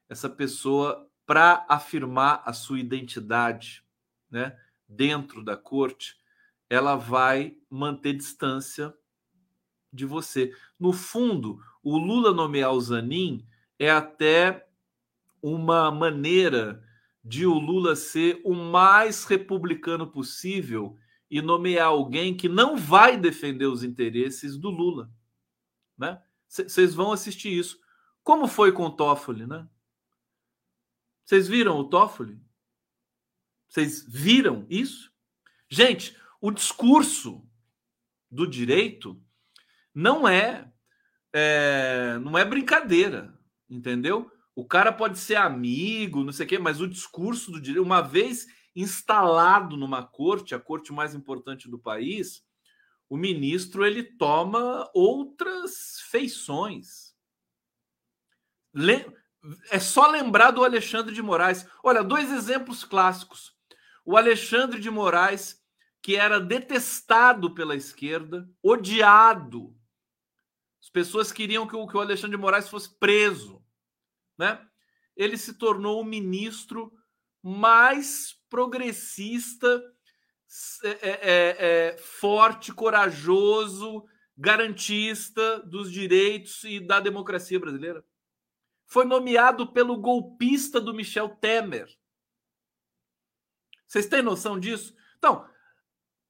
essa 0.09 0.29
pessoa, 0.29 1.09
para 1.25 1.65
afirmar 1.69 2.43
a 2.45 2.51
sua 2.51 2.81
identidade 2.81 3.81
né, 4.33 4.57
dentro 4.89 5.43
da 5.43 5.55
corte, 5.55 6.17
ela 6.67 6.95
vai 6.95 7.55
manter 7.69 8.13
distância 8.13 8.91
de 9.91 10.05
você. 10.07 10.51
No 10.79 10.91
fundo, 10.91 11.61
o 11.83 11.99
Lula 11.99 12.33
nomear 12.33 12.73
o 12.73 12.81
Zanin 12.81 13.45
é 13.77 13.91
até 13.91 14.67
uma 15.39 15.91
maneira 15.91 16.83
de 17.23 17.45
o 17.45 17.53
Lula 17.53 17.95
ser 17.95 18.41
o 18.43 18.55
mais 18.55 19.23
republicano 19.23 20.07
possível 20.07 20.97
e 21.29 21.39
nomear 21.39 21.87
alguém 21.87 22.35
que 22.35 22.49
não 22.49 22.75
vai 22.75 23.15
defender 23.15 23.67
os 23.67 23.83
interesses 23.83 24.57
do 24.57 24.69
Lula, 24.69 25.11
né? 25.97 26.21
Vocês 26.47 26.93
vão 26.93 27.11
assistir 27.11 27.57
isso. 27.57 27.79
Como 28.23 28.47
foi 28.47 28.71
com 28.71 28.85
o 28.85 28.91
Toffoli, 28.91 29.45
né? 29.45 29.67
Vocês 31.23 31.47
viram 31.47 31.77
o 31.77 31.83
Toffoli? 31.83 32.39
Vocês 33.73 34.05
viram 34.07 34.67
isso? 34.69 35.11
Gente, 35.67 36.15
o 36.39 36.51
discurso 36.51 37.43
do 38.29 38.45
direito 38.45 39.19
não 39.91 40.27
é, 40.27 40.71
é 41.33 42.19
não 42.21 42.37
é 42.37 42.45
brincadeira, 42.45 43.35
entendeu? 43.67 44.31
O 44.53 44.63
cara 44.63 44.93
pode 44.93 45.17
ser 45.17 45.37
amigo, 45.37 46.23
não 46.23 46.31
sei 46.31 46.45
o 46.45 46.49
quê, 46.49 46.59
mas 46.59 46.81
o 46.81 46.87
discurso 46.87 47.51
do 47.51 47.59
direito, 47.59 47.83
uma 47.83 48.01
vez 48.01 48.45
instalado 48.75 49.75
numa 49.75 50.03
corte, 50.03 50.53
a 50.53 50.59
corte 50.59 50.93
mais 50.93 51.15
importante 51.15 51.67
do 51.67 51.79
país, 51.79 52.45
o 53.09 53.17
ministro 53.17 53.83
ele 53.83 54.03
toma 54.03 54.87
outras 54.93 55.99
feições. 56.11 57.15
É 59.71 59.79
só 59.79 60.05
lembrar 60.11 60.51
do 60.51 60.63
Alexandre 60.63 61.11
de 61.15 61.23
Moraes. 61.23 61.67
Olha, 61.83 62.03
dois 62.03 62.31
exemplos 62.31 62.83
clássicos. 62.83 63.52
O 64.05 64.17
Alexandre 64.17 64.79
de 64.79 64.89
Moraes, 64.89 65.61
que 66.01 66.15
era 66.15 66.39
detestado 66.39 67.53
pela 67.53 67.75
esquerda, 67.75 68.49
odiado. 68.61 69.75
As 70.81 70.89
pessoas 70.89 71.31
queriam 71.31 71.65
que 71.65 71.75
o, 71.75 71.99
Alexandre 71.99 72.35
de 72.35 72.41
Moraes 72.41 72.67
fosse 72.67 72.97
preso, 72.99 73.63
né? 74.37 74.59
Ele 75.15 75.37
se 75.37 75.53
tornou 75.53 76.01
o 76.01 76.05
ministro 76.05 76.91
mais 77.41 78.35
progressista, 78.49 79.81
é, 80.83 80.89
é, 80.89 81.09
é, 81.09 81.55
é, 81.59 81.97
forte, 81.97 82.73
corajoso, 82.73 84.03
garantista 84.37 85.59
dos 85.59 85.91
direitos 85.91 86.63
e 86.63 86.79
da 86.79 86.99
democracia 86.99 87.59
brasileira. 87.59 88.03
Foi 88.85 89.05
nomeado 89.05 89.71
pelo 89.71 89.97
golpista 89.97 90.79
do 90.81 90.93
Michel 90.93 91.29
Temer. 91.29 91.87
Vocês 93.93 94.07
têm 94.07 94.23
noção 94.23 94.59
disso? 94.59 94.95
Então, 95.19 95.47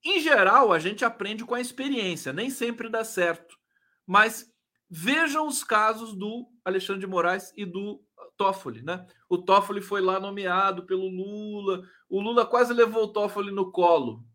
em 0.03 0.19
geral, 0.19 0.73
a 0.73 0.79
gente 0.79 1.05
aprende 1.05 1.45
com 1.45 1.55
a 1.55 1.61
experiência, 1.61 2.33
nem 2.33 2.49
sempre 2.49 2.89
dá 2.89 3.05
certo. 3.05 3.57
Mas 4.05 4.53
vejam 4.89 5.47
os 5.47 5.63
casos 5.63 6.13
do 6.13 6.51
Alexandre 6.65 6.99
de 6.99 7.07
Moraes 7.07 7.53
e 7.55 7.65
do 7.65 8.03
Toffoli, 8.35 8.81
né? 8.81 9.07
O 9.29 9.37
Toffoli 9.37 9.79
foi 9.81 10.01
lá 10.01 10.19
nomeado 10.19 10.85
pelo 10.85 11.07
Lula. 11.07 11.87
O 12.09 12.19
Lula 12.19 12.45
quase 12.45 12.73
levou 12.73 13.05
o 13.05 13.13
Toffoli 13.13 13.49
no 13.49 13.71
colo 13.71 14.27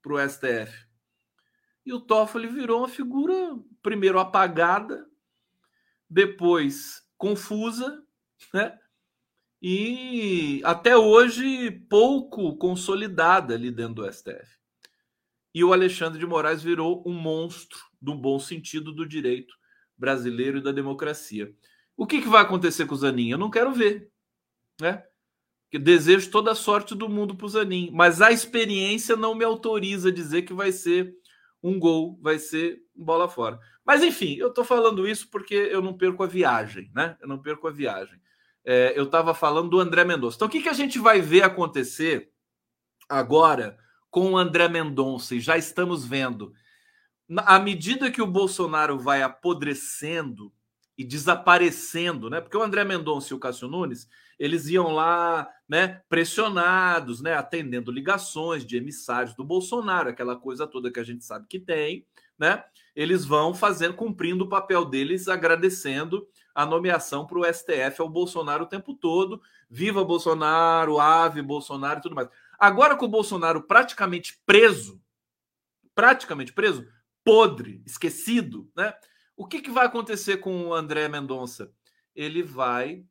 para 0.00 0.12
o 0.12 0.28
STF. 0.28 0.86
E 1.84 1.92
o 1.92 2.00
Toffoli 2.00 2.46
virou 2.46 2.82
uma 2.82 2.88
figura, 2.88 3.34
primeiro 3.82 4.20
apagada, 4.20 5.04
depois 6.08 7.04
confusa, 7.18 8.00
né? 8.52 8.78
E 9.66 10.60
até 10.62 10.94
hoje 10.94 11.70
pouco 11.88 12.54
consolidada 12.58 13.54
ali 13.54 13.70
dentro 13.70 13.94
do 13.94 14.12
STF. 14.12 14.58
E 15.54 15.64
o 15.64 15.72
Alexandre 15.72 16.18
de 16.18 16.26
Moraes 16.26 16.62
virou 16.62 17.02
um 17.06 17.14
monstro, 17.14 17.78
no 17.98 18.14
bom 18.14 18.38
sentido 18.38 18.92
do 18.92 19.08
direito 19.08 19.54
brasileiro 19.96 20.58
e 20.58 20.62
da 20.62 20.70
democracia. 20.70 21.50
O 21.96 22.06
que, 22.06 22.20
que 22.20 22.28
vai 22.28 22.42
acontecer 22.42 22.84
com 22.84 22.94
o 22.94 22.98
Zanin? 22.98 23.30
Eu 23.30 23.38
não 23.38 23.48
quero 23.48 23.72
ver. 23.72 24.10
Né? 24.78 25.02
Que 25.70 25.78
desejo 25.78 26.30
toda 26.30 26.52
a 26.52 26.54
sorte 26.54 26.94
do 26.94 27.08
mundo 27.08 27.34
para 27.34 27.46
o 27.46 27.48
Zanin, 27.48 27.88
mas 27.90 28.20
a 28.20 28.30
experiência 28.30 29.16
não 29.16 29.34
me 29.34 29.46
autoriza 29.46 30.10
a 30.10 30.12
dizer 30.12 30.42
que 30.42 30.52
vai 30.52 30.72
ser 30.72 31.16
um 31.62 31.78
gol, 31.78 32.18
vai 32.20 32.38
ser 32.38 32.82
bola 32.94 33.30
fora. 33.30 33.58
Mas 33.82 34.02
enfim, 34.02 34.34
eu 34.34 34.48
estou 34.48 34.62
falando 34.62 35.08
isso 35.08 35.30
porque 35.30 35.54
eu 35.54 35.80
não 35.80 35.96
perco 35.96 36.22
a 36.22 36.26
viagem, 36.26 36.90
né? 36.94 37.16
Eu 37.18 37.26
não 37.26 37.40
perco 37.40 37.66
a 37.66 37.70
viagem. 37.70 38.20
É, 38.64 38.94
eu 38.96 39.04
estava 39.04 39.34
falando 39.34 39.70
do 39.70 39.80
André 39.80 40.04
Mendonça. 40.04 40.36
Então, 40.36 40.48
o 40.48 40.50
que, 40.50 40.62
que 40.62 40.68
a 40.68 40.74
gente 40.74 40.98
vai 40.98 41.20
ver 41.20 41.42
acontecer 41.42 42.30
agora 43.08 43.76
com 44.10 44.32
o 44.32 44.38
André 44.38 44.68
Mendonça? 44.68 45.34
E 45.34 45.40
já 45.40 45.58
estamos 45.58 46.04
vendo. 46.04 46.52
À 47.38 47.58
medida 47.58 48.10
que 48.10 48.22
o 48.22 48.26
Bolsonaro 48.26 48.98
vai 48.98 49.22
apodrecendo 49.22 50.52
e 50.96 51.04
desaparecendo, 51.04 52.30
né? 52.30 52.40
Porque 52.40 52.56
o 52.56 52.62
André 52.62 52.84
Mendonça 52.84 53.32
e 53.32 53.36
o 53.36 53.40
Cássio 53.40 53.68
Nunes, 53.68 54.08
eles 54.38 54.68
iam 54.68 54.92
lá, 54.92 55.48
né, 55.68 56.02
pressionados, 56.08 57.20
né, 57.20 57.34
atendendo 57.34 57.90
ligações 57.90 58.64
de 58.64 58.76
emissários 58.76 59.34
do 59.34 59.44
Bolsonaro, 59.44 60.08
aquela 60.08 60.36
coisa 60.36 60.66
toda 60.66 60.92
que 60.92 61.00
a 61.00 61.04
gente 61.04 61.24
sabe 61.24 61.46
que 61.48 61.58
tem, 61.58 62.06
né? 62.38 62.64
Eles 62.94 63.24
vão 63.24 63.52
fazendo, 63.52 63.94
cumprindo 63.94 64.44
o 64.44 64.48
papel 64.48 64.84
deles, 64.84 65.28
agradecendo 65.28 66.26
a 66.54 66.64
nomeação 66.64 67.26
para 67.26 67.38
o 67.38 67.44
STF 67.44 68.00
ao 68.00 68.08
Bolsonaro 68.08 68.64
o 68.64 68.68
tempo 68.68 68.94
todo. 68.94 69.42
Viva 69.68 70.04
Bolsonaro, 70.04 71.00
ave 71.00 71.42
Bolsonaro 71.42 71.98
e 71.98 72.02
tudo 72.02 72.14
mais. 72.14 72.28
Agora 72.58 72.96
com 72.96 73.06
o 73.06 73.10
Bolsonaro 73.10 73.62
praticamente 73.62 74.40
preso, 74.46 75.02
praticamente 75.94 76.52
preso, 76.52 76.86
podre, 77.24 77.82
esquecido, 77.84 78.70
né? 78.76 78.94
O 79.36 79.46
que, 79.46 79.60
que 79.60 79.70
vai 79.70 79.86
acontecer 79.86 80.36
com 80.36 80.68
o 80.68 80.74
André 80.74 81.08
Mendonça? 81.08 81.72
Ele 82.14 82.42
vai 82.42 83.04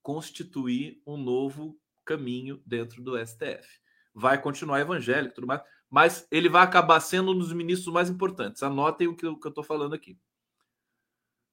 constituir 0.00 1.02
um 1.04 1.16
novo 1.16 1.76
caminho 2.04 2.62
dentro 2.64 3.02
do 3.02 3.18
STF. 3.18 3.80
Vai 4.14 4.40
continuar 4.40 4.80
evangélico 4.80 5.34
tudo 5.34 5.46
mais, 5.46 5.62
mas 5.88 6.26
ele 6.30 6.48
vai 6.48 6.62
acabar 6.62 7.00
sendo 7.00 7.32
um 7.32 7.38
dos 7.38 7.52
ministros 7.52 7.92
mais 7.92 8.08
importantes. 8.08 8.62
Anotem 8.62 9.08
o 9.08 9.16
que, 9.16 9.26
eu 9.26 9.38
estou 9.44 9.64
falando 9.64 9.94
aqui. 9.94 10.16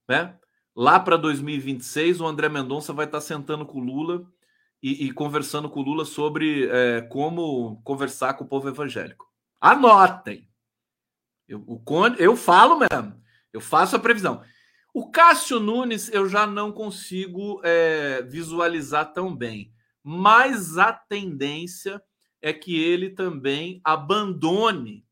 Né? 0.08 0.38
Lá 0.80 1.00
para 1.00 1.16
2026, 1.16 2.20
o 2.20 2.26
André 2.28 2.48
Mendonça 2.48 2.92
vai 2.92 3.04
estar 3.04 3.18
tá 3.18 3.20
sentando 3.20 3.66
com 3.66 3.80
o 3.80 3.84
Lula 3.84 4.24
e, 4.80 5.06
e 5.06 5.10
conversando 5.10 5.68
com 5.68 5.80
o 5.80 5.82
Lula 5.82 6.04
sobre 6.04 6.68
é, 6.70 7.00
como 7.00 7.82
conversar 7.82 8.34
com 8.34 8.44
o 8.44 8.46
povo 8.46 8.68
evangélico. 8.68 9.28
Anotem! 9.60 10.48
Eu, 11.48 11.64
o, 11.66 11.82
eu 12.16 12.36
falo 12.36 12.78
mesmo, 12.78 13.20
eu 13.52 13.60
faço 13.60 13.96
a 13.96 13.98
previsão. 13.98 14.40
O 14.94 15.10
Cássio 15.10 15.58
Nunes 15.58 16.12
eu 16.12 16.28
já 16.28 16.46
não 16.46 16.70
consigo 16.70 17.60
é, 17.64 18.22
visualizar 18.22 19.12
tão 19.12 19.34
bem, 19.34 19.72
mas 20.00 20.78
a 20.78 20.92
tendência 20.92 22.00
é 22.40 22.52
que 22.52 22.80
ele 22.80 23.10
também 23.10 23.80
abandone 23.82 25.04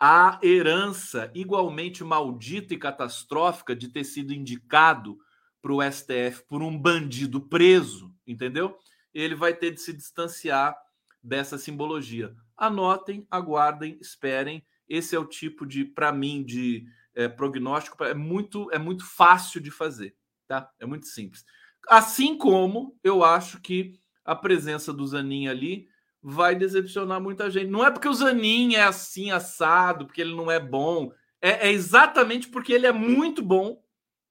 a 0.00 0.40
herança 0.42 1.30
igualmente 1.34 2.02
maldita 2.02 2.72
e 2.72 2.78
catastrófica 2.78 3.76
de 3.76 3.88
ter 3.88 4.04
sido 4.04 4.32
indicado 4.32 5.18
para 5.60 5.74
o 5.74 5.82
STF 5.82 6.42
por 6.48 6.62
um 6.62 6.76
bandido 6.76 7.38
preso, 7.38 8.10
entendeu? 8.26 8.78
Ele 9.12 9.34
vai 9.34 9.52
ter 9.52 9.72
de 9.72 9.80
se 9.82 9.92
distanciar 9.92 10.74
dessa 11.22 11.58
simbologia. 11.58 12.34
Anotem, 12.56 13.26
aguardem, 13.30 13.98
esperem. 14.00 14.64
Esse 14.88 15.14
é 15.14 15.18
o 15.18 15.26
tipo 15.26 15.66
de, 15.66 15.84
para 15.84 16.10
mim, 16.10 16.42
de 16.42 16.86
é, 17.14 17.28
prognóstico. 17.28 18.02
É 18.02 18.14
muito, 18.14 18.70
é 18.72 18.78
muito 18.78 19.04
fácil 19.04 19.60
de 19.60 19.70
fazer, 19.70 20.16
tá? 20.48 20.70
É 20.80 20.86
muito 20.86 21.08
simples. 21.08 21.44
Assim 21.88 22.38
como 22.38 22.98
eu 23.04 23.22
acho 23.22 23.60
que 23.60 24.00
a 24.24 24.34
presença 24.34 24.94
do 24.94 25.06
Zanin 25.06 25.48
ali 25.48 25.89
vai 26.22 26.54
decepcionar 26.54 27.20
muita 27.20 27.50
gente. 27.50 27.70
Não 27.70 27.84
é 27.84 27.90
porque 27.90 28.08
o 28.08 28.14
Zanin 28.14 28.74
é 28.74 28.82
assim, 28.82 29.30
assado, 29.30 30.06
porque 30.06 30.20
ele 30.20 30.34
não 30.34 30.50
é 30.50 30.60
bom. 30.60 31.12
É, 31.40 31.68
é 31.68 31.72
exatamente 31.72 32.48
porque 32.48 32.72
ele 32.72 32.86
é 32.86 32.92
muito 32.92 33.42
bom 33.42 33.82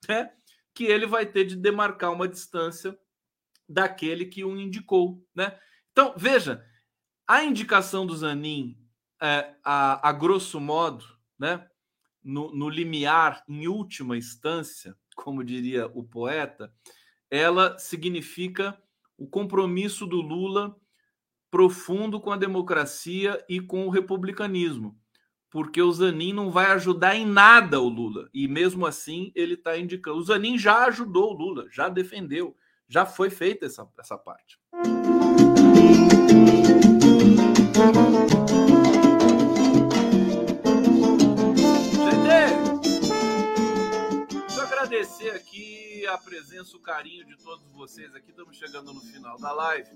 né, 0.07 0.31
que 0.73 0.85
ele 0.85 1.05
vai 1.05 1.25
ter 1.25 1.45
de 1.45 1.55
demarcar 1.55 2.11
uma 2.11 2.27
distância 2.27 2.97
daquele 3.67 4.25
que 4.25 4.43
o 4.43 4.55
indicou. 4.57 5.23
Né? 5.35 5.57
Então, 5.91 6.13
veja, 6.15 6.65
a 7.27 7.43
indicação 7.43 8.05
do 8.05 8.15
Zanin, 8.15 8.77
é, 9.21 9.55
a, 9.63 10.09
a 10.09 10.11
grosso 10.11 10.59
modo, 10.59 11.05
né, 11.37 11.67
no, 12.23 12.53
no 12.53 12.69
limiar, 12.69 13.43
em 13.47 13.67
última 13.67 14.17
instância, 14.17 14.95
como 15.15 15.43
diria 15.43 15.87
o 15.87 16.03
poeta, 16.03 16.73
ela 17.29 17.77
significa 17.77 18.81
o 19.17 19.27
compromisso 19.27 20.05
do 20.05 20.21
Lula 20.21 20.78
profundo 21.51 22.19
com 22.19 22.31
a 22.31 22.37
democracia 22.37 23.43
e 23.49 23.59
com 23.59 23.85
o 23.85 23.89
republicanismo, 23.89 24.97
porque 25.49 25.81
o 25.81 25.91
Zanin 25.91 26.33
não 26.33 26.51
vai 26.51 26.67
ajudar 26.67 27.15
em 27.15 27.25
nada 27.25 27.79
o 27.79 27.89
Lula, 27.89 28.29
e 28.33 28.47
mesmo 28.47 28.85
assim 28.85 29.31
ele 29.35 29.55
está 29.55 29.77
indicando. 29.77 30.17
O 30.17 30.23
Zanin 30.23 30.57
já 30.57 30.85
ajudou 30.85 31.31
o 31.31 31.37
Lula, 31.37 31.67
já 31.71 31.89
defendeu, 31.89 32.55
já 32.87 33.05
foi 33.05 33.29
feita 33.29 33.65
essa, 33.65 33.87
essa 33.97 34.17
parte. 34.17 34.59
Agradecer 44.89 45.29
aqui 45.35 46.07
a 46.07 46.17
presença, 46.17 46.75
o 46.75 46.79
carinho 46.79 47.23
de 47.23 47.37
todos 47.37 47.63
vocês 47.73 48.15
aqui. 48.15 48.31
Estamos 48.31 48.57
chegando 48.57 48.91
no 48.91 48.99
final 49.01 49.37
da 49.37 49.51
live. 49.51 49.87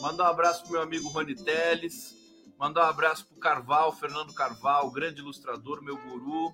Mandar 0.00 0.24
um 0.24 0.26
abraço 0.26 0.64
pro 0.64 0.72
meu 0.72 0.82
amigo 0.82 1.08
Rony 1.08 1.36
Teles. 1.36 2.16
Mandar 2.58 2.86
um 2.86 2.90
abraço 2.90 3.24
pro 3.26 3.36
Carval, 3.36 3.92
Fernando 3.92 4.34
Carval, 4.34 4.90
grande 4.90 5.20
ilustrador, 5.20 5.80
meu 5.84 5.96
guru. 5.96 6.52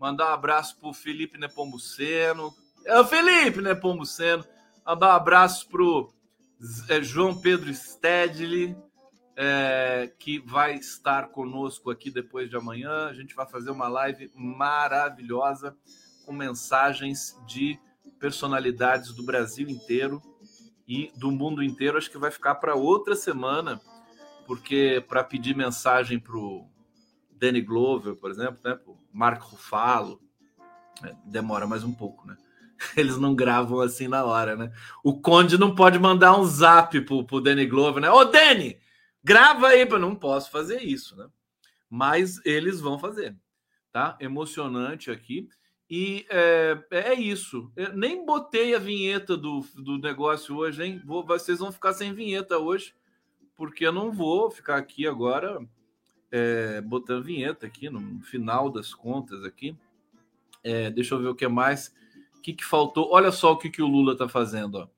Mandar 0.00 0.30
um 0.30 0.32
abraço 0.32 0.78
pro 0.78 0.94
Felipe 0.94 1.36
Nepomuceno. 1.36 2.54
É 2.86 2.98
o 2.98 3.04
Felipe 3.04 3.60
Nepomuceno. 3.60 4.42
Mandar 4.86 5.08
um 5.08 5.16
abraço 5.16 5.68
pro 5.68 6.10
é, 6.88 7.02
João 7.02 7.38
Pedro 7.38 7.72
Stedley, 7.74 8.74
é, 9.36 10.10
que 10.18 10.38
vai 10.38 10.76
estar 10.76 11.28
conosco 11.28 11.90
aqui 11.90 12.10
depois 12.10 12.48
de 12.48 12.56
amanhã. 12.56 13.08
A 13.08 13.12
gente 13.12 13.34
vai 13.34 13.46
fazer 13.46 13.70
uma 13.70 13.88
live 13.88 14.32
maravilhosa 14.34 15.76
com 16.26 16.32
mensagens 16.32 17.40
de 17.46 17.78
personalidades 18.18 19.12
do 19.14 19.22
Brasil 19.22 19.68
inteiro 19.68 20.20
e 20.86 21.12
do 21.16 21.30
mundo 21.30 21.62
inteiro. 21.62 21.96
Acho 21.96 22.10
que 22.10 22.18
vai 22.18 22.32
ficar 22.32 22.56
para 22.56 22.74
outra 22.74 23.14
semana, 23.14 23.80
porque 24.44 25.02
para 25.08 25.22
pedir 25.22 25.56
mensagem 25.56 26.18
para 26.18 26.36
o 26.36 26.68
Danny 27.30 27.60
Glover, 27.60 28.16
por 28.16 28.30
exemplo, 28.30 28.58
né, 28.64 28.78
o 28.86 28.96
Mark 29.12 29.40
Ruffalo, 29.42 30.20
é, 31.04 31.14
demora 31.24 31.66
mais 31.66 31.84
um 31.84 31.92
pouco, 31.92 32.26
né? 32.26 32.36
Eles 32.96 33.16
não 33.18 33.34
gravam 33.34 33.80
assim 33.80 34.08
na 34.08 34.24
hora, 34.24 34.56
né? 34.56 34.72
O 35.04 35.20
Conde 35.20 35.56
não 35.56 35.74
pode 35.74 35.98
mandar 35.98 36.38
um 36.38 36.44
zap 36.44 37.00
pro, 37.02 37.24
pro 37.24 37.40
Danny 37.40 37.66
Glover, 37.66 38.02
né? 38.02 38.10
Ô, 38.10 38.24
Danny, 38.24 38.78
grava 39.22 39.68
aí, 39.68 39.86
eu 39.88 39.98
não 39.98 40.14
posso 40.14 40.50
fazer 40.50 40.82
isso, 40.82 41.16
né? 41.16 41.28
Mas 41.88 42.40
eles 42.44 42.80
vão 42.80 42.98
fazer, 42.98 43.36
tá? 43.92 44.16
Emocionante 44.20 45.10
aqui. 45.10 45.48
E 45.88 46.26
é, 46.28 46.78
é 46.90 47.14
isso. 47.14 47.70
Eu 47.76 47.96
nem 47.96 48.24
botei 48.26 48.74
a 48.74 48.78
vinheta 48.78 49.36
do, 49.36 49.60
do 49.76 49.98
negócio 49.98 50.56
hoje, 50.56 50.84
hein? 50.84 51.02
Vou, 51.04 51.24
vocês 51.24 51.58
vão 51.60 51.70
ficar 51.70 51.92
sem 51.92 52.12
vinheta 52.12 52.58
hoje, 52.58 52.94
porque 53.54 53.86
eu 53.86 53.92
não 53.92 54.10
vou 54.10 54.50
ficar 54.50 54.76
aqui 54.76 55.06
agora 55.06 55.60
é, 56.30 56.80
botando 56.80 57.24
vinheta 57.24 57.66
aqui 57.66 57.88
no 57.88 58.20
final 58.20 58.68
das 58.68 58.92
contas 58.92 59.44
aqui. 59.44 59.76
É, 60.62 60.90
deixa 60.90 61.14
eu 61.14 61.20
ver 61.20 61.28
o 61.28 61.34
que 61.34 61.46
mais. 61.46 61.94
O 62.36 62.40
que, 62.40 62.52
que 62.52 62.64
faltou? 62.64 63.10
Olha 63.12 63.30
só 63.30 63.52
o 63.52 63.56
que, 63.56 63.70
que 63.70 63.82
o 63.82 63.86
Lula 63.86 64.16
tá 64.16 64.28
fazendo. 64.28 64.78
Ó. 64.78 64.88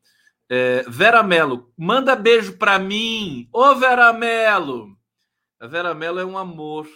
É, 0.49 0.83
Vera 0.89 1.23
Mello, 1.23 1.71
manda 1.77 2.17
beijo 2.17 2.57
para 2.57 2.79
mim. 2.79 3.47
Ô 3.53 3.75
Vera 3.75 4.13
Mello! 4.15 4.97
A 5.61 5.67
Vera 5.67 5.93
Mello 5.93 6.19
é 6.19 6.25
um 6.25 6.39
amor. 6.39 6.89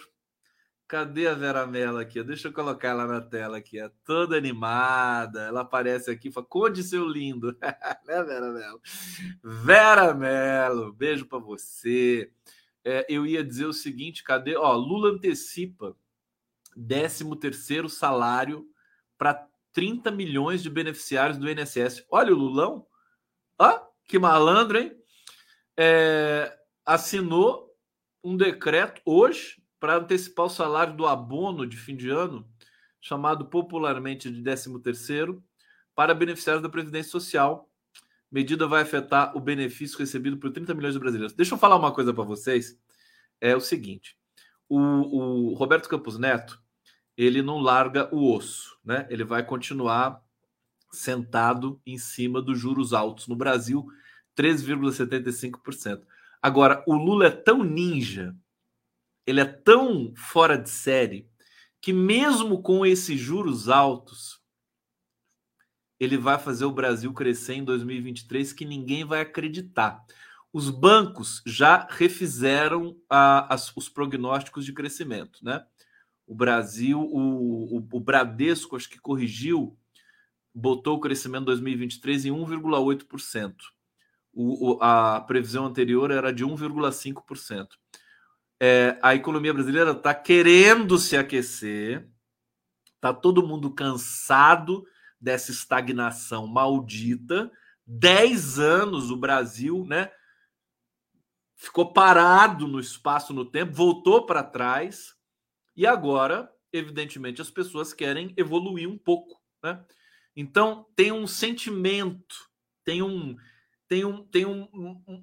Cadê 0.93 1.25
a 1.25 1.33
Vera 1.33 1.65
Mello 1.65 1.97
aqui? 1.97 2.21
Deixa 2.21 2.49
eu 2.49 2.53
colocar 2.53 2.89
ela 2.89 3.07
na 3.07 3.19
tela 3.19 3.57
aqui. 3.57 3.79
É 3.79 3.89
toda 4.05 4.37
animada. 4.37 5.41
Ela 5.41 5.61
aparece 5.61 6.11
aqui 6.11 6.27
e 6.27 6.31
fala: 6.31 6.45
Conde 6.45 6.83
seu 6.83 7.07
lindo. 7.07 7.57
né, 8.05 8.21
Vera 8.23 8.51
Mello? 8.51 8.79
Vera 9.43 10.13
Mello, 10.13 10.93
beijo 10.93 11.25
para 11.25 11.39
você. 11.39 12.31
É, 12.85 13.07
eu 13.09 13.25
ia 13.25 13.43
dizer 13.43 13.65
o 13.65 13.73
seguinte: 13.73 14.23
cadê? 14.23 14.55
Ó, 14.55 14.71
Lula 14.75 15.15
antecipa 15.15 15.97
13 16.75 17.37
terceiro 17.37 17.89
salário 17.89 18.63
para 19.17 19.47
30 19.71 20.11
milhões 20.11 20.61
de 20.61 20.69
beneficiários 20.69 21.39
do 21.39 21.49
INSS. 21.49 22.05
Olha 22.07 22.31
o 22.31 22.37
Lulão. 22.37 22.85
Ó, 23.57 23.79
que 24.05 24.19
malandro, 24.19 24.77
hein? 24.77 24.95
É, 25.75 26.55
assinou 26.85 27.75
um 28.23 28.37
decreto 28.37 29.01
hoje 29.03 29.62
para 29.83 29.97
antecipar 29.97 30.45
o 30.45 30.49
salário 30.49 30.95
do 30.95 31.05
abono 31.05 31.67
de 31.67 31.75
fim 31.75 31.93
de 31.93 32.09
ano, 32.09 32.47
chamado 33.01 33.47
popularmente 33.47 34.31
de 34.31 34.41
13º, 34.41 35.43
para 35.93 36.13
beneficiários 36.13 36.63
da 36.63 36.69
Previdência 36.69 37.11
Social. 37.11 37.69
Medida 38.31 38.65
vai 38.65 38.83
afetar 38.83 39.35
o 39.35 39.41
benefício 39.41 39.99
recebido 39.99 40.37
por 40.37 40.51
30 40.51 40.73
milhões 40.73 40.93
de 40.93 41.01
brasileiros. 41.01 41.35
Deixa 41.35 41.53
eu 41.53 41.57
falar 41.57 41.75
uma 41.75 41.91
coisa 41.91 42.13
para 42.13 42.23
vocês. 42.23 42.79
É 43.41 43.57
o 43.57 43.59
seguinte: 43.59 44.17
o, 44.69 44.79
o 44.79 45.53
Roberto 45.53 45.89
Campos 45.89 46.17
Neto 46.17 46.63
ele 47.17 47.41
não 47.41 47.59
larga 47.59 48.07
o 48.15 48.33
osso, 48.33 48.79
né? 48.85 49.05
Ele 49.09 49.25
vai 49.25 49.45
continuar 49.45 50.23
sentado 50.93 51.81
em 51.85 51.97
cima 51.97 52.41
dos 52.41 52.57
juros 52.57 52.93
altos 52.93 53.27
no 53.27 53.35
Brasil, 53.35 53.85
3,75%. 54.33 56.03
Agora, 56.41 56.81
o 56.87 56.95
Lula 56.95 57.25
é 57.25 57.31
tão 57.31 57.65
ninja, 57.65 58.33
ele 59.25 59.39
é 59.39 59.45
tão 59.45 60.13
fora 60.15 60.57
de 60.57 60.69
série, 60.69 61.29
que 61.81 61.93
mesmo 61.93 62.61
com 62.61 62.85
esses 62.85 63.19
juros 63.19 63.69
altos, 63.69 64.41
ele 65.99 66.17
vai 66.17 66.37
fazer 66.37 66.65
o 66.65 66.71
Brasil 66.71 67.13
crescer 67.13 67.55
em 67.55 67.63
2023 67.63 68.53
que 68.53 68.65
ninguém 68.65 69.05
vai 69.05 69.21
acreditar. 69.21 70.03
Os 70.51 70.69
bancos 70.69 71.41
já 71.45 71.87
refizeram 71.89 72.97
a, 73.09 73.53
as, 73.53 73.75
os 73.75 73.89
prognósticos 73.89 74.65
de 74.65 74.73
crescimento, 74.73 75.39
né? 75.43 75.65
O 76.27 76.35
Brasil, 76.35 76.99
o, 76.99 77.77
o, 77.77 77.87
o 77.91 77.99
Bradesco, 77.99 78.75
acho 78.75 78.89
que 78.89 78.99
corrigiu, 78.99 79.77
botou 80.53 80.97
o 80.97 80.99
crescimento 80.99 81.45
2023 81.45 82.25
em 82.25 82.31
1,8%. 82.31 83.55
O, 84.35 84.77
a 84.81 85.21
previsão 85.21 85.65
anterior 85.65 86.11
era 86.11 86.31
de 86.33 86.45
1,5%. 86.45 87.67
É, 88.65 88.97
a 89.01 89.13
economia 89.13 89.53
brasileira 89.53 89.91
está 89.91 90.15
querendo 90.15 90.97
se 90.97 91.17
aquecer, 91.17 92.09
está 92.95 93.13
todo 93.13 93.45
mundo 93.45 93.69
cansado 93.69 94.85
dessa 95.19 95.51
estagnação 95.51 96.47
maldita. 96.47 97.51
Dez 97.85 98.59
anos 98.59 99.11
o 99.11 99.17
Brasil, 99.17 99.83
né? 99.85 100.09
Ficou 101.57 101.91
parado 101.91 102.65
no 102.65 102.79
espaço, 102.79 103.33
no 103.33 103.43
tempo, 103.43 103.73
voltou 103.73 104.25
para 104.25 104.41
trás 104.41 105.13
e 105.75 105.85
agora, 105.85 106.49
evidentemente, 106.71 107.41
as 107.41 107.51
pessoas 107.51 107.91
querem 107.91 108.33
evoluir 108.37 108.87
um 108.87 108.97
pouco, 108.97 109.41
né? 109.61 109.83
Então 110.33 110.87
tem 110.95 111.11
um 111.11 111.27
sentimento, 111.27 112.49
tem 112.85 113.01
um 113.01 113.35
tem, 113.87 114.05
um, 114.05 114.23
tem 114.25 114.45
um, 114.45 114.67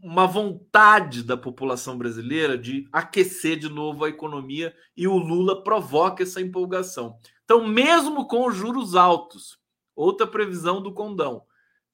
uma 0.03 0.27
vontade 0.27 1.23
da 1.23 1.37
população 1.37 1.97
brasileira 1.97 2.57
de 2.57 2.89
aquecer 2.93 3.59
de 3.59 3.69
novo 3.69 4.05
a 4.05 4.09
economia 4.09 4.75
e 4.97 5.09
o 5.09 5.17
Lula 5.17 5.63
provoca 5.63 6.23
essa 6.23 6.41
empolgação. 6.41 7.19
Então, 7.45 7.67
mesmo 7.67 8.27
com 8.27 8.47
os 8.47 8.55
juros 8.55 8.95
altos, 8.95 9.59
outra 9.95 10.27
previsão 10.27 10.81
do 10.83 10.93
Condão, 10.93 11.43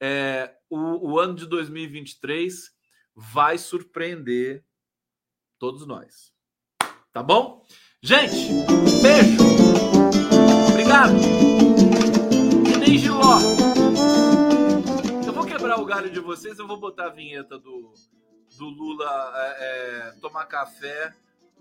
é, 0.01 0.55
o, 0.69 1.13
o 1.13 1.19
ano 1.19 1.35
de 1.35 1.47
2023 1.47 2.71
vai 3.15 3.57
surpreender 3.57 4.65
todos 5.59 5.87
nós. 5.87 6.33
Tá 7.13 7.23
bom? 7.23 7.65
Gente, 8.03 8.51
beijo. 9.03 9.56
Galho 15.87 16.11
de 16.11 16.21
vocês, 16.21 16.59
eu 16.59 16.67
vou 16.67 16.79
botar 16.79 17.07
a 17.07 17.11
vinheta 17.11 17.59
do, 17.59 17.93
do 18.59 18.65
Lula 18.67 19.33
é, 19.35 19.57
é, 19.59 20.11
tomar 20.21 20.45
café, 20.47 21.15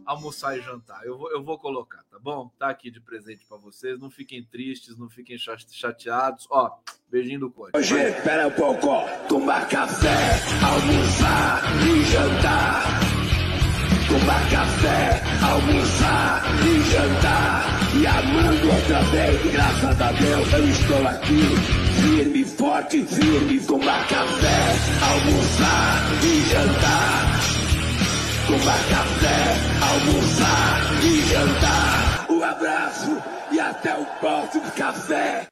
almoçar 0.06 0.58
e 0.58 0.62
jantar. 0.62 1.06
Eu 1.06 1.18
vou, 1.18 1.32
eu 1.32 1.44
vou 1.44 1.58
colocar, 1.60 2.04
tá 2.10 2.20
bom? 2.20 2.50
Tá 2.58 2.70
aqui 2.70 2.90
de 2.90 3.00
presente 3.00 3.46
para 3.46 3.58
vocês. 3.58 4.00
Não 4.00 4.10
fiquem 4.10 4.44
tristes, 4.44 4.98
não 4.98 5.10
fiquem 5.10 5.38
chateados. 5.38 6.48
Ó, 6.50 6.72
beijinho 7.10 7.42
do 7.42 7.52
Conde. 7.52 7.72
Hoje, 7.76 7.96
espera 7.96 8.48
um 8.48 8.52
pouco. 8.52 8.88
Tomar 9.30 9.68
café, 9.70 10.18
almoçar 10.64 11.62
e 11.88 12.04
jantar 12.06 13.16
tomar 14.08 14.50
café, 14.50 15.22
almoçar 15.44 16.44
e 16.66 16.82
jantar. 16.92 17.66
E 17.96 18.08
amando 18.08 18.72
outra 18.72 19.02
vez, 19.12 19.52
graças 19.52 20.02
a 20.02 20.12
Deus 20.12 20.54
eu 20.54 20.70
estou 20.70 21.08
aqui. 21.08 21.85
Firme, 22.06 22.46
forte, 22.46 23.04
firme, 23.04 23.60
tomar 23.62 24.08
café, 24.08 24.76
almoçar 25.02 26.04
e 26.24 26.50
jantar. 26.52 27.40
Tomar 28.46 28.80
café, 28.90 29.56
almoçar 29.82 31.04
e 31.04 31.22
jantar. 31.34 32.28
Um 32.30 32.44
abraço 32.44 33.18
e 33.52 33.60
até 33.60 33.98
o 33.98 34.06
próximo 34.20 34.72
café. 34.78 35.48